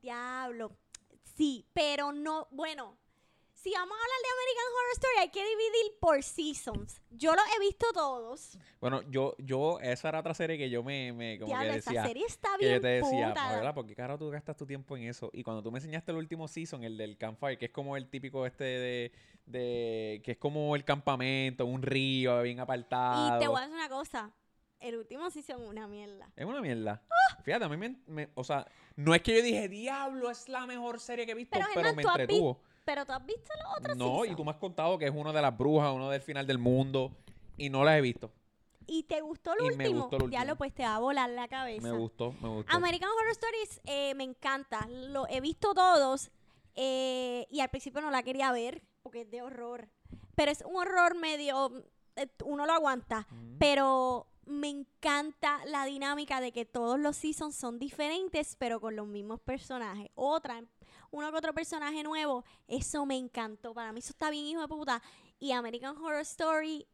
Diablo. 0.00 0.70
Sí, 1.24 1.66
pero 1.72 2.12
no, 2.12 2.46
bueno. 2.52 2.96
Si 3.60 3.72
vamos 3.72 3.90
a 3.90 4.00
hablar 4.00 4.18
de 4.22 4.28
American 4.30 4.64
Horror 4.72 4.92
Story, 4.92 5.18
hay 5.18 5.30
que 5.30 5.40
dividir 5.44 5.98
por 6.00 6.22
seasons. 6.22 7.02
Yo 7.10 7.32
los 7.34 7.42
he 7.56 7.60
visto 7.60 7.86
todos. 7.92 8.56
Bueno, 8.80 9.02
yo, 9.10 9.34
yo, 9.38 9.80
esa 9.80 10.10
era 10.10 10.20
otra 10.20 10.32
serie 10.32 10.56
que 10.56 10.70
yo 10.70 10.84
me, 10.84 11.12
me 11.12 11.40
como 11.40 11.48
Diablo, 11.48 11.70
que 11.70 11.74
decía. 11.76 12.04
serie 12.06 12.24
está 12.24 12.50
Que 12.56 12.64
bien 12.66 12.74
yo 12.76 12.80
te 12.80 12.86
decía, 12.86 13.28
puta. 13.30 13.40
Fabiola, 13.48 13.74
¿por 13.74 13.86
qué 13.86 13.96
carajo 13.96 14.18
tú 14.20 14.30
gastas 14.30 14.56
tu 14.56 14.64
tiempo 14.64 14.96
en 14.96 15.04
eso? 15.08 15.30
Y 15.32 15.42
cuando 15.42 15.60
tú 15.60 15.72
me 15.72 15.78
enseñaste 15.78 16.12
el 16.12 16.18
último 16.18 16.46
season, 16.46 16.84
el 16.84 16.96
del 16.96 17.18
campfire, 17.18 17.58
que 17.58 17.64
es 17.66 17.72
como 17.72 17.96
el 17.96 18.08
típico 18.08 18.46
este 18.46 18.62
de, 18.62 19.12
de 19.46 20.20
que 20.24 20.32
es 20.32 20.38
como 20.38 20.76
el 20.76 20.84
campamento, 20.84 21.66
un 21.66 21.82
río 21.82 22.40
bien 22.42 22.60
apartado. 22.60 23.36
Y 23.36 23.40
te 23.40 23.48
voy 23.48 23.58
a 23.58 23.62
decir 23.62 23.74
una 23.74 23.88
cosa. 23.88 24.30
El 24.78 24.96
último 24.96 25.28
season 25.30 25.60
una 25.62 25.88
mierda. 25.88 26.30
Es 26.36 26.46
una 26.46 26.60
mierda. 26.60 27.02
Fíjate, 27.42 27.64
a 27.64 27.68
mí 27.68 27.76
me, 27.76 27.96
me- 28.06 28.28
O 28.34 28.44
sea, 28.44 28.64
no 28.94 29.12
es 29.16 29.22
que 29.22 29.36
yo 29.36 29.42
dije, 29.42 29.68
diablo, 29.68 30.30
es 30.30 30.48
la 30.48 30.64
mejor 30.66 31.00
serie 31.00 31.26
que 31.26 31.32
he 31.32 31.34
visto, 31.34 31.58
Pero, 31.58 31.66
pero, 31.74 31.86
Germán, 31.88 31.96
me 31.96 32.02
¿tú 32.04 32.08
has 32.08 32.18
entretuvo. 32.20 32.60
Pero 32.88 33.04
tú 33.04 33.12
has 33.12 33.26
visto 33.26 33.52
los 33.62 33.78
otros 33.78 33.96
No, 33.98 34.24
y 34.24 34.34
tú 34.34 34.46
me 34.46 34.50
has 34.50 34.56
contado 34.56 34.96
que 34.96 35.04
es 35.04 35.12
uno 35.14 35.30
de 35.30 35.42
las 35.42 35.54
brujas, 35.54 35.92
uno 35.92 36.08
del 36.08 36.22
final 36.22 36.46
del 36.46 36.56
mundo, 36.56 37.12
y 37.58 37.68
no 37.68 37.84
las 37.84 37.98
he 37.98 38.00
visto. 38.00 38.32
¿Y 38.86 39.02
te 39.02 39.20
gustó 39.20 39.52
el 39.52 39.74
Y 39.74 39.76
me 39.76 39.90
último? 39.90 40.30
Ya 40.30 40.46
lo 40.46 40.56
pues 40.56 40.72
te 40.72 40.84
va 40.84 40.96
a 40.96 40.98
volar 40.98 41.28
la 41.28 41.48
cabeza. 41.48 41.82
Me 41.82 41.92
gustó, 41.92 42.32
me 42.40 42.48
gustó. 42.48 42.74
American 42.74 43.10
Horror 43.10 43.32
Stories 43.32 43.82
eh, 43.84 44.14
me 44.14 44.24
encanta. 44.24 44.88
Lo 44.88 45.28
he 45.28 45.42
visto 45.42 45.74
todos 45.74 46.30
eh, 46.76 47.46
y 47.50 47.60
al 47.60 47.68
principio 47.68 48.00
no 48.00 48.10
la 48.10 48.22
quería 48.22 48.50
ver 48.52 48.82
porque 49.02 49.20
es 49.20 49.30
de 49.30 49.42
horror. 49.42 49.90
Pero 50.34 50.50
es 50.50 50.64
un 50.66 50.76
horror 50.76 51.14
medio... 51.14 51.70
eh, 52.16 52.26
uno 52.42 52.64
lo 52.64 52.72
aguanta. 52.72 53.26
Mm. 53.30 53.58
Pero 53.58 54.28
me 54.46 54.70
encanta 54.70 55.60
la 55.66 55.84
dinámica 55.84 56.40
de 56.40 56.52
que 56.52 56.64
todos 56.64 56.98
los 56.98 57.18
seasons 57.18 57.54
son 57.54 57.78
diferentes, 57.78 58.56
pero 58.56 58.80
con 58.80 58.96
los 58.96 59.06
mismos 59.06 59.40
personajes. 59.40 60.08
Otra, 60.14 60.64
uno 61.10 61.30
que 61.30 61.36
otro 61.38 61.52
personaje 61.52 62.02
nuevo. 62.02 62.44
Eso 62.66 63.06
me 63.06 63.16
encantó. 63.16 63.74
Para 63.74 63.92
mí 63.92 64.00
eso 64.00 64.10
está 64.10 64.30
bien, 64.30 64.44
hijo 64.46 64.60
de 64.60 64.68
puta. 64.68 65.02
Y 65.38 65.52
American 65.52 65.96
Horror 65.96 66.20
Story, 66.22 66.86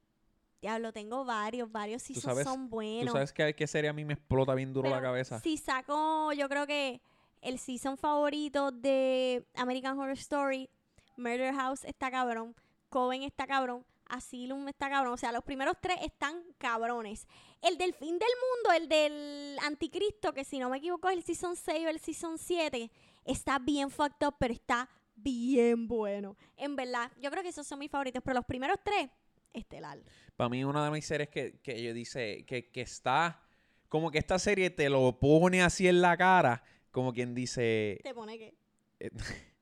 diablo, 0.61 0.93
tengo 0.93 1.25
varios, 1.25 1.71
varios 1.71 2.03
sabes- 2.03 2.45
son 2.45 2.69
buenos. 2.71 3.07
¿Tú 3.07 3.13
sabes 3.13 3.33
qué, 3.33 3.55
qué 3.55 3.67
serie 3.67 3.91
a 3.91 3.93
mí 3.93 4.05
me 4.05 4.15
explota 4.15 4.55
bien 4.55 4.73
duro 4.73 4.89
la 4.91 5.01
cabeza? 5.01 5.41
Si 5.41 5.57
saco, 5.57 6.33
yo 6.33 6.49
creo 6.49 6.67
que 6.67 7.01
el 7.43 7.59
season 7.59 7.97
favorito 7.99 8.71
de 8.73 9.47
American 9.55 9.99
Horror 9.99 10.13
Story, 10.19 10.69
Murder 11.17 11.55
House 11.55 11.85
está 11.85 12.11
cabrón, 12.11 12.55
Coven 12.89 13.23
está 13.23 13.47
cabrón, 13.47 13.85
Asylum 14.09 14.69
está 14.69 14.89
cabrón. 14.89 15.15
O 15.15 15.17
sea, 15.17 15.33
los 15.33 15.43
primeros 15.45 15.77
tres 15.81 15.97
están 16.03 16.43
cabrones. 16.59 17.27
El 17.63 17.77
del 17.79 17.95
fin 17.95 18.19
del 18.19 18.29
mundo, 18.41 18.73
el 18.77 18.89
del 18.89 19.59
anticristo, 19.63 20.33
que 20.33 20.45
si 20.45 20.59
no 20.59 20.69
me 20.69 20.79
equivoco 20.79 21.09
es 21.09 21.17
el 21.17 21.23
season 21.25 21.57
6 21.57 21.87
o 21.87 21.89
el 21.89 21.99
season 22.01 22.39
7, 22.39 22.91
está 23.25 23.59
bien 23.59 23.91
fucked 23.91 24.27
up, 24.27 24.37
pero 24.39 24.55
está 24.55 24.89
bien 25.15 25.87
bueno. 25.87 26.37
En 26.57 26.77
verdad, 26.77 27.11
yo 27.21 27.31
creo 27.31 27.43
que 27.43 27.49
esos 27.49 27.67
son 27.67 27.79
mis 27.79 27.91
favoritos, 27.91 28.23
pero 28.25 28.35
los 28.37 28.45
primeros 28.45 28.79
tres, 28.85 29.11
estelar. 29.53 29.99
Para 30.37 30.49
mí, 30.49 30.65
una 30.65 30.85
de 30.85 30.91
mis 30.91 31.07
series 31.07 31.29
que, 31.29 31.61
que 31.61 31.83
yo 31.83 31.95
dice 31.95 32.45
que, 32.47 32.71
que 32.71 32.81
está. 32.81 33.41
Como 33.89 34.11
que 34.11 34.19
esta 34.19 34.39
serie 34.39 34.71
te 34.71 34.89
lo 34.89 35.19
pone 35.19 35.63
así 35.63 35.87
en 35.87 36.01
la 36.01 36.17
cara. 36.17 36.65
Como 36.91 37.13
quien 37.13 37.35
dice. 37.35 38.01
Te 38.03 38.15
pone 38.15 38.39
que... 38.39 38.55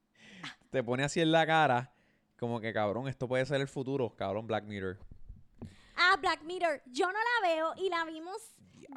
Te 0.70 0.82
pone 0.82 1.04
así 1.04 1.20
en 1.20 1.32
la 1.32 1.46
cara. 1.46 1.92
Como 2.38 2.60
que 2.60 2.72
cabrón, 2.72 3.06
esto 3.08 3.28
puede 3.28 3.44
ser 3.44 3.60
el 3.60 3.68
futuro. 3.68 4.16
Cabrón, 4.16 4.46
Black 4.46 4.64
Mirror. 4.64 4.98
Ah, 5.96 6.16
Black 6.18 6.42
Mirror. 6.42 6.82
Yo 6.86 7.06
no 7.06 7.12
la 7.12 7.48
veo 7.48 7.74
y 7.76 7.90
la 7.90 8.04
vimos. 8.04 8.36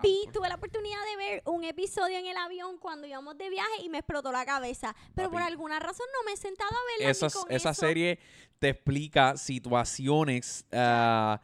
Vi, 0.02 0.28
tuve 0.34 0.50
la 0.50 0.56
oportunidad 0.56 0.98
de 1.12 1.18
ver 1.18 1.44
un 1.46 1.64
episodio 1.64 2.18
en 2.18 2.26
el 2.28 2.38
avión 2.38 2.78
cuando 2.78 3.08
íbamos 3.08 3.38
de 3.38 3.50
viaje 3.50 3.84
y 3.84 3.90
me 3.90 4.00
explotó 4.00 4.32
la 4.32 4.46
cabeza. 4.46 4.96
Pero 5.16 5.30
por 5.32 5.42
alguna 5.42 5.80
razón 5.80 6.06
no 6.14 6.26
me 6.26 6.34
he 6.34 6.38
sentado 6.38 6.72
a 6.72 6.98
verla. 7.00 7.12
Esas- 7.12 7.34
con 7.36 7.52
esa 7.52 7.72
eso. 7.72 7.82
serie 7.82 8.20
te 8.60 8.70
explica 8.70 9.38
situaciones. 9.38 10.66
ah, 10.72 11.42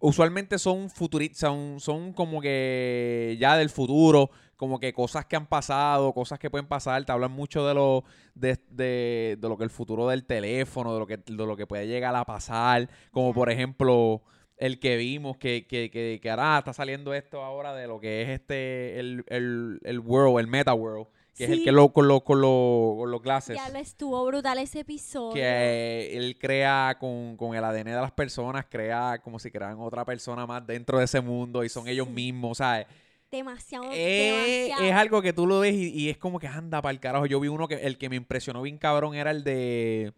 usualmente 0.00 0.58
son 0.58 0.90
futuristas, 0.90 1.40
son, 1.40 1.80
son 1.80 2.12
como 2.12 2.40
que 2.40 3.36
ya 3.40 3.56
del 3.56 3.68
futuro, 3.68 4.30
como 4.56 4.78
que 4.78 4.92
cosas 4.92 5.26
que 5.26 5.34
han 5.36 5.46
pasado, 5.48 6.12
cosas 6.12 6.38
que 6.38 6.50
pueden 6.50 6.68
pasar, 6.68 7.04
te 7.04 7.10
hablan 7.12 7.32
mucho 7.32 7.66
de 7.66 7.74
lo, 7.74 8.04
de, 8.34 8.58
de, 8.70 9.36
de 9.40 9.48
lo 9.48 9.56
que 9.58 9.64
el 9.64 9.70
futuro 9.70 10.06
del 10.08 10.24
teléfono, 10.24 10.92
de 10.94 11.00
lo 11.00 11.06
que, 11.06 11.16
de 11.16 11.32
lo 11.46 11.56
que 11.56 11.66
puede 11.66 11.86
llegar 11.88 12.14
a 12.14 12.24
pasar, 12.24 12.88
como 13.10 13.34
por 13.34 13.50
ejemplo 13.50 14.22
el 14.58 14.78
que 14.80 14.96
vimos, 14.96 15.36
que, 15.36 15.66
que, 15.66 15.90
que, 15.90 16.18
que 16.22 16.30
ahora 16.30 16.58
está 16.58 16.72
saliendo 16.72 17.14
esto 17.14 17.42
ahora 17.42 17.74
de 17.74 17.86
lo 17.86 18.00
que 18.00 18.22
es 18.22 18.28
este, 18.30 18.98
el, 19.00 19.24
el, 19.28 19.80
el 19.84 19.98
world, 20.00 20.38
el 20.40 20.46
meta 20.48 20.74
world, 20.74 21.06
que 21.36 21.44
es 21.44 21.50
el 21.50 21.62
que 21.62 21.70
lo, 21.70 21.92
con, 21.92 22.08
lo, 22.08 22.22
con, 22.22 22.40
lo- 22.40 22.94
con 22.98 23.10
los 23.12 23.22
glasses. 23.22 23.56
Ya 23.56 23.68
lo 23.68 23.78
estuvo 23.78 24.26
brutal 24.26 24.58
ese 24.58 24.80
episodio. 24.80 25.32
Que 25.34 26.16
él 26.16 26.36
crea 26.40 26.96
con, 26.98 27.36
con 27.36 27.54
el 27.54 27.62
ADN 27.62 27.84
de 27.84 27.92
las 28.00 28.10
personas, 28.10 28.66
crea 28.68 29.20
como 29.22 29.38
si 29.38 29.50
crearan 29.52 29.78
otra 29.78 30.04
persona 30.04 30.46
más 30.46 30.66
dentro 30.66 30.98
de 30.98 31.04
ese 31.04 31.20
mundo 31.20 31.62
y 31.62 31.68
son 31.68 31.86
ellos 31.86 32.08
mismos, 32.10 32.58
¿sabes? 32.58 32.86
Demasiado, 33.30 33.84
Eh, 33.92 34.64
demasiado. 34.64 34.84
es 34.84 34.92
algo 34.94 35.22
que 35.22 35.32
tú 35.32 35.46
lo 35.46 35.60
ves 35.60 35.74
y, 35.74 35.90
y 35.90 36.08
es 36.08 36.16
como 36.18 36.40
que 36.40 36.48
anda 36.48 36.80
para 36.82 36.90
el 36.92 36.98
carajo. 36.98 37.26
Yo 37.26 37.38
vi 37.38 37.46
uno 37.48 37.68
que 37.68 37.74
el 37.74 37.98
que 37.98 38.08
me 38.08 38.16
impresionó 38.16 38.62
bien 38.62 38.78
cabrón 38.78 39.14
era 39.14 39.30
el 39.30 39.44
de. 39.44 40.14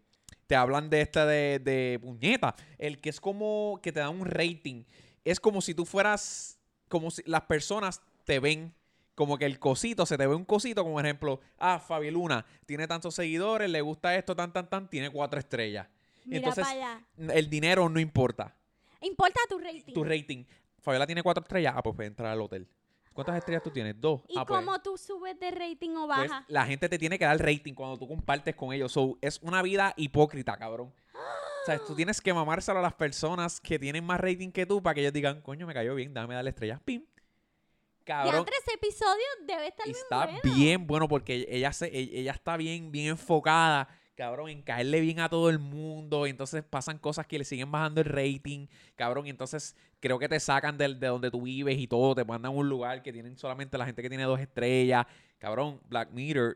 Te 0.51 0.57
hablan 0.57 0.89
de 0.89 0.99
esta 0.99 1.25
de, 1.25 1.59
de 1.59 1.97
puñeta. 2.01 2.57
El 2.77 2.99
que 2.99 3.07
es 3.09 3.21
como 3.21 3.79
que 3.81 3.93
te 3.93 4.01
da 4.01 4.09
un 4.09 4.25
rating. 4.25 4.83
Es 5.23 5.39
como 5.39 5.61
si 5.61 5.73
tú 5.73 5.85
fueras. 5.85 6.59
Como 6.89 7.09
si 7.09 7.23
las 7.25 7.43
personas 7.43 8.01
te 8.25 8.41
ven. 8.41 8.75
Como 9.15 9.37
que 9.37 9.45
el 9.45 9.59
cosito, 9.59 10.05
se 10.05 10.17
te 10.17 10.27
ve 10.27 10.35
un 10.35 10.43
cosito, 10.43 10.83
como 10.83 10.99
ejemplo, 10.99 11.39
ah, 11.57 11.79
Fabi 11.79 12.11
Luna 12.11 12.45
tiene 12.65 12.85
tantos 12.85 13.15
seguidores, 13.15 13.69
le 13.69 13.79
gusta 13.79 14.13
esto, 14.17 14.35
tan, 14.35 14.51
tan, 14.51 14.69
tan, 14.69 14.89
tiene 14.89 15.09
cuatro 15.09 15.39
estrellas. 15.39 15.87
Mira 16.25 16.39
entonces- 16.39 16.65
para 16.65 16.95
allá. 16.95 17.05
El 17.33 17.49
dinero 17.49 17.87
no 17.87 18.01
importa. 18.01 18.53
Importa 18.99 19.39
tu 19.47 19.57
rating. 19.57 19.93
Tu 19.93 20.03
rating. 20.03 20.43
Fabiola 20.79 21.05
tiene 21.05 21.23
cuatro 21.23 21.43
estrellas, 21.43 21.75
ah, 21.77 21.81
pues 21.81 21.95
puede 21.95 22.07
entrar 22.07 22.29
al 22.29 22.41
hotel. 22.41 22.67
¿Cuántas 23.13 23.35
estrellas 23.37 23.61
tú 23.63 23.71
tienes? 23.71 23.99
Dos. 23.99 24.21
¿Y 24.27 24.37
ah, 24.37 24.45
pues. 24.45 24.59
cómo 24.59 24.79
tú 24.81 24.97
subes 24.97 25.37
de 25.39 25.51
rating 25.51 25.91
o 25.97 26.07
Pues, 26.07 26.29
bajas? 26.29 26.45
la 26.47 26.65
gente 26.65 26.87
te 26.87 26.97
tiene 26.97 27.19
que 27.19 27.25
dar 27.25 27.37
rating 27.39 27.73
cuando 27.73 27.97
tú 27.97 28.07
compartes 28.07 28.55
con 28.55 28.71
ellos. 28.73 28.91
So, 28.91 29.17
es 29.21 29.39
una 29.41 29.61
vida 29.61 29.93
hipócrita, 29.97 30.55
cabrón. 30.57 30.93
O 31.13 31.65
sea, 31.65 31.77
tú 31.77 31.93
tienes 31.95 32.21
que 32.21 32.33
mamárselo 32.33 32.79
a 32.79 32.81
las 32.81 32.93
personas 32.93 33.59
que 33.61 33.77
tienen 33.77 34.03
más 34.05 34.19
rating 34.19 34.51
que 34.51 34.65
tú 34.65 34.81
para 34.81 34.95
que 34.95 35.01
ellos 35.01 35.13
digan, 35.13 35.41
coño, 35.41 35.67
me 35.67 35.73
cayó 35.73 35.93
bien, 35.93 36.13
dame 36.13 36.33
darle 36.33 36.49
estrellas. 36.49 36.79
Pim. 36.83 37.03
Ya 37.03 38.23
Cabrón. 38.23 38.35
entre 38.39 38.55
ese 38.57 38.73
episodio 38.73 39.23
debe 39.45 39.67
estar 39.67 39.85
Y 39.87 39.91
bien 39.91 40.01
está 40.03 40.25
bueno. 40.25 40.39
bien 40.55 40.87
bueno 40.87 41.07
porque 41.07 41.45
ella 41.49 41.71
se, 41.71 41.85
e- 41.87 42.19
ella 42.19 42.31
está 42.31 42.57
bien, 42.57 42.91
bien 42.91 43.09
enfocada, 43.09 43.87
cabrón, 44.21 44.49
en 44.49 44.61
caerle 44.61 44.99
bien 45.01 45.19
a 45.19 45.29
todo 45.29 45.49
el 45.49 45.57
mundo. 45.57 46.27
Y 46.27 46.29
entonces 46.29 46.63
pasan 46.63 46.99
cosas 46.99 47.25
que 47.25 47.39
le 47.39 47.43
siguen 47.43 47.71
bajando 47.71 48.01
el 48.01 48.05
rating, 48.05 48.67
cabrón. 48.95 49.25
Y 49.25 49.31
entonces 49.31 49.75
creo 49.99 50.19
que 50.19 50.29
te 50.29 50.39
sacan 50.39 50.77
del- 50.77 50.99
de, 50.99 51.07
donde 51.07 51.31
tú 51.31 51.41
vives 51.41 51.77
y 51.79 51.87
todo, 51.87 52.13
te 52.13 52.23
mandan 52.23 52.51
a 52.51 52.55
un 52.55 52.69
lugar 52.69 53.01
que 53.01 53.11
tienen 53.11 53.35
solamente 53.37 53.77
la 53.79 53.85
gente 53.85 54.01
que 54.03 54.09
tiene 54.09 54.23
dos 54.25 54.39
estrellas. 54.39 55.07
Cabrón, 55.39 55.81
Black 55.89 56.11
Mirror. 56.11 56.55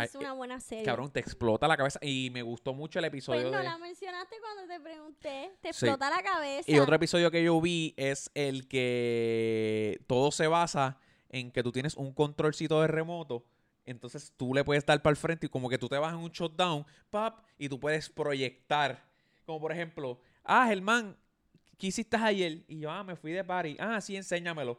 Es 0.00 0.14
una 0.14 0.32
buena 0.32 0.58
serie. 0.58 0.84
Cabrón, 0.86 1.10
te 1.12 1.20
explota 1.20 1.68
la 1.68 1.76
cabeza. 1.76 1.98
Y 2.00 2.30
me 2.32 2.40
gustó 2.40 2.72
mucho 2.72 2.98
el 2.98 3.02
pues 3.04 3.12
episodio 3.12 3.50
no 3.50 3.58
de. 3.58 3.64
la 3.64 3.76
mencionaste 3.76 4.36
cuando 4.40 4.72
te 4.72 4.80
pregunté. 4.80 5.50
Te 5.60 5.72
Sí. 5.74 5.84
explota 5.84 6.08
la 6.08 6.22
cabeza. 6.22 6.70
Y 6.70 6.78
otro 6.78 6.94
episodio 6.96 7.30
que 7.30 7.44
yo 7.44 7.60
vi 7.60 7.92
es 7.98 8.30
el 8.32 8.66
que 8.68 10.00
todo 10.06 10.30
se 10.32 10.46
basa 10.46 10.96
en 11.28 11.50
que 11.50 11.62
tú 11.62 11.72
tienes 11.72 11.94
un 11.96 12.14
controlcito 12.14 12.80
de 12.80 12.86
remoto. 12.88 13.44
Entonces 13.84 14.32
tú 14.36 14.54
le 14.54 14.64
puedes 14.64 14.84
dar 14.86 15.02
para 15.02 15.12
el 15.12 15.16
frente 15.16 15.46
y 15.46 15.48
como 15.48 15.68
que 15.68 15.78
tú 15.78 15.88
te 15.88 15.98
vas 15.98 16.12
en 16.12 16.20
un 16.20 16.30
shutdown, 16.30 16.86
pap, 17.10 17.44
y 17.58 17.68
tú 17.68 17.78
puedes 17.78 18.08
proyectar. 18.08 19.02
Como 19.44 19.60
por 19.60 19.72
ejemplo, 19.72 20.20
ah, 20.44 20.66
Germán, 20.68 21.16
¿qué 21.78 21.88
hiciste 21.88 22.16
ayer? 22.16 22.64
Y 22.68 22.80
yo, 22.80 22.90
ah, 22.90 23.02
me 23.02 23.16
fui 23.16 23.32
de 23.32 23.42
party. 23.42 23.76
Ah, 23.78 24.00
sí, 24.00 24.16
enséñamelo. 24.16 24.78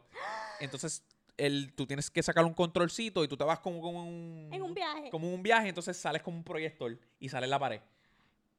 Entonces 0.60 1.04
el, 1.36 1.72
tú 1.74 1.86
tienes 1.86 2.10
que 2.10 2.22
sacar 2.22 2.44
un 2.44 2.54
controlcito 2.54 3.24
y 3.24 3.28
tú 3.28 3.36
te 3.36 3.44
vas 3.44 3.58
como, 3.58 3.80
como 3.80 4.04
un... 4.06 4.48
En 4.52 4.62
un 4.62 4.74
viaje. 4.74 5.10
Como 5.10 5.32
un 5.32 5.42
viaje, 5.42 5.68
entonces 5.68 5.96
sales 5.96 6.22
como 6.22 6.36
un 6.36 6.44
proyector 6.44 6.98
y 7.18 7.28
sale 7.28 7.44
en 7.44 7.50
la 7.50 7.58
pared. 7.58 7.80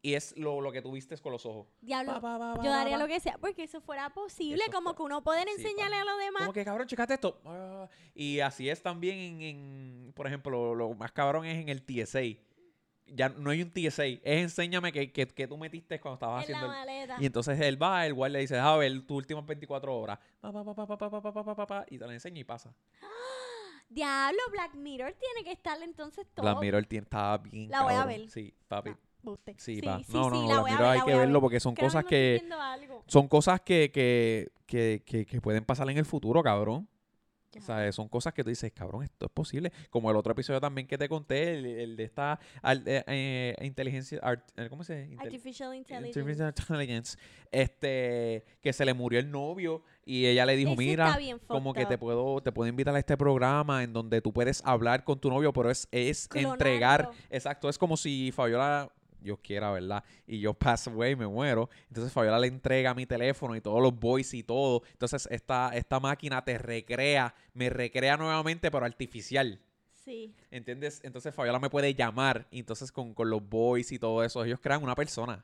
Y 0.06 0.14
es 0.14 0.38
lo, 0.38 0.62
lo 0.62 0.72
que 0.72 0.84
tuviste 0.84 1.18
con 1.18 1.32
los 1.32 1.48
ojos. 1.48 1.66
Diablo, 1.82 2.14
yo 2.64 2.70
daría 2.70 2.96
lo 3.00 3.08
que 3.08 3.20
sea 3.20 3.40
porque 3.40 3.64
eso 3.64 3.82
fuera 3.82 4.14
posible, 4.14 4.62
como 4.72 4.94
que 4.94 5.02
uno 5.02 5.24
poder 5.24 5.48
enseñarle 5.50 5.96
a 5.96 6.06
los 6.06 6.20
demás. 6.20 6.42
Como 6.44 6.54
que 6.54 6.64
cabrón, 6.64 6.86
checate 6.86 7.16
esto. 7.16 7.42
Y 8.14 8.40
así 8.40 8.70
es 8.70 8.84
también 8.84 9.18
en, 9.18 9.42
en 9.42 10.14
por 10.16 10.28
ejemplo, 10.28 10.52
lo, 10.52 10.76
lo, 10.76 10.94
más 10.94 11.12
cabrón 11.12 11.48
es 11.48 11.58
en 11.58 11.70
el 11.70 11.84
TSA. 11.84 12.40
Ya 13.08 13.30
no 13.30 13.50
hay 13.50 13.64
un 13.64 13.72
TSA, 13.72 14.06
es 14.06 14.22
enséñame 14.24 14.92
que, 14.92 15.12
que, 15.12 15.26
que 15.26 15.48
tú 15.48 15.58
metiste 15.58 16.00
cuando 16.00 16.18
estabas 16.18 16.44
haciendo. 16.44 16.72
Y 17.20 17.26
entonces 17.26 17.60
él 17.60 17.82
va, 17.82 18.06
el 18.06 18.14
guardia 18.14 18.38
le 18.38 18.42
dice, 18.42 18.60
a 18.60 18.76
ver, 18.78 19.08
tus 19.08 19.18
últimas 19.18 19.44
24 19.44 19.98
horas. 19.98 20.20
y 21.90 21.98
te 21.98 22.06
lo 22.06 22.12
enseña 22.12 22.40
y 22.40 22.44
pasa. 22.44 22.72
Diablo, 23.90 24.40
Black 24.52 24.76
Mirror 24.76 25.14
tiene 25.14 25.44
que 25.44 25.52
estar 25.52 25.82
entonces 25.82 26.28
todo. 26.36 26.46
Black 26.46 26.60
Mirror 26.62 26.86
tiene, 26.86 27.06
está 27.06 27.40
bien. 27.40 27.72
La 27.72 27.82
voy 27.82 27.96
a 27.96 28.06
ver. 28.06 28.30
Sí, 28.30 28.54
papi. 28.68 28.92
No. 28.92 28.98
Buste. 29.26 29.56
Sí, 29.58 29.76
sí, 29.76 29.82
pa. 29.82 30.00
sí, 30.00 30.14
no, 30.14 30.30
no, 30.30 30.42
sí, 30.42 30.48
no, 30.48 30.56
la 30.56 30.62
Black 30.62 30.62
voy 30.62 30.70
a 30.70 30.74
Mirror 30.74 30.80
ver, 30.80 30.92
hay 30.94 31.00
la 31.00 31.06
que 31.06 31.12
voy 31.12 31.14
a 31.14 31.18
verlo 31.20 31.34
ver. 31.34 31.42
porque 31.42 31.60
son 31.60 31.76
Creo 31.76 31.88
cosas 31.88 32.06
que... 32.06 32.44
Son 33.08 33.28
cosas 33.28 33.62
que, 33.62 33.92
que, 33.94 34.50
que, 34.66 35.04
que, 35.06 35.26
que 35.26 35.42
pueden 35.42 35.64
pasar 35.66 35.90
en 35.90 35.98
el 35.98 36.06
futuro, 36.06 36.42
cabrón. 36.42 36.88
O 37.58 37.62
sea, 37.62 37.90
son 37.94 38.10
cosas 38.10 38.34
que 38.34 38.44
tú 38.44 38.50
dices, 38.50 38.70
cabrón, 38.74 39.04
esto 39.04 39.28
es 39.28 39.32
posible. 39.32 39.72
Como 39.90 40.12
el 40.12 40.18
otro 40.18 40.34
episodio 40.34 40.60
también 40.60 40.88
que 40.88 40.98
te 40.98 41.08
conté, 41.08 41.54
el, 41.54 41.66
el 41.66 41.96
de 41.96 42.04
esta 42.04 42.38
al- 42.62 42.84
eh, 42.86 43.02
eh, 43.08 43.56
inteligencia, 43.62 44.20
art- 44.22 44.50
eh, 44.58 44.68
¿cómo 44.70 44.84
se 44.84 45.06
dice? 45.06 45.22
Artificial 45.24 45.74
Intelligence. 45.74 46.20
Artificial 46.20 46.54
Intelligence, 46.58 47.18
este, 47.54 48.44
que 48.62 48.74
se 48.74 48.84
le 48.84 48.94
murió 48.94 49.20
el 49.20 49.32
novio 49.32 49.84
y 50.06 50.26
ella 50.26 50.46
le 50.46 50.58
dijo, 50.58 50.72
Ese 50.74 50.78
mira, 50.84 51.18
como 51.48 51.74
que 51.74 51.86
te 51.86 51.98
puedo, 51.98 52.42
te 52.42 52.52
puedo 52.52 52.68
invitar 52.70 52.94
a 52.94 53.00
este 53.00 53.16
programa 53.16 53.84
en 53.84 53.94
donde 53.94 54.20
tú 54.22 54.34
puedes 54.34 54.62
hablar 54.66 55.06
con 55.06 55.18
tu 55.20 55.30
novio, 55.30 55.54
pero 55.54 55.72
es, 55.72 55.88
es 55.92 56.28
entregar, 56.34 57.10
exacto, 57.30 57.70
es 57.70 57.78
como 57.78 57.96
si 57.96 58.34
Fabiola, 58.34 58.92
Dios 59.26 59.40
quiera, 59.44 59.72
¿verdad? 59.72 60.04
Y 60.26 60.40
yo 60.40 60.54
pass 60.54 60.88
away, 60.88 61.16
me 61.16 61.28
muero. 61.28 61.70
Entonces 61.90 62.14
Fabiola 62.14 62.40
le 62.40 62.48
entrega 62.48 62.94
mi 62.94 63.06
teléfono 63.06 63.56
y 63.56 63.62
todos 63.62 63.82
los 63.82 64.00
voice 64.00 64.38
y 64.38 64.44
todo. 64.44 64.84
Entonces 64.94 65.28
esta, 65.32 65.72
esta 65.76 66.00
máquina 66.00 66.44
te 66.46 66.58
recrea, 66.58 67.36
me 67.54 67.70
recrea 67.70 68.16
nuevamente, 68.18 68.72
pero 68.72 68.86
artificial. 68.86 69.60
Sí. 70.06 70.34
¿Entiendes? 70.52 71.02
Entonces 71.04 71.34
Fabiola 71.36 71.60
me 71.60 71.70
puede 71.70 71.94
llamar. 71.94 72.48
Y 72.52 72.60
entonces 72.60 72.92
con, 72.92 73.14
con 73.14 73.30
los 73.30 73.48
voice 73.48 73.96
y 73.96 74.00
todo 74.00 74.24
eso, 74.24 74.44
ellos 74.46 74.60
crean 74.62 74.84
una 74.84 74.96
persona. 74.96 75.44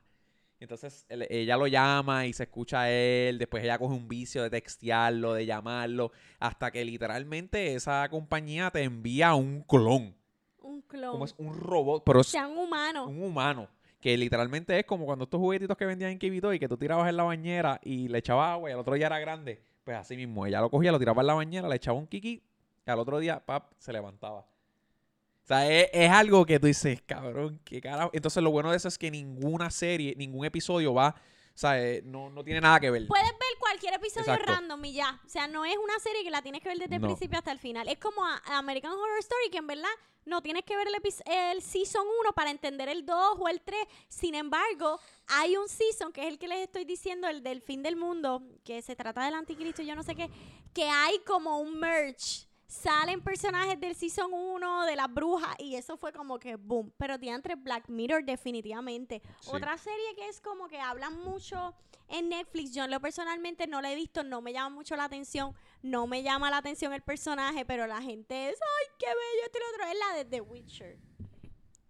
Entonces 0.59 1.05
él- 1.09 1.25
ella 1.29 1.57
lo 1.57 1.65
llama 1.67 2.27
y 2.27 2.33
se 2.33 2.43
escucha 2.43 2.81
a 2.81 2.91
él. 2.91 3.39
Después 3.39 3.63
ella 3.63 3.79
coge 3.79 3.95
un 3.95 4.07
vicio 4.07 4.43
de 4.43 4.49
textearlo, 4.51 5.33
de 5.33 5.45
llamarlo. 5.47 6.11
Hasta 6.39 6.71
que 6.71 6.85
literalmente 6.85 7.73
esa 7.75 8.07
compañía 8.09 8.69
te 8.71 8.83
envía 8.83 9.33
un 9.33 9.63
clon. 9.63 10.15
Un 10.61 10.81
clon. 10.81 11.11
Como 11.11 11.25
es 11.25 11.35
un 11.37 11.53
robot, 11.59 12.03
pero 12.05 12.21
es 12.21 12.27
Sean 12.27 12.57
humanos. 12.57 13.07
un 13.07 13.23
humano. 13.23 13.67
Que 13.99 14.17
literalmente 14.17 14.77
es 14.79 14.85
como 14.85 15.05
cuando 15.05 15.25
estos 15.25 15.39
juguetitos 15.39 15.77
que 15.77 15.85
vendían 15.85 16.11
en 16.11 16.19
Kibito 16.19 16.51
y 16.53 16.59
que 16.59 16.67
tú 16.67 16.77
tirabas 16.77 17.07
en 17.09 17.17
la 17.17 17.23
bañera 17.23 17.79
y 17.83 18.07
le 18.07 18.17
echabas 18.17 18.53
agua 18.53 18.69
y 18.69 18.73
al 18.73 18.79
otro 18.79 18.95
día 18.95 19.07
era 19.07 19.19
grande. 19.19 19.61
Pues 19.83 19.97
así 19.97 20.15
mismo, 20.15 20.45
ella 20.45 20.61
lo 20.61 20.69
cogía, 20.69 20.91
lo 20.91 20.99
tiraba 20.99 21.21
en 21.21 21.27
la 21.27 21.33
bañera, 21.33 21.67
le 21.67 21.75
echaba 21.75 21.97
un 21.97 22.07
kiki 22.07 22.41
y 22.85 22.89
al 22.89 22.99
otro 22.99 23.19
día, 23.19 23.43
pap, 23.45 23.71
se 23.77 23.93
levantaba. 23.93 24.39
O 24.39 25.47
sea, 25.47 25.69
es, 25.69 25.89
es 25.93 26.09
algo 26.09 26.45
que 26.45 26.59
tú 26.59 26.67
dices, 26.67 27.01
cabrón, 27.05 27.59
qué 27.63 27.81
carajo. 27.81 28.09
Entonces 28.13 28.41
lo 28.41 28.51
bueno 28.51 28.71
de 28.71 28.77
eso 28.77 28.87
es 28.87 28.97
que 28.97 29.11
ninguna 29.11 29.69
serie, 29.69 30.15
ningún 30.17 30.45
episodio 30.45 30.93
va, 30.93 31.15
sea, 31.61 31.79
eh, 31.81 32.01
no, 32.03 32.29
no 32.29 32.43
tiene 32.43 32.59
nada 32.61 32.79
que 32.79 32.89
ver. 32.89 33.07
Puedes 33.07 33.27
ver 33.27 33.57
cualquier 33.59 33.93
episodio 33.93 34.33
Exacto. 34.33 34.51
random 34.53 34.83
y 34.85 34.93
ya. 34.93 35.19
O 35.25 35.29
sea, 35.29 35.47
no 35.47 35.63
es 35.65 35.77
una 35.77 35.97
serie 35.99 36.23
que 36.23 36.29
la 36.31 36.41
tienes 36.41 36.61
que 36.61 36.69
ver 36.69 36.77
desde 36.79 36.95
el 36.95 37.01
No. 37.01 37.07
principio 37.07 37.37
hasta 37.37 37.51
el 37.51 37.59
final. 37.59 37.87
Es 37.87 37.97
como 37.99 38.25
a- 38.25 38.41
a 38.45 38.57
American 38.57 38.91
Horror 38.93 39.19
Story, 39.19 39.49
que 39.51 39.57
en 39.59 39.67
verdad 39.67 39.89
no 40.25 40.41
tienes 40.41 40.63
que 40.65 40.75
ver 40.75 40.87
el, 40.87 40.95
epi- 40.95 41.21
el 41.25 41.61
season 41.61 42.05
1 42.21 42.33
para 42.33 42.51
entender 42.51 42.89
el 42.89 43.05
2 43.05 43.37
o 43.39 43.47
el 43.47 43.61
3. 43.61 43.79
Sin 44.07 44.35
embargo, 44.35 44.99
hay 45.27 45.57
un 45.57 45.67
season, 45.67 46.11
que 46.11 46.21
es 46.21 46.27
el 46.27 46.37
que 46.39 46.47
les 46.47 46.59
estoy 46.59 46.85
diciendo, 46.85 47.27
el 47.27 47.41
del 47.43 47.61
fin 47.61 47.81
del 47.83 47.95
mundo, 47.95 48.43
que 48.63 48.81
se 48.81 48.95
trata 48.95 49.23
del 49.25 49.33
anticristo 49.35 49.81
y 49.81 49.85
yo 49.87 49.95
no 49.95 50.03
sé 50.03 50.15
qué, 50.15 50.29
que 50.73 50.83
hay 50.89 51.19
como 51.25 51.59
un 51.59 51.79
merch. 51.79 52.47
Salen 52.71 53.19
personajes 53.19 53.77
del 53.81 53.93
season 53.95 54.31
1, 54.33 54.85
de 54.85 54.95
las 54.95 55.13
brujas, 55.13 55.53
y 55.59 55.75
eso 55.75 55.97
fue 55.97 56.13
como 56.13 56.39
que 56.39 56.55
boom. 56.55 56.93
Pero 56.95 57.15
entre 57.19 57.55
Black 57.55 57.89
Mirror, 57.89 58.23
definitivamente. 58.23 59.21
Sí. 59.41 59.49
Otra 59.51 59.77
serie 59.77 60.15
que 60.15 60.29
es 60.29 60.39
como 60.39 60.69
que 60.69 60.79
hablan 60.79 61.21
mucho 61.21 61.75
en 62.07 62.29
Netflix, 62.29 62.73
yo 62.73 62.85
en 62.85 62.91
lo 62.91 63.01
personalmente 63.01 63.67
no 63.67 63.81
la 63.81 63.91
he 63.91 63.95
visto, 63.95 64.23
no 64.23 64.41
me 64.41 64.53
llama 64.53 64.69
mucho 64.73 64.95
la 64.95 65.03
atención, 65.03 65.53
no 65.81 66.07
me 66.07 66.23
llama 66.23 66.49
la 66.49 66.59
atención 66.59 66.93
el 66.93 67.01
personaje, 67.01 67.65
pero 67.65 67.87
la 67.87 68.01
gente 68.01 68.47
es, 68.47 68.55
ay, 68.55 68.87
qué 68.97 69.07
bello, 69.07 69.45
esto 69.47 69.57
y 69.57 69.61
lo 69.61 69.67
otro, 69.75 69.91
es 69.91 69.99
la 69.99 70.17
de 70.17 70.25
The 70.29 70.39
Witcher. 70.39 70.97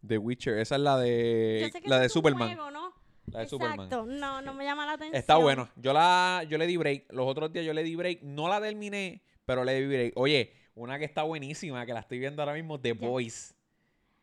The 0.07 0.17
Witcher, 0.17 0.57
esa 0.57 0.75
es 0.77 0.81
la 0.81 0.97
de, 0.97 1.71
la 1.83 1.99
de 1.99 2.09
Superman. 2.09 2.55
juego, 2.55 2.71
¿no? 2.71 2.91
La 3.27 3.41
de 3.41 3.47
Superman. 3.47 3.81
Exacto, 3.81 4.07
no, 4.07 4.41
no 4.41 4.55
me 4.55 4.63
llama 4.63 4.87
la 4.87 4.93
atención. 4.93 5.15
Está 5.15 5.35
bueno. 5.35 5.69
Yo 5.75 5.93
la, 5.93 6.43
yo 6.49 6.57
le 6.57 6.65
di 6.65 6.75
break. 6.75 7.13
Los 7.13 7.27
otros 7.27 7.53
días 7.53 7.63
yo 7.67 7.73
le 7.73 7.83
di 7.83 7.95
break. 7.95 8.23
No 8.23 8.49
la 8.49 8.59
terminé, 8.59 9.21
pero 9.45 9.63
le 9.63 9.79
di 9.79 9.87
break. 9.87 10.13
Oye, 10.17 10.60
una 10.75 10.97
que 10.99 11.05
está 11.05 11.23
buenísima, 11.23 11.85
que 11.85 11.93
la 11.93 11.99
estoy 12.01 12.19
viendo 12.19 12.41
ahora 12.41 12.53
mismo, 12.53 12.79
The. 12.79 12.93
Voice. 12.93 13.53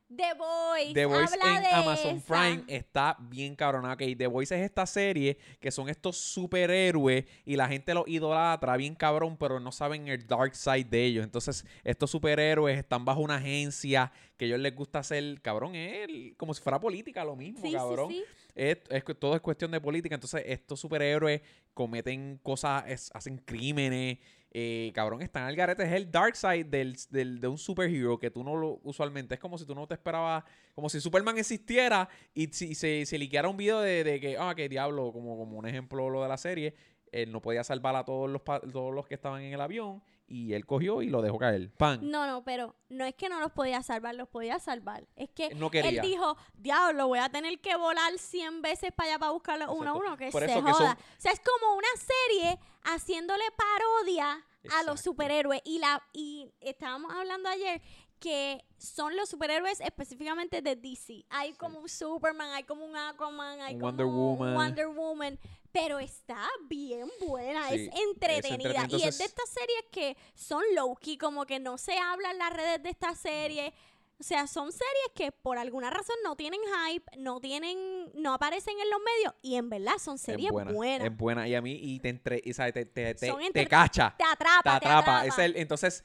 The 0.09 0.33
Voice. 0.39 0.95
The 0.95 1.05
Voice 1.05 1.35
habla 1.35 1.57
en 1.57 1.63
de 1.65 1.69
Amazon 1.69 2.17
esa. 2.17 2.27
Prime 2.27 2.65
está 2.67 3.17
bien 3.21 3.55
cabrona. 3.55 3.93
Ok, 3.93 4.03
The 4.17 4.27
Voice 4.27 4.57
es 4.59 4.63
esta 4.65 4.87
serie 4.87 5.37
que 5.61 5.71
son 5.71 5.91
estos 5.91 6.17
superhéroes 6.17 7.27
y 7.45 7.57
la 7.57 7.69
gente 7.69 7.93
los 7.93 8.09
idolatra 8.09 8.75
bien 8.79 8.95
cabrón, 8.95 9.37
pero 9.37 9.61
no 9.61 9.71
saben 9.71 10.09
el 10.09 10.27
dark 10.27 10.55
side 10.55 10.85
de 10.85 11.05
ellos. 11.05 11.25
Entonces, 11.25 11.63
estos 11.85 12.11
superhéroes 12.11 12.79
están 12.79 13.05
bajo 13.05 13.21
una 13.21 13.37
agencia 13.37 14.11
que 14.39 14.47
a 14.47 14.49
ellos 14.49 14.61
les 14.61 14.75
gusta 14.75 15.01
hacer, 15.01 15.43
cabrón, 15.43 15.75
es 15.75 16.09
el- 16.09 16.35
como 16.39 16.55
si 16.55 16.63
fuera 16.63 16.81
política 16.81 17.23
lo 17.23 17.37
mismo, 17.37 17.61
Sí, 17.61 17.73
cabrón. 17.73 18.09
sí, 18.11 18.25
sí. 18.27 18.51
Es, 18.55 18.79
es 18.89 19.05
todo 19.21 19.37
es 19.37 19.43
cuestión 19.43 19.71
de 19.71 19.81
política. 19.81 20.15
Entonces, 20.15 20.43
estos 20.47 20.81
superhéroes 20.81 21.43
cometen 21.75 22.41
cosas, 22.43 22.85
es- 22.89 23.11
hacen 23.13 23.37
crímenes. 23.37 24.19
Eh, 24.51 24.93
cabrón, 24.95 25.23
están 25.23 25.45
al 25.45 25.55
garete. 25.57 25.83
Es 25.85 25.93
el 25.93 26.11
dark 26.11 26.35
side 26.37 26.65
del, 26.65 26.97
del- 27.11 27.41
de 27.41 27.49
un 27.49 27.59
superhero 27.59 28.19
que 28.19 28.31
tú 28.31 28.43
no 28.45 28.57
lo 28.57 28.81
usualmente. 28.83 29.35
Es 29.35 29.41
como 29.41 29.59
si 29.59 29.67
tú 29.67 29.75
no 29.75 29.87
te 29.87 29.95
esperabas. 29.95 30.45
Como 30.75 30.89
si 30.89 31.01
Superman 31.01 31.37
existiera 31.39 32.09
y 32.35 32.47
si 32.49 32.75
se, 32.75 33.05
se 33.07 33.19
liqueara 33.19 33.49
un 33.49 33.57
video 33.57 33.81
de, 33.81 34.05
de 34.05 34.21
que, 34.21 34.37
ah, 34.39 34.55
que 34.57 34.69
diablo, 34.69 35.13
como, 35.13 35.37
como 35.37 35.59
un 35.59 35.67
ejemplo 35.67 36.09
lo 36.11 36.23
de 36.23 36.29
la 36.29 36.37
serie. 36.39 36.75
Él 37.13 37.33
no 37.33 37.41
podía 37.41 37.65
salvar 37.65 37.97
a 37.97 38.05
todos 38.05 38.29
los, 38.31 38.43
todos 38.45 38.95
los 38.95 39.07
que 39.07 39.15
estaban 39.15 39.43
en 39.43 39.53
el 39.55 39.61
avión. 39.61 40.03
Y 40.31 40.53
él 40.53 40.67
cogió 40.67 41.01
y 41.01 41.09
lo 41.09 41.23
dejó 41.23 41.39
caer. 41.39 41.71
¡Pan! 41.73 42.01
No, 42.03 42.27
no, 42.27 42.45
pero 42.45 42.77
no 42.91 43.07
es 43.07 43.15
que 43.15 43.31
no 43.31 43.41
los 43.41 43.51
podía 43.51 43.83
salvar, 43.83 44.15
los 44.15 44.29
podía 44.29 44.59
salvar. 44.59 45.07
Es 45.17 45.31
que 45.31 45.55
No 45.55 45.71
él 45.73 46.01
dijo, 46.03 46.37
diablo, 46.55 47.09
voy 47.09 47.19
a 47.19 47.31
tener 47.31 47.59
que 47.61 47.75
volar 47.77 48.13
100 48.19 48.61
veces 48.61 48.93
para 48.93 49.11
allá 49.13 49.19
para 49.19 49.33
buscarlo 49.33 49.73
uno 49.73 49.91
a 49.91 49.95
uno, 49.95 50.17
que 50.19 50.31
Por 50.31 50.43
se 50.43 50.49
que 50.49 50.61
joda. 50.61 50.75
son- 50.75 50.93
O 50.93 50.97
sea, 51.21 51.33
es 51.33 51.41
como 51.41 51.77
una 51.77 51.89
serie 51.97 52.59
haciéndole 52.85 53.45
parodia 53.57 54.45
a 54.79 54.83
los 54.83 55.01
superhéroes. 55.01 55.63
Y, 55.65 55.79
la, 55.79 56.03
y 56.13 56.53
estábamos 56.61 57.11
hablando 57.15 57.49
ayer 57.49 57.81
que 58.21 58.65
son 58.77 59.15
los 59.17 59.29
superhéroes 59.29 59.81
específicamente 59.81 60.61
de 60.61 60.75
DC. 60.77 61.25
Hay 61.31 61.53
como 61.55 61.79
un 61.79 61.89
Superman, 61.89 62.51
hay 62.51 62.65
como 62.65 62.85
un 62.85 62.97
Aquaman, 62.97 63.61
hay 63.61 63.75
Un 63.77 63.81
como 63.81 63.91
Wonder 63.93 64.07
Woman. 64.07 64.55
Wonder 64.55 64.89
Woman. 64.89 65.39
Pero 65.73 65.99
está 65.99 66.49
bien 66.69 67.09
buena, 67.27 67.69
Sí, 67.69 67.89
es 67.93 68.01
entretenida. 68.03 68.87
y 68.89 69.03
es 69.03 69.19
de 69.19 69.25
estas 69.25 69.49
series 69.51 69.85
que 69.93 70.17
son 70.35 70.63
low-key, 70.75 71.19
como 71.19 71.45
que 71.47 71.61
no 71.61 71.77
se 71.79 71.99
habla 71.99 72.31
en 72.31 72.39
las 72.39 72.53
redes 72.53 72.83
de 72.83 72.89
esta 72.91 73.15
serie. 73.15 73.73
O 74.21 74.25
sea, 74.25 74.49
son 74.49 74.73
series 74.73 75.11
que 75.15 75.31
por 75.31 75.59
alguna 75.59 75.91
razón 75.91 76.17
no 76.25 76.35
tienen 76.35 76.59
hype, 76.89 77.05
no 77.19 77.39
tienen, 77.41 78.11
no 78.15 78.35
aparecen 78.35 78.75
en 78.81 78.91
los 78.91 78.99
medios 79.01 79.35
y 79.43 79.55
en 79.55 79.71
verdad 79.71 79.99
son 79.99 80.19
series 80.19 80.47
es 80.47 80.53
buena, 80.53 80.73
buenas. 80.73 81.07
Es 81.09 81.17
buena. 81.17 81.47
Y 81.47 81.55
a 81.55 81.63
mí, 81.63 81.79
y 81.81 82.01
te, 82.01 82.09
entre, 82.09 82.41
y, 82.45 82.53
te, 82.53 82.73
te, 82.73 83.15
te, 83.15 83.15
te 83.53 83.69
cacha. 83.69 84.17
te 84.19 84.25
atrapa, 84.25 84.81
te 84.81 84.87
te 84.87 84.87
atrapa. 84.89 85.21
atrapa. 85.21 85.27
Es 85.27 85.39
el- 85.39 85.57
entonces, 85.57 86.03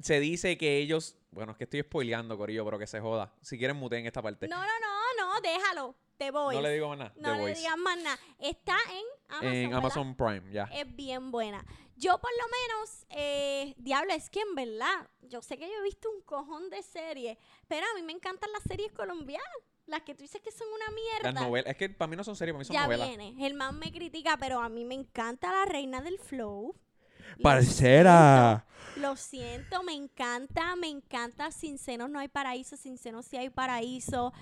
se 0.00 0.18
dice 0.18 0.58
que 0.58 0.78
ellos. 0.78 1.16
Bueno, 1.30 1.52
es 1.52 1.58
que 1.58 1.64
estoy 1.64 1.82
spoileando, 1.82 2.36
Corillo, 2.36 2.64
pero 2.64 2.78
que 2.78 2.86
se 2.88 2.98
joda. 3.00 3.32
Si 3.40 3.56
quieren, 3.56 3.76
muteen 3.76 4.04
esta 4.06 4.20
parte. 4.22 4.48
No, 4.48 4.56
no, 4.58 4.64
no, 4.80 5.34
no, 5.34 5.40
déjalo. 5.40 5.94
Te 6.16 6.30
voy. 6.30 6.54
No 6.54 6.62
le 6.62 6.72
digo 6.72 6.88
más 6.88 6.98
nada. 6.98 7.12
No 7.16 7.30
The 7.30 7.34
le 7.36 7.40
Voice. 7.42 7.60
digas 7.60 7.76
más 7.78 7.98
nada. 7.98 8.18
Está 8.38 8.76
en 8.90 9.04
Amazon. 9.28 9.52
en 9.54 9.62
¿verdad? 9.70 9.78
Amazon 9.78 10.14
Prime, 10.16 10.52
ya. 10.52 10.64
Es 10.72 10.94
bien 10.96 11.30
buena. 11.30 11.64
Yo 11.96 12.18
por 12.20 12.30
lo 12.32 12.44
menos, 12.48 13.06
eh, 13.10 13.74
diablo, 13.78 14.12
es 14.14 14.28
que 14.30 14.40
en 14.40 14.54
verdad, 14.54 15.08
yo 15.22 15.42
sé 15.42 15.56
que 15.58 15.68
yo 15.68 15.74
he 15.78 15.82
visto 15.82 16.10
un 16.10 16.22
cojón 16.22 16.70
de 16.70 16.82
series, 16.82 17.38
pero 17.68 17.86
a 17.86 17.94
mí 17.96 18.02
me 18.02 18.12
encantan 18.12 18.50
las 18.52 18.62
series 18.64 18.92
colombianas. 18.92 19.46
Las 19.86 20.00
que 20.02 20.14
tú 20.14 20.22
dices 20.22 20.40
que 20.40 20.50
son 20.50 20.66
una 20.74 20.90
mierda. 20.94 21.32
Las 21.32 21.42
novelas. 21.42 21.70
Es 21.70 21.76
que 21.76 21.90
para 21.90 22.08
mí 22.08 22.16
no 22.16 22.24
son 22.24 22.36
series, 22.36 22.54
para 22.54 22.60
mí 22.60 22.64
son 22.64 22.74
ya 22.74 22.84
novelas. 22.84 23.06
viene. 23.08 23.46
El 23.46 23.52
man 23.54 23.78
me 23.78 23.92
critica, 23.92 24.36
pero 24.38 24.60
a 24.60 24.68
mí 24.70 24.84
me 24.84 24.94
encanta 24.94 25.52
la 25.52 25.66
reina 25.66 26.00
del 26.00 26.18
flow. 26.18 26.74
Lo 27.36 27.42
Parcera. 27.42 28.66
siento, 28.86 29.00
Lo 29.08 29.16
siento, 29.16 29.82
me 29.82 29.92
encanta, 29.92 30.74
me 30.76 30.88
encanta. 30.88 31.50
Sin 31.50 31.78
senos 31.78 32.08
no 32.08 32.18
hay 32.18 32.28
paraíso, 32.28 32.76
sin 32.76 32.96
senos 32.96 33.26
sí 33.26 33.36
hay 33.36 33.50
paraíso. 33.50 34.32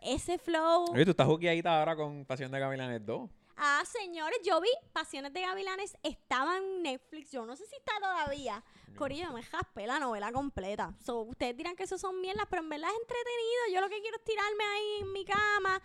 Ese 0.00 0.38
flow. 0.38 0.92
Oye, 0.92 1.04
tú 1.04 1.10
estás 1.10 1.26
juqueadita 1.26 1.78
ahora 1.78 1.96
con 1.96 2.24
Pasión 2.24 2.50
de 2.50 2.60
Gavilanes 2.60 3.04
2. 3.04 3.30
Ah, 3.56 3.82
señores, 3.86 4.38
yo 4.44 4.60
vi 4.60 4.68
Pasiones 4.92 5.32
de 5.32 5.40
Gavilanes, 5.40 5.96
estaba 6.02 6.58
en 6.58 6.82
Netflix, 6.82 7.32
yo 7.32 7.46
no 7.46 7.56
sé 7.56 7.64
si 7.66 7.74
está 7.76 7.92
todavía. 7.98 8.62
Corillo, 8.96 9.32
me 9.32 9.42
jaspé 9.42 9.86
la 9.86 9.98
novela 9.98 10.30
completa. 10.30 10.94
So, 11.04 11.20
ustedes 11.22 11.56
dirán 11.56 11.74
que 11.74 11.84
eso 11.84 11.96
son 11.96 12.20
mierdas, 12.20 12.46
pero 12.50 12.62
en 12.62 12.68
verdad 12.68 12.90
es 12.90 13.00
entretenido. 13.00 13.74
Yo 13.74 13.80
lo 13.80 13.88
que 13.88 14.00
quiero 14.00 14.16
es 14.16 14.24
tirarme 14.24 14.64
ahí 14.64 15.00
en 15.00 15.12
mi 15.12 15.24
cama. 15.24 15.82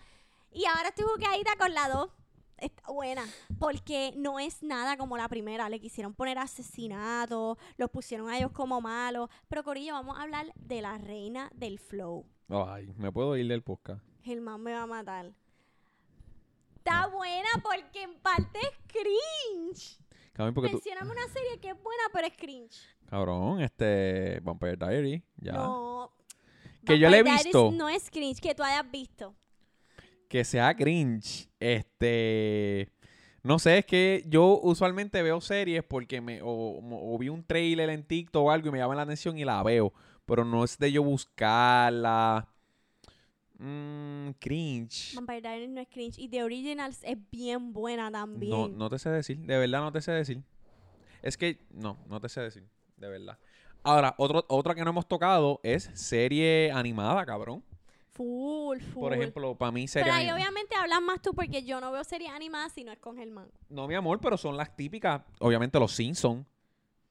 Y 0.51 0.65
ahora 0.65 0.89
estoy 0.89 1.05
jugadita 1.05 1.55
con 1.57 1.73
la 1.73 1.87
2. 1.89 2.09
Está 2.61 2.91
buena, 2.91 3.23
porque 3.57 4.13
no 4.15 4.37
es 4.37 4.61
nada 4.61 4.95
como 4.95 5.17
la 5.17 5.27
primera. 5.27 5.67
Le 5.67 5.79
quisieron 5.79 6.13
poner 6.13 6.37
asesinato, 6.37 7.57
los 7.77 7.89
pusieron 7.89 8.29
a 8.29 8.37
ellos 8.37 8.51
como 8.51 8.79
malos. 8.79 9.29
Pero 9.47 9.63
Corillo, 9.63 9.93
vamos 9.93 10.17
a 10.19 10.21
hablar 10.21 10.53
de 10.55 10.81
la 10.81 10.99
reina 10.99 11.49
del 11.55 11.79
flow. 11.79 12.23
Ay, 12.49 12.93
me 12.97 13.11
puedo 13.11 13.35
ir 13.35 13.47
del 13.47 13.63
podcast. 13.63 14.03
Germán 14.21 14.61
me 14.61 14.73
va 14.73 14.83
a 14.83 14.87
matar. 14.87 15.33
Está 16.75 17.07
buena 17.07 17.49
porque 17.63 18.03
en 18.03 18.13
parte 18.19 18.59
es 18.59 18.77
cringe. 18.87 19.99
Cabrón, 20.33 20.53
porque 20.53 20.69
tú. 20.69 20.75
Mencioname 20.75 21.11
una 21.11 21.27
serie 21.33 21.59
que 21.59 21.69
es 21.69 21.81
buena, 21.81 22.03
pero 22.13 22.27
es 22.27 22.37
cringe. 22.37 22.79
Cabrón, 23.07 23.61
este. 23.61 24.39
Vampire 24.41 24.77
Diary. 24.77 25.23
Ya. 25.37 25.53
No. 25.53 26.11
Que 26.85 26.99
yo 26.99 27.09
le 27.09 27.17
he 27.17 27.23
Vampire 27.23 27.43
Diaries 27.43 27.43
visto. 27.45 27.71
No 27.71 27.89
es 27.89 28.11
cringe, 28.11 28.39
que 28.39 28.53
tú 28.53 28.61
hayas 28.61 28.89
visto. 28.91 29.35
Que 30.31 30.45
sea 30.45 30.73
cringe, 30.73 31.49
este, 31.59 32.89
no 33.43 33.59
sé, 33.59 33.79
es 33.79 33.85
que 33.85 34.23
yo 34.29 34.61
usualmente 34.63 35.21
veo 35.21 35.41
series 35.41 35.83
porque 35.83 36.21
me, 36.21 36.41
o, 36.41 36.47
o 36.47 37.17
vi 37.17 37.27
un 37.27 37.43
trailer 37.43 37.89
en 37.89 38.01
TikTok 38.01 38.45
o 38.45 38.49
algo 38.49 38.69
y 38.69 38.71
me 38.71 38.77
llama 38.77 38.95
la 38.95 39.01
atención 39.01 39.37
y 39.37 39.43
la 39.43 39.61
veo, 39.61 39.91
pero 40.25 40.45
no 40.45 40.63
es 40.63 40.77
de 40.77 40.89
yo 40.89 41.03
buscarla. 41.03 42.47
Mm, 43.59 44.29
cringe. 44.39 45.15
Vampire 45.15 45.41
Diaries 45.41 45.69
no 45.69 45.81
es 45.81 45.89
cringe. 45.89 46.17
Y 46.17 46.29
The 46.29 46.43
Originals 46.43 47.01
es 47.03 47.17
bien 47.29 47.73
buena 47.73 48.09
también. 48.09 48.51
No, 48.51 48.69
no 48.69 48.89
te 48.89 48.99
sé 48.99 49.09
decir, 49.09 49.37
de 49.37 49.57
verdad 49.57 49.81
no 49.81 49.91
te 49.91 49.99
sé 49.99 50.13
decir. 50.13 50.41
Es 51.21 51.35
que, 51.35 51.59
no, 51.71 51.97
no 52.07 52.21
te 52.21 52.29
sé 52.29 52.39
decir, 52.39 52.63
de 52.95 53.09
verdad. 53.09 53.37
Ahora, 53.83 54.15
otro, 54.17 54.45
otra 54.47 54.75
que 54.75 54.83
no 54.85 54.91
hemos 54.91 55.09
tocado 55.09 55.59
es 55.61 55.91
serie 55.93 56.71
animada, 56.71 57.25
cabrón. 57.25 57.65
Full, 58.13 58.79
full. 58.81 59.01
Por 59.01 59.13
ejemplo, 59.13 59.55
para 59.55 59.71
mí 59.71 59.87
serie 59.87 60.05
Pero 60.11 60.15
ahí 60.15 60.29
obviamente 60.31 60.75
hablas 60.75 61.01
más 61.01 61.21
tú 61.21 61.33
porque 61.33 61.63
yo 61.63 61.79
no 61.79 61.91
veo 61.91 62.03
series 62.03 62.29
animadas 62.31 62.73
si 62.73 62.83
no 62.83 62.91
es 62.91 62.99
con 62.99 63.15
Germán. 63.17 63.49
No, 63.69 63.87
mi 63.87 63.95
amor, 63.95 64.19
pero 64.19 64.37
son 64.37 64.57
las 64.57 64.75
típicas. 64.75 65.21
Obviamente, 65.39 65.79
Los 65.79 65.93
Simpsons. 65.93 66.45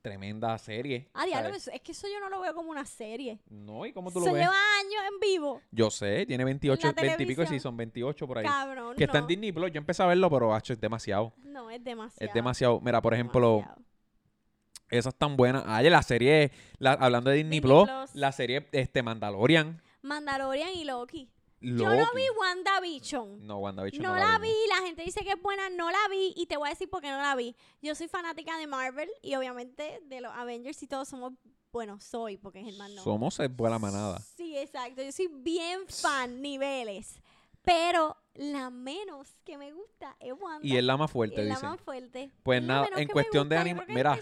Tremenda 0.03 0.57
serie. 0.57 1.11
Ah, 1.13 1.27
diablo, 1.27 1.51
eso- 1.55 1.71
es 1.71 1.83
que 1.83 1.93
eso 1.93 2.07
yo 2.11 2.19
no 2.21 2.31
lo 2.31 2.41
veo 2.41 2.55
como 2.55 2.71
una 2.71 2.87
serie. 2.87 3.39
No, 3.51 3.85
¿y 3.85 3.93
cómo 3.93 4.11
tú 4.11 4.19
Eso 4.21 4.29
lo 4.29 4.33
ves? 4.35 4.45
lleva 4.45 4.55
años 4.81 5.03
en 5.13 5.21
vivo. 5.21 5.61
Yo 5.71 5.91
sé, 5.91 6.25
tiene 6.25 6.43
28, 6.43 6.87
la 6.87 6.93
20 6.95 7.23
y 7.23 7.27
pico, 7.27 7.45
sí, 7.45 7.61
son 7.61 7.77
28 7.77 8.27
por 8.27 8.39
ahí. 8.39 8.47
Cabrón, 8.47 8.97
que 8.97 9.05
está 9.05 9.19
no. 9.19 9.25
en 9.25 9.29
Disney 9.29 9.53
Plus. 9.53 9.71
Yo 9.71 9.77
empecé 9.77 10.03
a 10.03 10.07
verlo, 10.07 10.31
pero 10.31 10.55
hacho, 10.55 10.73
es 10.73 10.81
demasiado. 10.81 11.35
No, 11.45 11.71
es 11.71 11.85
demasiado. 11.85 12.27
Es 12.27 12.33
demasiado. 12.33 12.81
Mira, 12.81 13.03
por 13.03 13.13
ejemplo, 13.13 13.57
demasiado. 13.57 13.83
esas 14.89 15.15
tan 15.15 15.37
buenas. 15.37 15.65
Ay, 15.67 15.91
la 15.91 16.03
serie, 16.03 16.51
la- 16.79 16.93
hablando 16.95 17.29
de 17.29 17.37
Disney, 17.37 17.61
Disney 17.61 17.85
Plus, 17.85 17.91
Plus. 17.91 18.15
la 18.15 18.33
serie 18.33 18.67
este 18.73 19.03
Mandalorian. 19.03 19.83
Mandalorian 20.03 20.71
y 20.75 20.85
Loki. 20.85 21.31
Loki. 21.61 21.83
Yo 21.83 21.95
no 21.95 22.13
vi 22.15 22.23
WandaVision. 22.39 23.47
No, 23.47 23.59
WandaVision 23.59 24.03
No 24.03 24.15
no, 24.15 24.19
la 24.19 24.39
vi, 24.39 24.53
la 24.69 24.87
gente 24.87 25.03
dice 25.03 25.23
que 25.23 25.33
es 25.33 25.43
buena, 25.43 25.69
no 25.69 25.91
la 25.91 26.09
vi 26.11 26.33
y 26.35 26.47
te 26.47 26.57
voy 26.57 26.69
a 26.69 26.71
decir 26.71 26.89
por 26.89 27.03
qué 27.03 27.11
no 27.11 27.19
la 27.19 27.35
vi. 27.35 27.55
Yo 27.83 27.95
soy 27.95 28.09
fanática 28.09 28.57
de 28.57 28.67
Marvel 28.67 29.11
y 29.23 29.35
obviamente 29.35 30.01
de 30.07 30.21
los 30.23 30.33
Avengers 30.33 30.83
y 30.83 30.87
todos 30.87 31.09
somos, 31.09 31.35
bueno, 31.71 32.01
soy 32.01 32.39
porque 32.39 32.63
Germán 32.63 32.95
no. 32.95 33.03
Somos 33.03 33.39
eh, 33.41 33.49
buena 33.49 33.79
manada. 33.79 34.21
Sí, 34.37 34.57
exacto, 34.57 35.03
yo 35.03 35.13
soy 35.13 35.29
bien 35.31 35.81
fan, 35.87 36.41
niveles. 36.41 37.21
Pero 37.63 38.17
la 38.35 38.71
menos 38.71 39.37
que 39.45 39.59
me 39.59 39.73
gusta 39.73 40.17
es 40.19 40.33
Wanda. 40.33 40.67
Y 40.67 40.79
es 40.79 40.85
la 40.85 40.97
más 40.97 41.11
fuerte, 41.11 41.43
es 41.43 41.49
la 41.49 41.61
más 41.61 41.81
fuerte. 41.81 42.31
Pues 42.43 42.63
Es 42.63 42.67
nada, 42.67 42.89
en 42.97 43.09
cuestión 43.09 43.51
de 43.51 43.57
gusta, 43.57 43.71
es 43.71 43.89
el 43.89 43.95
mira. 43.95 44.19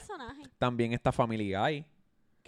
También 0.59 0.93
está 0.93 1.12
Family 1.12 1.55
Guy, 1.55 1.87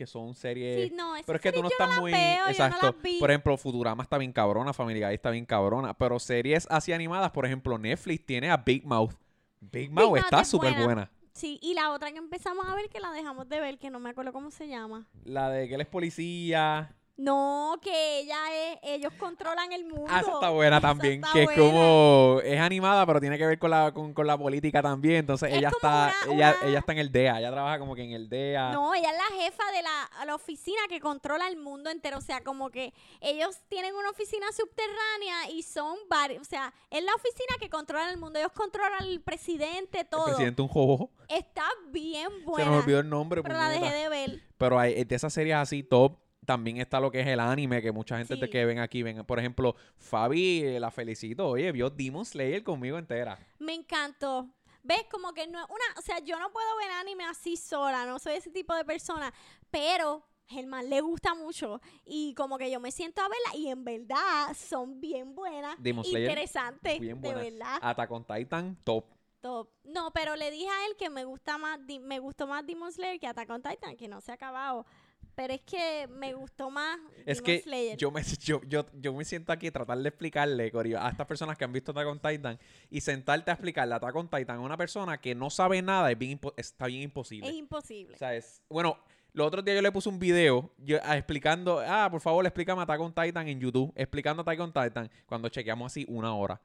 que 0.00 0.06
son 0.06 0.34
series... 0.34 0.88
Sí, 0.88 0.96
no, 0.96 1.12
Pero 1.26 1.36
es 1.36 1.42
que 1.42 1.52
tú 1.52 1.60
no 1.60 1.68
estás 1.68 2.00
muy. 2.00 2.10
veo, 2.10 2.38
yo 2.38 2.44
no 2.44 2.50
exacto. 2.50 2.96
por 3.18 3.30
ejemplo, 3.30 3.54
Futurama 3.58 4.02
está 4.02 4.16
bien 4.16 4.32
cabrona, 4.32 4.72
Family 4.72 4.98
Guy 4.98 5.12
está 5.12 5.28
bien 5.28 5.44
cabrona. 5.44 5.92
Pero 5.92 6.18
series 6.18 6.66
así 6.70 6.94
animadas, 6.94 7.32
por 7.32 7.44
ejemplo, 7.44 7.76
Netflix 7.76 8.24
tiene 8.24 8.50
a 8.50 8.56
Big 8.56 8.86
Mouth. 8.86 9.12
Big 9.60 9.90
Mouth 9.90 10.16
está 10.16 10.40
es 10.40 10.48
súper 10.48 10.70
buena. 10.70 10.84
buena. 10.86 11.10
Sí, 11.34 11.58
y 11.60 11.74
la 11.74 11.90
otra 11.90 12.10
que 12.12 12.16
empezamos 12.16 12.66
a 12.66 12.74
ver 12.74 12.88
que 12.88 12.98
la 12.98 13.12
dejamos 13.12 13.46
de 13.50 13.60
ver, 13.60 13.78
que 13.78 13.90
no 13.90 14.00
me 14.00 14.08
acuerdo 14.08 14.32
cómo 14.32 14.50
se 14.50 14.68
llama. 14.68 15.06
La 15.22 15.50
de 15.50 15.68
que 15.68 15.74
él 15.74 15.82
es 15.82 15.86
policía. 15.86 16.96
No, 17.22 17.78
que 17.82 18.20
ella 18.20 18.38
es, 18.72 18.78
ellos 18.82 19.12
controlan 19.18 19.72
el 19.72 19.84
mundo. 19.84 20.06
Ah, 20.08 20.20
esa 20.20 20.32
está 20.32 20.48
buena 20.48 20.78
Esa 20.78 20.88
también. 20.88 21.14
está 21.22 21.32
que 21.32 21.42
es 21.42 21.50
como. 21.50 22.40
Es 22.42 22.58
animada, 22.58 23.04
pero 23.04 23.20
tiene 23.20 23.36
que 23.36 23.46
ver 23.46 23.58
con 23.58 23.70
la, 23.70 23.92
con, 23.92 24.14
con 24.14 24.26
la 24.26 24.38
política 24.38 24.80
también. 24.80 25.16
Entonces 25.16 25.50
Es 25.50 25.58
ella 25.58 25.68
está. 25.68 26.14
una- 26.26 26.34
ella, 26.34 26.56
una- 26.62 26.68
ella 26.70 26.78
está 26.78 26.92
en 26.92 26.98
el 26.98 27.12
DEA. 27.12 27.38
Ella 27.40 27.50
trabaja 27.50 27.78
como 27.78 27.94
que 27.94 28.04
en 28.04 28.12
el 28.12 28.28
DEA. 28.30 28.72
No, 28.72 28.94
ella 28.94 29.10
es 29.10 29.16
la 29.18 29.42
jefa 29.44 29.62
de 29.72 29.82
la, 29.82 30.10
la 30.24 30.34
oficina 30.34 30.80
que 30.88 30.98
controla 30.98 31.46
el 31.48 31.58
mundo 31.58 31.90
entero. 31.90 32.16
O 32.16 32.22
sea, 32.22 32.42
como 32.42 32.70
que 32.70 32.94
ellos 33.20 33.58
tienen 33.68 33.94
una 33.94 34.08
oficina 34.10 34.46
subterránea 34.56 35.50
y 35.50 35.62
son 35.62 35.98
varios. 36.08 36.40
O 36.40 36.44
sea, 36.44 36.72
es 36.90 37.04
la 37.04 37.12
oficina 37.14 37.54
que 37.60 37.68
controla 37.68 38.08
el 38.10 38.16
mundo. 38.16 38.38
Ellos 38.38 38.52
controlan 38.52 38.94
al 39.02 39.20
presidente, 39.20 40.00
el 40.00 40.06
todo. 40.08 40.24
presidente 40.24 40.62
un 40.62 40.68
jojo. 40.68 41.10
Está 41.28 41.64
bien 41.90 42.28
Se 42.38 42.44
buena. 42.46 42.70
nos 42.70 42.82
olvidó 42.82 43.00
el 43.00 43.10
nombre. 43.10 43.42
pero 43.42 43.56
la 43.56 43.68
dejé 43.68 43.92
de 43.92 44.08
ver. 44.08 44.42
Pero 44.56 44.78
hay 44.78 45.04
de 45.04 45.14
esas 45.14 45.32
series 45.34 45.56
así 45.56 45.82
top. 45.82 46.16
También 46.46 46.78
está 46.78 47.00
lo 47.00 47.10
que 47.10 47.20
es 47.20 47.26
el 47.26 47.40
anime, 47.40 47.82
que 47.82 47.92
mucha 47.92 48.16
gente 48.18 48.34
de 48.36 48.46
Sí. 48.46 48.50
que 48.50 48.64
ven 48.64 48.78
aquí, 48.78 49.02
ven, 49.02 49.24
por 49.24 49.38
ejemplo, 49.38 49.74
Fabi, 49.96 50.62
eh, 50.64 50.80
la 50.80 50.90
felicito, 50.90 51.48
oye, 51.48 51.70
vio 51.72 51.90
Demon 51.90 52.24
Slayer 52.24 52.62
conmigo 52.64 52.98
entera. 52.98 53.38
Me 53.58 53.74
encantó. 53.74 54.48
¿Ves? 54.82 55.04
Como 55.10 55.34
que 55.34 55.46
no 55.46 55.58
es 55.58 55.66
una. 55.66 55.98
O 55.98 56.02
sea, 56.02 56.20
yo 56.20 56.38
no 56.40 56.50
puedo 56.50 56.66
ver 56.78 56.90
anime 56.92 57.24
así 57.24 57.56
sola. 57.58 58.06
No 58.06 58.18
soy 58.18 58.36
ese 58.36 58.50
tipo 58.50 58.74
de 58.74 58.82
persona. 58.82 59.30
Pero 59.70 60.24
Germán 60.46 60.88
le 60.88 61.02
gusta 61.02 61.34
mucho. 61.34 61.82
Y 62.06 62.32
como 62.34 62.56
que 62.56 62.70
yo 62.70 62.80
me 62.80 62.90
siento 62.90 63.20
a 63.20 63.28
verla. 63.28 63.56
Y 63.58 63.68
en 63.68 63.84
verdad 63.84 64.56
son 64.56 64.98
bien 64.98 65.34
buenas. 65.34 65.76
Demon 65.78 66.02
Slayer, 66.02 66.30
Interesantes. 66.30 66.98
bien 66.98 67.20
de 67.20 67.28
buena. 67.34 67.42
verdad. 67.42 67.78
Attack 67.82 68.10
on 68.10 68.24
Titan, 68.24 68.76
top. 68.82 69.04
Top. 69.42 69.68
No, 69.84 70.12
pero 70.12 70.34
le 70.36 70.50
dije 70.50 70.68
a 70.68 70.86
él 70.86 70.96
que 70.96 71.10
me 71.10 71.24
gusta 71.24 71.58
más. 71.58 71.78
Me 72.00 72.18
gustó 72.18 72.46
más 72.46 72.64
Demon 72.66 72.90
Slayer 72.90 73.20
que 73.20 73.26
Attack 73.26 73.50
on 73.50 73.60
Titan. 73.62 73.96
Que 73.98 74.08
no 74.08 74.22
se 74.22 74.32
ha 74.32 74.36
acabado. 74.36 74.86
Pero 75.34 75.54
es 75.54 75.60
que 75.62 76.06
me 76.08 76.34
gustó 76.34 76.70
más 76.70 76.98
Es 77.24 77.38
Demon 77.38 77.44
que 77.44 77.60
Slayer. 77.60 77.96
yo 77.96 78.10
me, 78.10 78.22
yo, 78.22 78.60
yo, 78.66 78.84
yo 78.94 79.14
me 79.14 79.24
siento 79.24 79.52
aquí 79.52 79.70
tratar 79.70 79.96
de 79.98 80.08
explicarle, 80.08 80.70
Corio, 80.70 81.00
a 81.00 81.08
estas 81.08 81.26
personas 81.26 81.56
que 81.56 81.64
han 81.64 81.72
visto 81.72 81.92
Attack 81.92 82.06
on 82.08 82.18
Titan 82.20 82.58
y 82.90 83.00
sentarte 83.00 83.50
a 83.50 83.54
explicarle 83.54 83.94
Attack 83.94 84.14
on 84.16 84.28
Titan 84.28 84.56
a 84.56 84.60
una 84.60 84.76
persona 84.76 85.18
que 85.20 85.34
no 85.34 85.48
sabe 85.50 85.80
nada 85.82 86.10
es 86.10 86.18
bien 86.18 86.38
está 86.56 86.86
bien 86.86 87.02
imposible. 87.02 87.48
es 87.48 87.54
imposible. 87.54 88.14
O 88.14 88.18
sea, 88.18 88.34
es- 88.34 88.62
bueno, 88.68 88.98
los 89.32 89.46
otros 89.46 89.64
días 89.64 89.76
yo 89.76 89.82
le 89.82 89.92
puse 89.92 90.08
un 90.08 90.18
video 90.18 90.72
yo, 90.78 90.98
ah, 91.04 91.16
explicando, 91.16 91.80
ah, 91.86 92.08
por 92.10 92.20
favor, 92.20 92.44
explícame 92.44 92.82
Attack 92.82 93.00
on 93.00 93.14
Titan 93.14 93.48
en 93.48 93.60
YouTube, 93.60 93.92
explicando 93.96 94.42
Attack 94.42 94.60
on 94.60 94.72
Titan, 94.72 95.10
cuando 95.26 95.48
chequeamos 95.48 95.92
así 95.92 96.04
una 96.08 96.34
hora. 96.34 96.60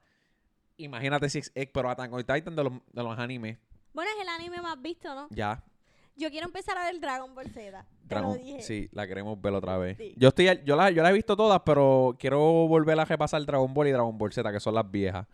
Imagínate 0.78 1.30
si 1.30 1.38
es, 1.38 1.50
eh, 1.54 1.66
pero 1.72 1.88
Attack 1.88 2.12
on 2.12 2.24
Titan 2.24 2.54
de 2.54 2.64
los, 2.64 2.72
de 2.92 3.02
los 3.02 3.18
animes, 3.18 3.56
Bueno, 3.94 4.10
es 4.14 4.20
el 4.22 4.28
anime 4.28 4.60
más 4.60 4.80
visto, 4.82 5.14
¿no? 5.14 5.28
ya. 5.30 5.62
Yo 6.16 6.30
quiero 6.30 6.46
empezar 6.46 6.76
a 6.78 6.84
ver 6.84 6.98
Dragon 7.00 7.34
Ball 7.34 7.48
Z. 7.50 7.82
Te 7.82 8.14
Dragon- 8.14 8.36
lo 8.36 8.42
dije. 8.42 8.62
sí, 8.62 8.88
la 8.92 9.06
queremos 9.06 9.40
ver 9.40 9.52
otra 9.54 9.76
vez. 9.76 9.96
Sí. 9.98 10.14
Yo 10.16 10.28
estoy, 10.28 10.48
yo 10.64 10.74
la, 10.76 10.90
yo 10.90 11.02
la 11.02 11.10
he 11.10 11.12
visto 11.12 11.36
todas, 11.36 11.60
pero 11.64 12.16
quiero 12.18 12.40
volver 12.66 12.98
a 12.98 13.04
repasar 13.04 13.44
Dragon 13.44 13.72
Ball 13.74 13.88
y 13.88 13.90
Dragon 13.92 14.16
Ball 14.16 14.32
Z, 14.32 14.50
que 14.50 14.60
son 14.60 14.74
las 14.74 14.90
viejas. 14.90 15.26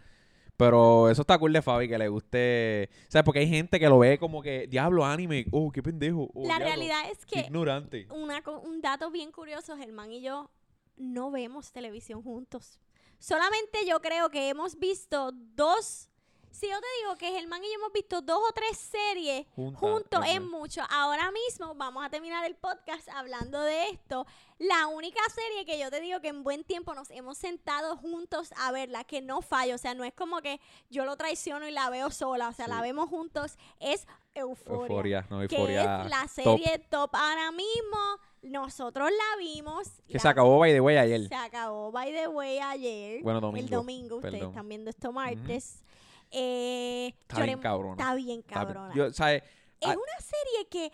Pero 0.57 1.09
eso 1.09 1.23
está 1.23 1.39
cool 1.39 1.53
de 1.53 1.63
Fabi, 1.63 1.89
que 1.89 1.99
le 1.99 2.09
guste. 2.09 2.91
¿Sabes? 3.09 3.25
Porque 3.25 3.41
hay 3.41 3.49
gente 3.49 3.81
que 3.81 3.89
lo 3.89 3.99
ve 3.99 4.19
como 4.19 4.43
que, 4.43 4.67
diablo, 4.69 5.05
anime. 5.05 5.47
Oh, 5.51 5.71
qué 5.73 5.83
pendejo. 5.83 6.31
oh, 6.35 6.43
La 6.43 6.57
diablo, 6.59 6.67
realidad 6.67 7.11
es 7.11 7.25
que 7.27 7.41
ignorante. 7.41 8.07
una 8.11 8.43
un 8.65 8.81
dato 8.81 9.11
bien 9.11 9.33
curioso, 9.33 9.77
Germán 9.77 10.13
y 10.13 10.21
yo 10.21 10.51
no 10.97 11.31
vemos 11.31 11.73
televisión 11.73 12.23
juntos. 12.23 12.79
Solamente 13.19 13.79
yo 13.89 14.01
creo 14.01 14.31
que 14.31 14.49
hemos 14.51 14.79
visto 14.79 15.33
dos. 15.33 16.09
Si 16.53 16.69
yo 16.69 16.79
te 16.81 16.87
digo 17.01 17.17
que 17.17 17.31
Germán 17.33 17.65
y 17.65 17.67
yo 17.69 17.75
hemos 17.75 17.93
visto 17.93 18.21
dos 18.21 18.39
o 18.49 18.53
tres 18.53 18.77
series 18.79 19.47
juntos 19.75 20.25
es 20.29 20.41
mucho. 20.41 20.83
Ahora 20.91 21.31
mismo 21.33 21.75
vamos 21.75 22.05
a 22.05 22.11
terminar 22.11 22.45
el 22.45 22.55
podcast 22.55 23.09
hablando 23.09 23.61
de 23.63 23.89
esto. 23.89 24.27
La 24.59 24.87
única 24.87 25.21
serie 25.35 25.65
que 25.65 25.79
yo 25.81 25.91
te 25.91 26.01
digo 26.01 26.21
que 26.21 26.29
en 26.29 26.45
buen 26.45 26.63
tiempo 26.63 26.95
nos 26.95 27.11
hemos 27.11 27.39
sentado 27.39 27.97
juntos 27.97 28.53
a 28.57 28.71
verla, 28.71 29.03
que 29.05 29.21
no 29.23 29.41
falla. 29.43 29.75
O 29.75 29.79
sea, 29.79 29.95
no 29.95 30.05
es 30.05 30.13
como 30.13 30.41
que 30.43 30.61
yo 30.91 31.05
lo 31.05 31.17
traiciono 31.17 31.67
y 31.67 31.73
la 31.73 31.91
veo 31.91 32.11
sola. 32.11 32.49
O 32.49 32.53
sea, 32.53 32.69
la 32.69 32.81
vemos 32.81 33.09
juntos. 33.09 33.57
Es 33.81 34.07
Euforia. 34.35 34.83
Euforia, 34.87 35.27
no, 35.31 35.49
que 35.49 35.57
Euforia. 35.57 36.03
es 36.05 36.11
la 36.11 36.29
serie 36.29 36.79
top. 36.91 37.11
ahora 37.15 37.51
mismo. 37.51 37.99
Nosotros 38.43 39.09
la 39.11 39.39
vimos. 39.39 39.89
Que 40.09 40.15
la- 40.15 40.21
se 40.21 40.29
acabó, 40.29 40.59
by 40.59 40.73
the 40.73 40.81
way, 40.81 40.97
ayer. 40.97 41.29
Se 41.29 41.35
acabó, 41.35 41.93
by 41.93 42.13
the 42.13 42.29
way, 42.29 42.59
ayer. 42.59 43.23
Bueno, 43.23 43.41
domingo, 43.41 43.65
El 43.65 43.71
domingo, 43.71 44.17
ustedes 44.17 44.35
perdón. 44.35 44.51
están 44.51 44.69
viendo 44.69 44.91
esto 44.91 45.13
martes. 45.13 45.83
Eh, 46.33 47.15
Está 47.21 47.43
bien 47.45 47.59
cabrona. 47.61 47.93
Está 48.03 48.15
bien 48.15 48.41
Está 48.41 48.65
bien. 48.65 48.75
cabrona. 48.75 48.95
Yo, 48.95 49.13
¿sabes? 49.13 49.43
Es 49.81 49.89
Ah. 49.89 49.97
una 49.97 50.21
serie 50.21 50.69
que 50.71 50.93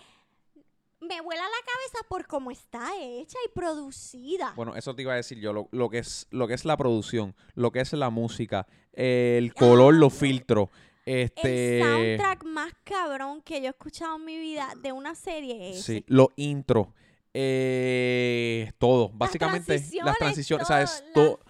me 1.00 1.20
vuela 1.20 1.42
la 1.42 1.48
cabeza 1.64 2.08
por 2.08 2.26
cómo 2.26 2.50
está 2.50 2.90
hecha 3.00 3.38
y 3.46 3.48
producida. 3.50 4.52
Bueno, 4.56 4.74
eso 4.74 4.94
te 4.96 5.02
iba 5.02 5.12
a 5.12 5.16
decir 5.16 5.38
yo, 5.38 5.52
lo, 5.52 5.68
lo 5.70 5.88
que 5.90 5.98
es 5.98 6.26
lo 6.30 6.48
que 6.48 6.54
es 6.54 6.64
la 6.64 6.76
producción, 6.76 7.36
lo 7.54 7.70
que 7.70 7.80
es 7.80 7.92
la 7.92 8.10
música, 8.10 8.66
el 8.92 9.54
color, 9.54 9.94
los 9.94 10.12
filtros, 10.12 10.70
el 11.06 11.20
este 11.34 11.80
soundtrack 11.82 12.44
más 12.44 12.72
cabrón 12.82 13.42
que 13.42 13.60
yo 13.60 13.66
he 13.68 13.70
escuchado 13.70 14.16
en 14.16 14.24
mi 14.24 14.38
vida 14.38 14.72
de 14.82 14.90
una 14.90 15.14
serie 15.14 15.70
es 15.70 15.82
sí, 15.84 16.04
los 16.08 16.28
intros, 16.36 16.88
eh, 17.32 18.72
todo, 18.78 19.08
Las 19.10 19.18
básicamente 19.18 19.80
las 20.02 20.18
transiciones, 20.18 20.66
todo, 20.66 20.76
¿sabes? 20.76 20.90
las- 21.04 21.12
To- 21.12 21.38
todo. 21.38 21.40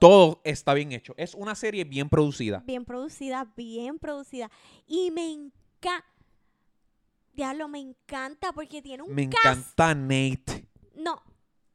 Todo 0.00 0.40
está 0.44 0.74
bien 0.74 0.92
hecho. 0.92 1.14
Es 1.16 1.34
una 1.34 1.54
serie 1.54 1.84
bien 1.84 2.08
producida. 2.08 2.62
Bien 2.66 2.84
producida, 2.84 3.52
bien 3.56 3.98
producida. 3.98 4.50
Y 4.86 5.10
me 5.10 5.30
encanta. 5.32 6.04
Diablo, 7.32 7.68
me 7.68 7.78
encanta 7.78 8.52
porque 8.52 8.82
tiene 8.82 9.02
un 9.04 9.14
Me 9.14 9.28
cast. 9.28 9.44
encanta 9.46 9.94
Nate. 9.94 10.66
No, 10.96 11.22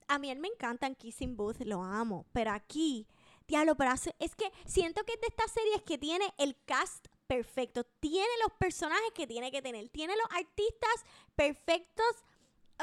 a 0.08 0.20
mí 0.20 0.30
él 0.30 0.40
me 0.40 0.50
encanta 0.50 0.88
en 0.88 0.96
Kissing 0.96 1.38
Booth, 1.38 1.62
lo 1.62 1.82
amo. 1.82 2.26
Pero 2.34 2.52
aquí, 2.52 3.08
diablo, 3.48 3.76
pero 3.76 3.92
hace- 3.92 4.14
es 4.20 4.36
que 4.36 4.52
siento 4.66 5.04
que 5.06 5.14
es 5.14 5.22
de 5.22 5.28
estas 5.28 5.52
series 5.52 5.82
que 5.84 5.98
tiene 5.98 6.34
el 6.38 6.58
cast 6.66 7.08
perfecto. 7.28 7.86
Tiene 8.02 8.28
los 8.44 8.52
personajes 8.58 9.12
que 9.16 9.26
tiene 9.26 9.52
que 9.52 9.62
tener. 9.62 9.88
Tiene 9.90 10.14
los 10.18 10.26
artistas 10.38 11.06
perfectos. 11.36 12.06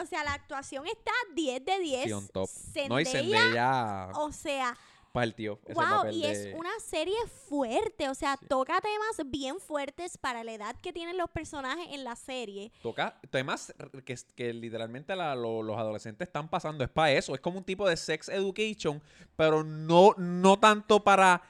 O 0.00 0.06
sea, 0.06 0.24
la 0.24 0.32
actuación 0.32 0.86
está 0.86 1.12
10 1.34 1.62
de 1.62 1.78
10. 1.80 2.04
Sí, 2.04 2.12
on 2.12 2.28
top. 2.28 2.48
Zendaya, 2.48 2.88
No, 2.88 3.00
y 3.00 3.04
Zendaya 3.04 4.10
o 4.14 4.32
sea, 4.32 4.74
partió 5.12 5.58
ese 5.64 5.74
wow, 5.74 5.84
papel 5.84 6.14
y 6.16 6.22
de- 6.22 6.30
es 6.50 6.54
una 6.56 6.70
serie 6.80 7.16
fuerte, 7.48 8.08
o 8.08 8.14
sea, 8.14 8.36
Sí. 8.38 8.46
toca 8.48 8.80
temas 8.80 9.20
bien 9.30 9.58
fuertes 9.60 10.16
para 10.18 10.44
la 10.44 10.52
edad 10.52 10.76
que 10.80 10.92
tienen 10.92 11.16
los 11.18 11.28
personajes 11.30 11.86
en 11.90 12.04
la 12.04 12.14
serie. 12.16 12.70
Toca 12.82 13.18
temas 13.30 13.74
que, 14.04 14.16
que 14.36 14.52
literalmente 14.52 15.16
la- 15.16 15.34
lo- 15.34 15.62
los 15.62 15.76
adolescentes 15.78 16.28
están 16.28 16.48
pasando. 16.48 16.84
Es 16.84 16.90
para 16.90 17.10
eso. 17.12 17.34
Es 17.34 17.40
como 17.40 17.58
un 17.58 17.64
tipo 17.64 17.88
de 17.88 17.96
sex 17.96 18.28
education, 18.28 19.02
pero 19.36 19.64
no, 19.64 20.14
no 20.16 20.58
tanto 20.58 21.02
para. 21.02 21.42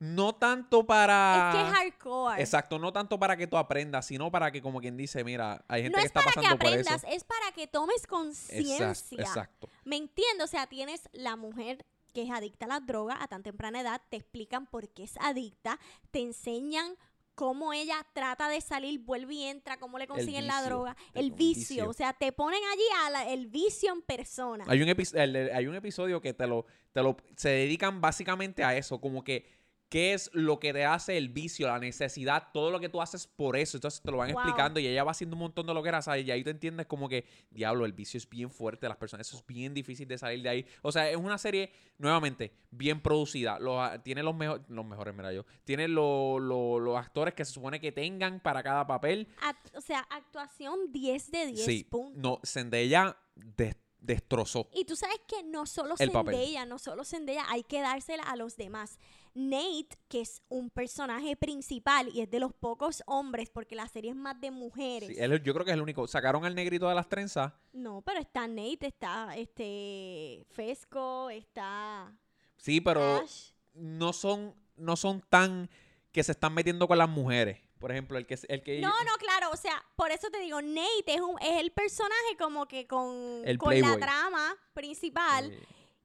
No 0.00 0.32
tanto 0.32 0.86
para. 0.86 1.50
es 1.50 1.56
que 1.56 1.62
es 1.68 1.74
hardcore. 1.76 2.40
Exacto, 2.40 2.78
no 2.78 2.92
tanto 2.92 3.18
para 3.18 3.36
que 3.36 3.48
tú 3.48 3.56
aprendas, 3.56 4.06
sino 4.06 4.30
para 4.30 4.52
que, 4.52 4.62
como 4.62 4.80
quien 4.80 4.96
dice, 4.96 5.24
mira, 5.24 5.64
hay 5.66 5.82
gente 5.82 5.96
no 5.96 6.00
que 6.00 6.06
es 6.06 6.10
está 6.10 6.20
para 6.20 6.30
que 6.30 6.36
pasando 6.36 6.58
por 6.58 6.66
aprendas, 6.68 7.02
eso. 7.02 7.12
es 7.16 7.24
para 7.24 7.50
que 7.50 7.66
tomes 7.66 7.96
Exacto, 7.96 8.16
conciencia. 8.16 9.18
exacto. 9.18 9.68
¿Me 9.84 9.96
entiendo? 9.96 10.44
O 10.44 10.46
sea, 10.46 10.68
tienes 10.68 11.08
la 11.10 11.34
mujer 11.34 11.84
que 12.18 12.24
es 12.24 12.30
adicta 12.32 12.64
a 12.66 12.68
las 12.68 12.84
drogas 12.84 13.16
a 13.20 13.28
tan 13.28 13.44
temprana 13.44 13.80
edad, 13.80 14.02
te 14.08 14.16
explican 14.16 14.66
por 14.66 14.88
qué 14.88 15.04
es 15.04 15.16
adicta, 15.20 15.78
te 16.10 16.20
enseñan 16.20 16.96
cómo 17.36 17.72
ella 17.72 18.04
trata 18.12 18.48
de 18.48 18.60
salir, 18.60 18.98
vuelve 18.98 19.34
y 19.34 19.44
entra, 19.44 19.78
cómo 19.78 19.96
le 20.00 20.08
consiguen 20.08 20.48
la 20.48 20.60
droga, 20.64 20.96
el 21.14 21.30
vicio. 21.30 21.60
vicio. 21.84 21.88
O 21.88 21.92
sea, 21.92 22.12
te 22.12 22.32
ponen 22.32 22.60
allí 22.72 22.82
a 23.04 23.10
la- 23.10 23.28
el 23.28 23.46
vicio 23.46 23.92
en 23.92 24.02
persona. 24.02 24.64
Hay 24.66 24.82
un, 24.82 24.88
el 24.88 25.50
hay 25.54 25.66
un 25.68 25.76
episodio 25.76 26.20
que 26.20 26.34
te 26.34 26.48
lo, 26.48 26.66
te 26.92 27.00
lo 27.00 27.16
se 27.36 27.50
dedican 27.50 28.00
básicamente 28.00 28.64
a 28.64 28.76
eso, 28.76 29.00
como 29.00 29.22
que 29.22 29.46
qué 29.88 30.12
es 30.12 30.30
lo 30.34 30.58
que 30.60 30.72
te 30.72 30.84
hace 30.84 31.16
el 31.16 31.28
vicio, 31.30 31.66
la 31.66 31.78
necesidad, 31.78 32.48
todo 32.52 32.70
lo 32.70 32.78
que 32.80 32.88
tú 32.88 33.00
haces 33.00 33.26
por 33.26 33.56
eso. 33.56 33.76
Entonces 33.78 34.02
te 34.02 34.10
lo 34.10 34.18
van 34.18 34.30
Wow. 34.32 34.40
explicando 34.40 34.80
y 34.80 34.86
ella 34.86 35.02
va 35.04 35.12
haciendo 35.12 35.34
un 35.36 35.40
montón 35.40 35.66
de 35.66 35.72
lo 35.74 35.82
que 35.82 35.88
era, 35.88 36.02
¿sabes? 36.02 36.26
Y 36.26 36.30
ahí 36.30 36.44
tú 36.44 36.50
entiendes 36.50 36.86
como 36.86 37.08
que, 37.08 37.24
diablo, 37.50 37.84
el 37.86 37.92
vicio 37.92 38.18
es 38.18 38.28
bien 38.28 38.50
fuerte 38.50 38.86
de 38.86 38.88
las 38.90 38.98
personas, 38.98 39.26
eso 39.26 39.36
es 39.38 39.46
bien 39.46 39.72
difícil 39.72 40.06
de 40.06 40.18
salir 40.18 40.42
de 40.42 40.48
ahí. 40.50 40.66
O 40.82 40.92
sea, 40.92 41.08
es 41.10 41.16
una 41.16 41.38
serie, 41.38 41.72
nuevamente, 41.96 42.52
bien 42.70 43.00
producida. 43.00 43.58
Los, 43.58 43.78
a- 43.80 44.02
tiene 44.02 44.22
los, 44.22 44.34
mejores 44.36 44.64
los 44.68 44.84
mejores, 44.84 45.14
mira 45.14 45.32
yo. 45.32 45.44
Tiene 45.64 45.88
lo- 45.88 46.38
lo- 46.38 46.78
los 46.80 46.96
actores 46.98 47.32
que 47.34 47.44
se 47.44 47.52
supone 47.52 47.80
que 47.80 47.90
tengan 47.92 48.40
para 48.40 48.62
cada 48.62 48.86
papel. 48.86 49.26
Act- 49.40 49.74
o 49.76 49.80
sea, 49.80 50.00
actuación 50.10 50.92
10 50.92 51.30
de 51.30 51.46
10 51.46 51.64
Sí, 51.64 51.84
puntos. 51.84 52.20
no, 52.22 52.40
Zendaya 52.44 53.16
des- 53.34 53.76
destrozó. 54.00 54.68
Y 54.72 54.84
tú 54.84 54.96
sabes 54.96 55.20
que 55.26 55.42
no 55.42 55.66
solo 55.66 55.94
El 55.98 56.10
papel. 56.10 56.34
Zendaya, 56.34 56.64
no 56.66 56.78
solo 56.78 57.04
Zendaya, 57.04 57.44
hay 57.48 57.62
que 57.64 57.80
dársela 57.80 58.22
a 58.22 58.36
los 58.36 58.56
demás. 58.56 58.98
Nate, 59.34 59.88
que 60.08 60.20
es 60.22 60.42
un 60.48 60.70
personaje 60.70 61.36
principal 61.36 62.08
y 62.12 62.22
es 62.22 62.30
de 62.30 62.40
los 62.40 62.52
pocos 62.52 63.02
hombres, 63.06 63.50
porque 63.50 63.76
la 63.76 63.86
serie 63.86 64.10
es 64.10 64.16
más 64.16 64.40
de 64.40 64.50
mujeres. 64.50 65.08
Sí, 65.10 65.14
él- 65.18 65.42
yo 65.42 65.52
creo 65.52 65.64
que 65.64 65.70
es 65.70 65.76
el 65.76 65.82
único. 65.82 66.06
Sacaron 66.08 66.44
al 66.44 66.54
negrito 66.54 66.88
de 66.88 66.94
las 66.94 67.08
trenzas. 67.08 67.52
No, 67.72 68.02
pero 68.02 68.18
está 68.20 68.48
Nate, 68.48 68.86
está 68.86 69.36
este 69.36 70.44
Fesco, 70.50 71.30
está 71.30 72.12
Sí, 72.56 72.80
pero 72.80 73.18
Ash. 73.18 73.50
no 73.74 74.12
son, 74.12 74.54
no 74.76 74.96
son 74.96 75.20
tan 75.28 75.70
que 76.10 76.24
se 76.24 76.32
están 76.32 76.54
metiendo 76.54 76.88
con 76.88 76.98
las 76.98 77.08
mujeres. 77.08 77.60
Por 77.78 77.90
ejemplo, 77.92 78.18
el 78.18 78.26
que 78.26 78.38
el 78.48 78.62
que 78.62 78.80
No, 78.80 78.88
no, 79.04 79.14
claro, 79.18 79.50
o 79.52 79.56
sea, 79.56 79.84
por 79.96 80.10
eso 80.10 80.28
te 80.30 80.38
digo, 80.40 80.60
Nate 80.60 81.14
es, 81.14 81.20
un, 81.20 81.36
es 81.40 81.58
el 81.60 81.70
personaje 81.72 82.36
como 82.38 82.66
que 82.66 82.86
con, 82.86 83.42
El 83.44 83.58
con 83.58 83.80
la 83.80 83.96
trama 83.98 84.56
principal. 84.74 85.56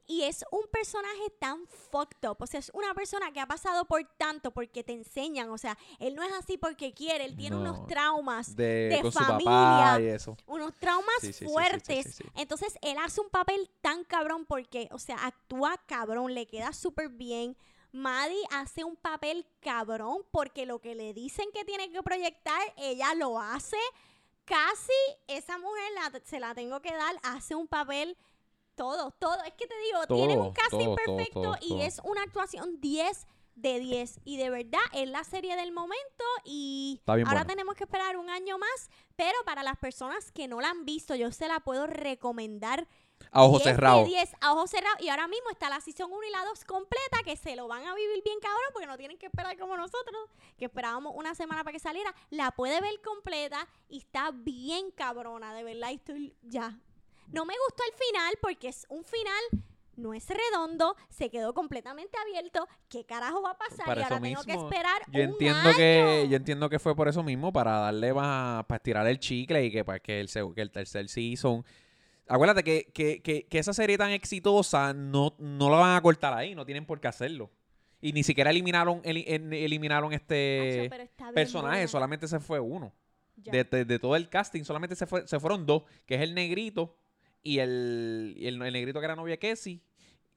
Y 0.06 0.24
es 0.24 0.44
un 0.52 0.68
personaje 0.70 1.30
tan 1.40 1.66
fucked 1.90 2.28
up. 2.30 2.36
O 2.42 2.46
sea, 2.46 2.60
es 2.60 2.70
una 2.74 2.94
persona 2.94 3.32
que 3.32 3.40
ha 3.40 3.48
pasado 3.48 3.86
por 3.86 4.04
tanto 4.18 4.52
porque 4.52 4.84
te 4.84 4.92
enseñan. 4.92 5.50
O 5.50 5.58
sea, 5.58 5.78
él 5.98 6.14
no 6.16 6.24
es 6.24 6.34
así 6.34 6.58
porque 6.58 6.94
quiere. 6.94 7.24
Él 7.24 7.38
tiene 7.38 7.56
No. 7.56 7.62
unos 7.62 7.88
traumas, 7.88 8.54
de, 8.54 8.90
de 8.90 9.02
con 9.02 9.14
su 9.14 9.20
familia. 9.20 9.46
papá 9.50 10.02
y 10.02 10.08
eso. 10.08 10.36
unos 10.48 10.76
traumas 10.78 11.16
Sí, 11.22 11.32
sí, 11.32 11.46
fuertes. 11.46 12.16
sí. 12.16 12.24
Entonces, 12.36 12.78
él 12.82 12.98
hace 13.02 13.22
un 13.22 13.30
papel 13.30 13.72
tan 13.80 14.04
cabrón 14.04 14.46
porque, 14.46 14.90
o 14.92 15.00
sea, 15.00 15.16
actúa 15.26 15.78
cabrón, 15.88 16.34
le 16.34 16.48
queda 16.48 16.74
súper 16.74 17.08
bien. 17.08 17.56
Maddie 17.94 18.44
hace 18.52 18.84
un 18.84 18.96
papel 18.98 19.46
cabrón 19.62 20.26
porque 20.32 20.66
lo 20.66 20.80
que 20.82 20.96
le 20.96 21.14
dicen 21.14 21.46
que 21.54 21.64
tiene 21.64 21.89
que 21.91 22.04
proyectar, 22.04 22.62
ella 22.76 23.14
lo 23.16 23.39
hace. 23.39 23.78
Casi 24.46 24.91
esa 25.28 25.58
mujer 25.58 25.84
la- 25.96 26.20
se 26.26 26.39
la 26.41 26.54
tengo 26.54 26.82
que 26.82 26.91
dar, 26.94 27.16
hace 27.24 27.56
un 27.56 27.68
papel 27.68 28.18
Todo, 28.76 29.12
todo. 29.12 29.38
Es 29.44 29.54
que 29.54 29.68
te 29.68 29.76
digo, 29.86 30.08
tienen 30.08 30.39
un 30.39 30.52
Todo, 30.52 30.54
casting 30.56 30.78
todo, 30.86 30.96
todo, 30.96 31.16
perfecto 31.16 31.41
todo, 31.44 31.56
y 31.62 31.70
todo. 31.70 31.82
es 31.84 32.02
una 32.04 32.24
actuación 32.24 32.82
10 32.82 33.28
de 33.54 33.78
10. 33.78 34.20
Y 34.26 34.38
de 34.38 34.50
verdad 34.50 34.82
es 34.94 35.08
la 35.08 35.24
serie 35.24 35.56
del 35.56 35.72
momento 35.72 36.24
y 36.44 37.00
ahora 37.06 37.22
buena. 37.24 37.46
tenemos 37.46 37.76
que 37.76 37.84
esperar 37.84 38.18
un 38.18 38.32
año 38.32 38.58
más. 38.58 38.89
Pero 39.16 39.38
para 39.46 39.62
las 39.62 39.78
personas 39.78 40.32
que 40.32 40.48
no 40.48 40.60
la 40.60 40.72
han 40.72 40.86
visto, 40.86 41.14
yo 41.14 41.32
se 41.32 41.48
la 41.48 41.60
puedo 41.60 41.86
recomendar. 41.86 42.88
A 43.32 43.44
ojos 43.44 43.64
10 43.64 43.76
cerrados. 43.76 44.04
De 44.06 44.10
10 44.10 44.36
a 44.42 44.54
ojos 44.54 44.70
cerrados. 44.70 45.02
Y 45.02 45.10
ahora 45.10 45.28
mismo 45.28 45.50
está 45.50 45.70
la 45.70 45.80
season 45.82 46.12
1 46.12 46.24
y 46.28 46.32
la 46.32 46.46
2 46.46 46.66
completa 46.66 47.18
que 47.26 47.36
se 47.36 47.56
lo 47.56 47.68
van 47.68 47.86
a 47.86 47.96
vivir 47.96 48.22
bien 48.24 48.40
cabrón 48.40 48.70
porque 48.74 48.88
no 48.88 48.98
tienen 48.98 49.18
que 49.18 49.26
esperar 49.28 49.58
como 49.58 49.76
nosotros, 49.78 50.30
que 50.58 50.66
esperábamos 50.66 51.14
una 51.16 51.36
semana 51.36 51.64
para 51.64 51.74
que 51.74 51.80
saliera. 51.80 52.14
La 52.30 52.52
puede 52.52 52.80
ver 52.82 53.02
completa 53.04 53.68
y 53.90 54.00
está 54.00 54.32
bien 54.34 54.92
cabrona, 54.92 55.54
de 55.54 55.64
verdad. 55.64 55.90
y 55.92 55.96
Estoy 55.96 56.36
ya. 56.44 56.78
No 57.28 57.46
me 57.46 57.54
gustó 57.68 57.84
el 57.92 57.98
final 58.08 58.34
porque 58.42 58.68
es 58.68 58.86
un 58.90 59.04
final. 59.04 59.64
No 59.96 60.16
es 60.16 60.28
redondo, 60.28 60.96
se 61.10 61.30
quedó 61.30 61.54
completamente 61.54 62.18
abierto. 62.18 62.68
¿Qué 62.90 63.06
carajo 63.06 63.44
va 63.44 63.52
a 63.52 63.58
pasar? 63.60 63.86
Para 63.86 64.02
y 64.02 64.04
ahora 64.04 64.16
eso 64.16 64.24
tengo 64.24 64.42
que 64.44 64.54
mismo, 64.54 64.64
esperar 64.68 65.02
Yo 65.12 65.22
un 65.22 65.30
entiendo 65.30 65.70
que 65.76 66.02
año. 66.22 66.30
yo 66.32 66.36
entiendo 66.36 66.70
que 66.70 66.80
fue 66.80 66.96
por 66.96 67.08
eso 67.08 67.22
mismo 67.22 67.54
para 67.54 67.74
darle 67.78 68.12
más 68.12 68.66
para 68.66 68.78
estirar 68.78 69.06
el 69.06 69.20
chicle 69.20 69.64
y 69.66 69.72
que 69.72 69.86
para 69.86 70.00
que 70.00 70.20
el 70.20 70.30
que 70.56 70.62
el 70.62 70.72
tercer 70.72 71.08
season 71.10 71.64
Acuérdate 72.28 72.64
que, 72.64 72.92
que, 72.94 73.22
que, 73.22 73.48
que 73.48 73.60
esa 73.60 73.74
serie 73.74 73.98
tan 73.98 74.12
exitosa 74.12 74.94
no, 74.94 75.36
no 75.40 75.70
la 75.70 75.78
van 75.78 75.96
a 75.98 76.02
cortar 76.02 76.34
ahí, 76.34 76.56
no 76.56 76.66
tienen 76.66 76.86
por 76.86 77.00
qué 77.02 77.08
hacerlo. 77.10 77.52
Y 78.02 78.12
ni 78.14 78.24
siquiera 78.24 78.50
eliminaron 78.52 79.02
eli- 79.04 79.26
en- 79.28 79.54
eliminaron 79.54 80.14
este 80.14 80.90
Acho, 80.92 81.34
personaje, 81.34 81.76
buena. 81.78 81.88
solamente 81.88 82.28
se 82.28 82.40
fue 82.40 82.60
uno. 82.60 82.94
De, 83.36 83.64
de- 83.64 83.86
de 83.86 84.00
todo 84.00 84.16
el 84.16 84.30
casting, 84.30 84.64
solamente 84.64 84.96
se, 84.96 85.06
fue, 85.08 85.28
se 85.28 85.40
fueron 85.40 85.66
dos, 85.66 85.84
que 86.06 86.16
es 86.16 86.22
el 86.22 86.34
negrito 86.36 86.96
y 87.42 87.60
el, 87.60 88.34
y 88.38 88.48
el, 88.48 88.62
el 88.62 88.74
negrito 88.74 89.00
que 89.00 89.06
era 89.06 89.16
novia 89.16 89.34
de 89.34 89.40
Casey. 89.40 89.82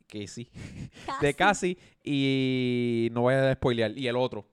Casey. 0.09 0.49
De 1.21 1.35
Cassie. 1.35 1.77
Y 2.05 3.09
no 3.13 3.23
voy 3.23 3.35
a 3.35 3.55
spoilear. 3.55 3.97
Y 3.99 4.07
el 4.07 4.17
otro. 4.17 4.49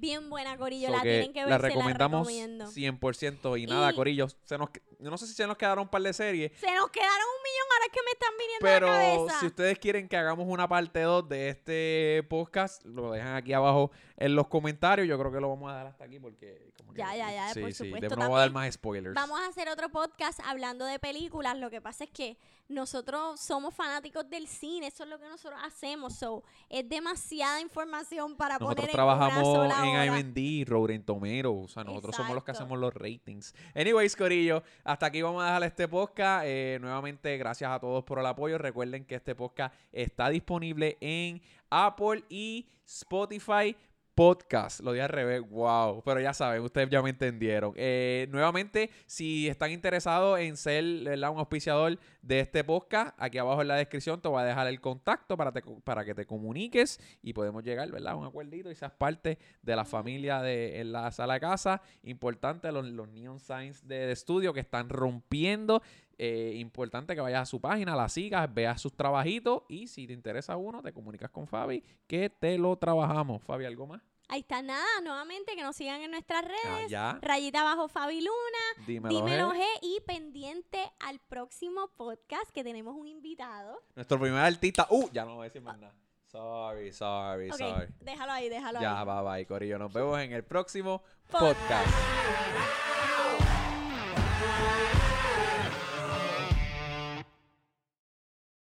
Bien 0.00 0.30
buena, 0.30 0.56
Corillo. 0.56 0.88
So 0.88 0.94
la 0.96 1.02
tienen 1.02 1.32
que 1.32 1.40
ver, 1.40 1.48
la 1.50 1.58
la 1.58 1.68
recomendamos 1.68 2.26
recomiendo. 2.26 2.66
100%. 2.70 3.56
Y, 3.60 3.66
nada, 3.66 3.90
Y- 3.90 3.94
Corillo. 3.94 4.28
Se 4.44 4.56
nos, 4.58 4.70
yo 4.98 5.10
no 5.10 5.18
sé 5.18 5.26
si 5.26 5.34
se 5.34 5.46
nos 5.46 5.56
quedaron 5.56 5.82
un 5.82 5.88
par 5.88 6.02
de 6.02 6.12
series. 6.12 6.52
Se 6.58 6.74
nos 6.74 6.90
quedaron 6.90 7.12
un 7.36 7.42
millón 7.42 7.66
ahora 7.72 7.92
que 7.92 8.00
me 8.04 8.10
están 8.12 8.32
viniendo 8.38 8.66
a 8.66 8.70
la 8.70 8.74
Pero 8.78 8.86
cabeza. 9.26 9.40
si 9.40 9.46
ustedes 9.46 9.78
quieren 9.78 10.08
que 10.08 10.16
hagamos 10.16 10.46
una 10.48 10.66
parte 10.68 11.00
2 11.02 11.28
de 11.28 11.48
este 11.50 12.26
podcast, 12.28 12.84
lo 12.84 13.12
dejan 13.12 13.36
aquí 13.36 13.52
abajo 13.52 13.90
en 14.16 14.34
los 14.34 14.46
comentarios. 14.48 15.06
Yo 15.06 15.18
creo 15.18 15.30
que 15.32 15.40
lo 15.40 15.48
vamos 15.50 15.70
a 15.70 15.74
dar 15.74 15.86
hasta 15.88 16.04
aquí 16.04 16.18
porque... 16.18 16.72
Como 16.78 16.92
que- 16.94 16.98
Ya, 16.98 17.14
ya, 17.14 17.30
ya, 17.32 17.52
Sí, 17.54 17.60
por 17.60 17.72
sí. 17.72 17.84
supuesto, 17.84 18.16
no 18.16 18.22
vamos 18.22 18.36
a 18.38 18.40
dar 18.40 18.50
más 18.52 18.72
spoilers. 18.74 19.14
Vamos 19.14 19.38
a 19.40 19.46
hacer 19.46 19.68
otro 19.68 19.90
podcast 19.90 20.40
hablando 20.44 20.84
de 20.86 20.98
películas. 20.98 21.58
Lo 21.58 21.70
que 21.70 21.80
pasa 21.80 22.04
es 22.04 22.10
que 22.10 22.36
nosotros 22.70 23.40
somos 23.40 23.74
fanáticos 23.74 24.30
del 24.30 24.46
cine. 24.46 24.86
Eso 24.86 25.02
es 25.02 25.10
lo 25.10 25.18
que 25.18 25.28
nosotros 25.28 25.60
hacemos. 25.62 26.14
So, 26.14 26.44
es 26.68 26.88
demasiada 26.88 27.60
información 27.60 28.36
para 28.36 28.54
Nosotros 28.54 28.76
poner 28.76 28.90
en 28.90 28.94
trabajamos 28.94 29.48
una 29.48 29.74
sola 29.74 29.88
en 29.88 30.10
hora. 30.10 30.20
IMD, 30.20 30.68
Rotten 30.68 31.04
Tomero. 31.04 31.54
O 31.54 31.68
sea, 31.68 31.84
nosotros 31.84 32.14
somos 32.14 32.34
los 32.34 32.44
que 32.44 32.52
hacemos 32.52 32.78
los 32.78 32.94
ratings. 32.94 33.54
Anyways, 33.74 34.14
Corillo, 34.14 34.62
hasta 34.84 35.06
aquí 35.06 35.20
vamos 35.20 35.42
a 35.42 35.46
dejar 35.46 35.64
este 35.64 35.88
podcast. 35.88 36.44
Eh, 36.46 36.78
nuevamente, 36.80 37.36
gracias 37.36 37.70
a 37.70 37.80
todos 37.80 38.04
por 38.04 38.20
el 38.20 38.26
apoyo. 38.26 38.56
Recuerden 38.56 39.04
que 39.04 39.16
este 39.16 39.34
podcast 39.34 39.74
está 39.92 40.28
disponible 40.28 40.96
en 41.00 41.42
Apple 41.70 42.24
y 42.28 42.68
Spotify. 42.86 43.76
Podcast, 44.20 44.80
lo 44.80 44.92
dije 44.92 45.04
al 45.04 45.08
revés, 45.08 45.40
wow, 45.48 46.02
pero 46.04 46.20
ya 46.20 46.34
saben, 46.34 46.60
ustedes 46.60 46.90
ya 46.90 47.00
me 47.00 47.08
entendieron. 47.08 47.72
Eh, 47.74 48.28
nuevamente, 48.30 48.90
si 49.06 49.48
están 49.48 49.70
interesados 49.70 50.38
en 50.40 50.58
ser 50.58 50.84
un 50.84 51.24
auspiciador 51.38 51.98
de 52.20 52.40
este 52.40 52.62
podcast, 52.62 53.16
aquí 53.16 53.38
abajo 53.38 53.62
en 53.62 53.68
la 53.68 53.76
descripción 53.76 54.20
te 54.20 54.28
voy 54.28 54.42
a 54.42 54.44
dejar 54.44 54.66
el 54.66 54.78
contacto 54.78 55.38
para, 55.38 56.04
que 56.04 56.14
te 56.14 56.26
comuniques 56.26 57.00
y 57.22 57.32
podemos 57.32 57.64
llegar 57.64 57.90
¿verdad? 57.90 58.12
a 58.12 58.16
un 58.16 58.26
acuerdito 58.26 58.70
y 58.70 58.74
seas 58.74 58.92
parte 58.92 59.38
de 59.62 59.74
la 59.74 59.86
familia 59.86 60.42
de 60.42 60.80
en 60.80 60.92
la 60.92 61.10
sala 61.12 61.32
de 61.32 61.40
casa. 61.40 61.80
Importante 62.02 62.70
los, 62.72 62.84
los 62.84 63.08
neon 63.08 63.40
signs 63.40 63.88
de 63.88 64.12
estudio 64.12 64.52
que 64.52 64.60
están 64.60 64.90
rompiendo. 64.90 65.80
Eh, 66.22 66.52
importante 66.56 67.14
que 67.14 67.20
vayas 67.22 67.40
a 67.40 67.46
su 67.46 67.62
página, 67.62 67.96
la 67.96 68.06
sigas, 68.10 68.52
veas 68.52 68.78
sus 68.78 68.92
trabajitos 68.94 69.62
y 69.70 69.86
si 69.86 70.06
te 70.06 70.12
interesa 70.12 70.54
uno, 70.58 70.82
te 70.82 70.92
comunicas 70.92 71.30
con 71.30 71.46
Fabi 71.46 71.82
que 72.06 72.28
te 72.28 72.58
lo 72.58 72.76
trabajamos. 72.76 73.42
Fabi, 73.42 73.64
¿algo 73.64 73.86
más? 73.86 74.02
Ahí 74.28 74.40
está 74.40 74.60
nada, 74.60 74.84
nuevamente 75.02 75.56
que 75.56 75.62
nos 75.62 75.74
sigan 75.74 76.02
en 76.02 76.10
nuestras 76.10 76.44
Ah, 76.44 76.48
redes. 76.76 76.90
ya. 76.90 77.18
Rayita 77.22 77.62
abajo 77.62 77.88
Fabi 77.88 78.20
Luna, 78.20 78.84
Dímelo, 78.86 79.16
dímelo 79.16 79.50
G. 79.52 79.56
G 79.56 79.64
y 79.80 80.00
pendiente 80.06 80.92
al 81.00 81.20
próximo 81.20 81.88
podcast 81.96 82.50
que 82.50 82.62
tenemos 82.62 82.94
un 82.96 83.08
invitado. 83.08 83.82
Nuestro 83.96 84.20
primer 84.20 84.40
artista. 84.42 84.86
Uh, 84.90 85.08
ya 85.12 85.24
no 85.24 85.36
voy 85.36 85.40
a 85.40 85.44
decir 85.44 85.62
más 85.62 85.78
nada. 85.78 85.94
Sorry, 86.26 86.92
sorry, 86.92 87.50
sorry. 87.50 87.88
déjalo 87.98 88.32
ahí, 88.32 88.50
déjalo 88.50 88.78
Ya, 88.80 89.00
ahí. 89.00 89.06
bye 89.06 89.22
bye, 89.24 89.46
Corillo. 89.46 89.78
Nos 89.78 89.90
vemos 89.92 90.20
en 90.20 90.32
el 90.32 90.44
próximo 90.44 91.02
Podcast. 91.30 91.58
podcast. 91.60 91.90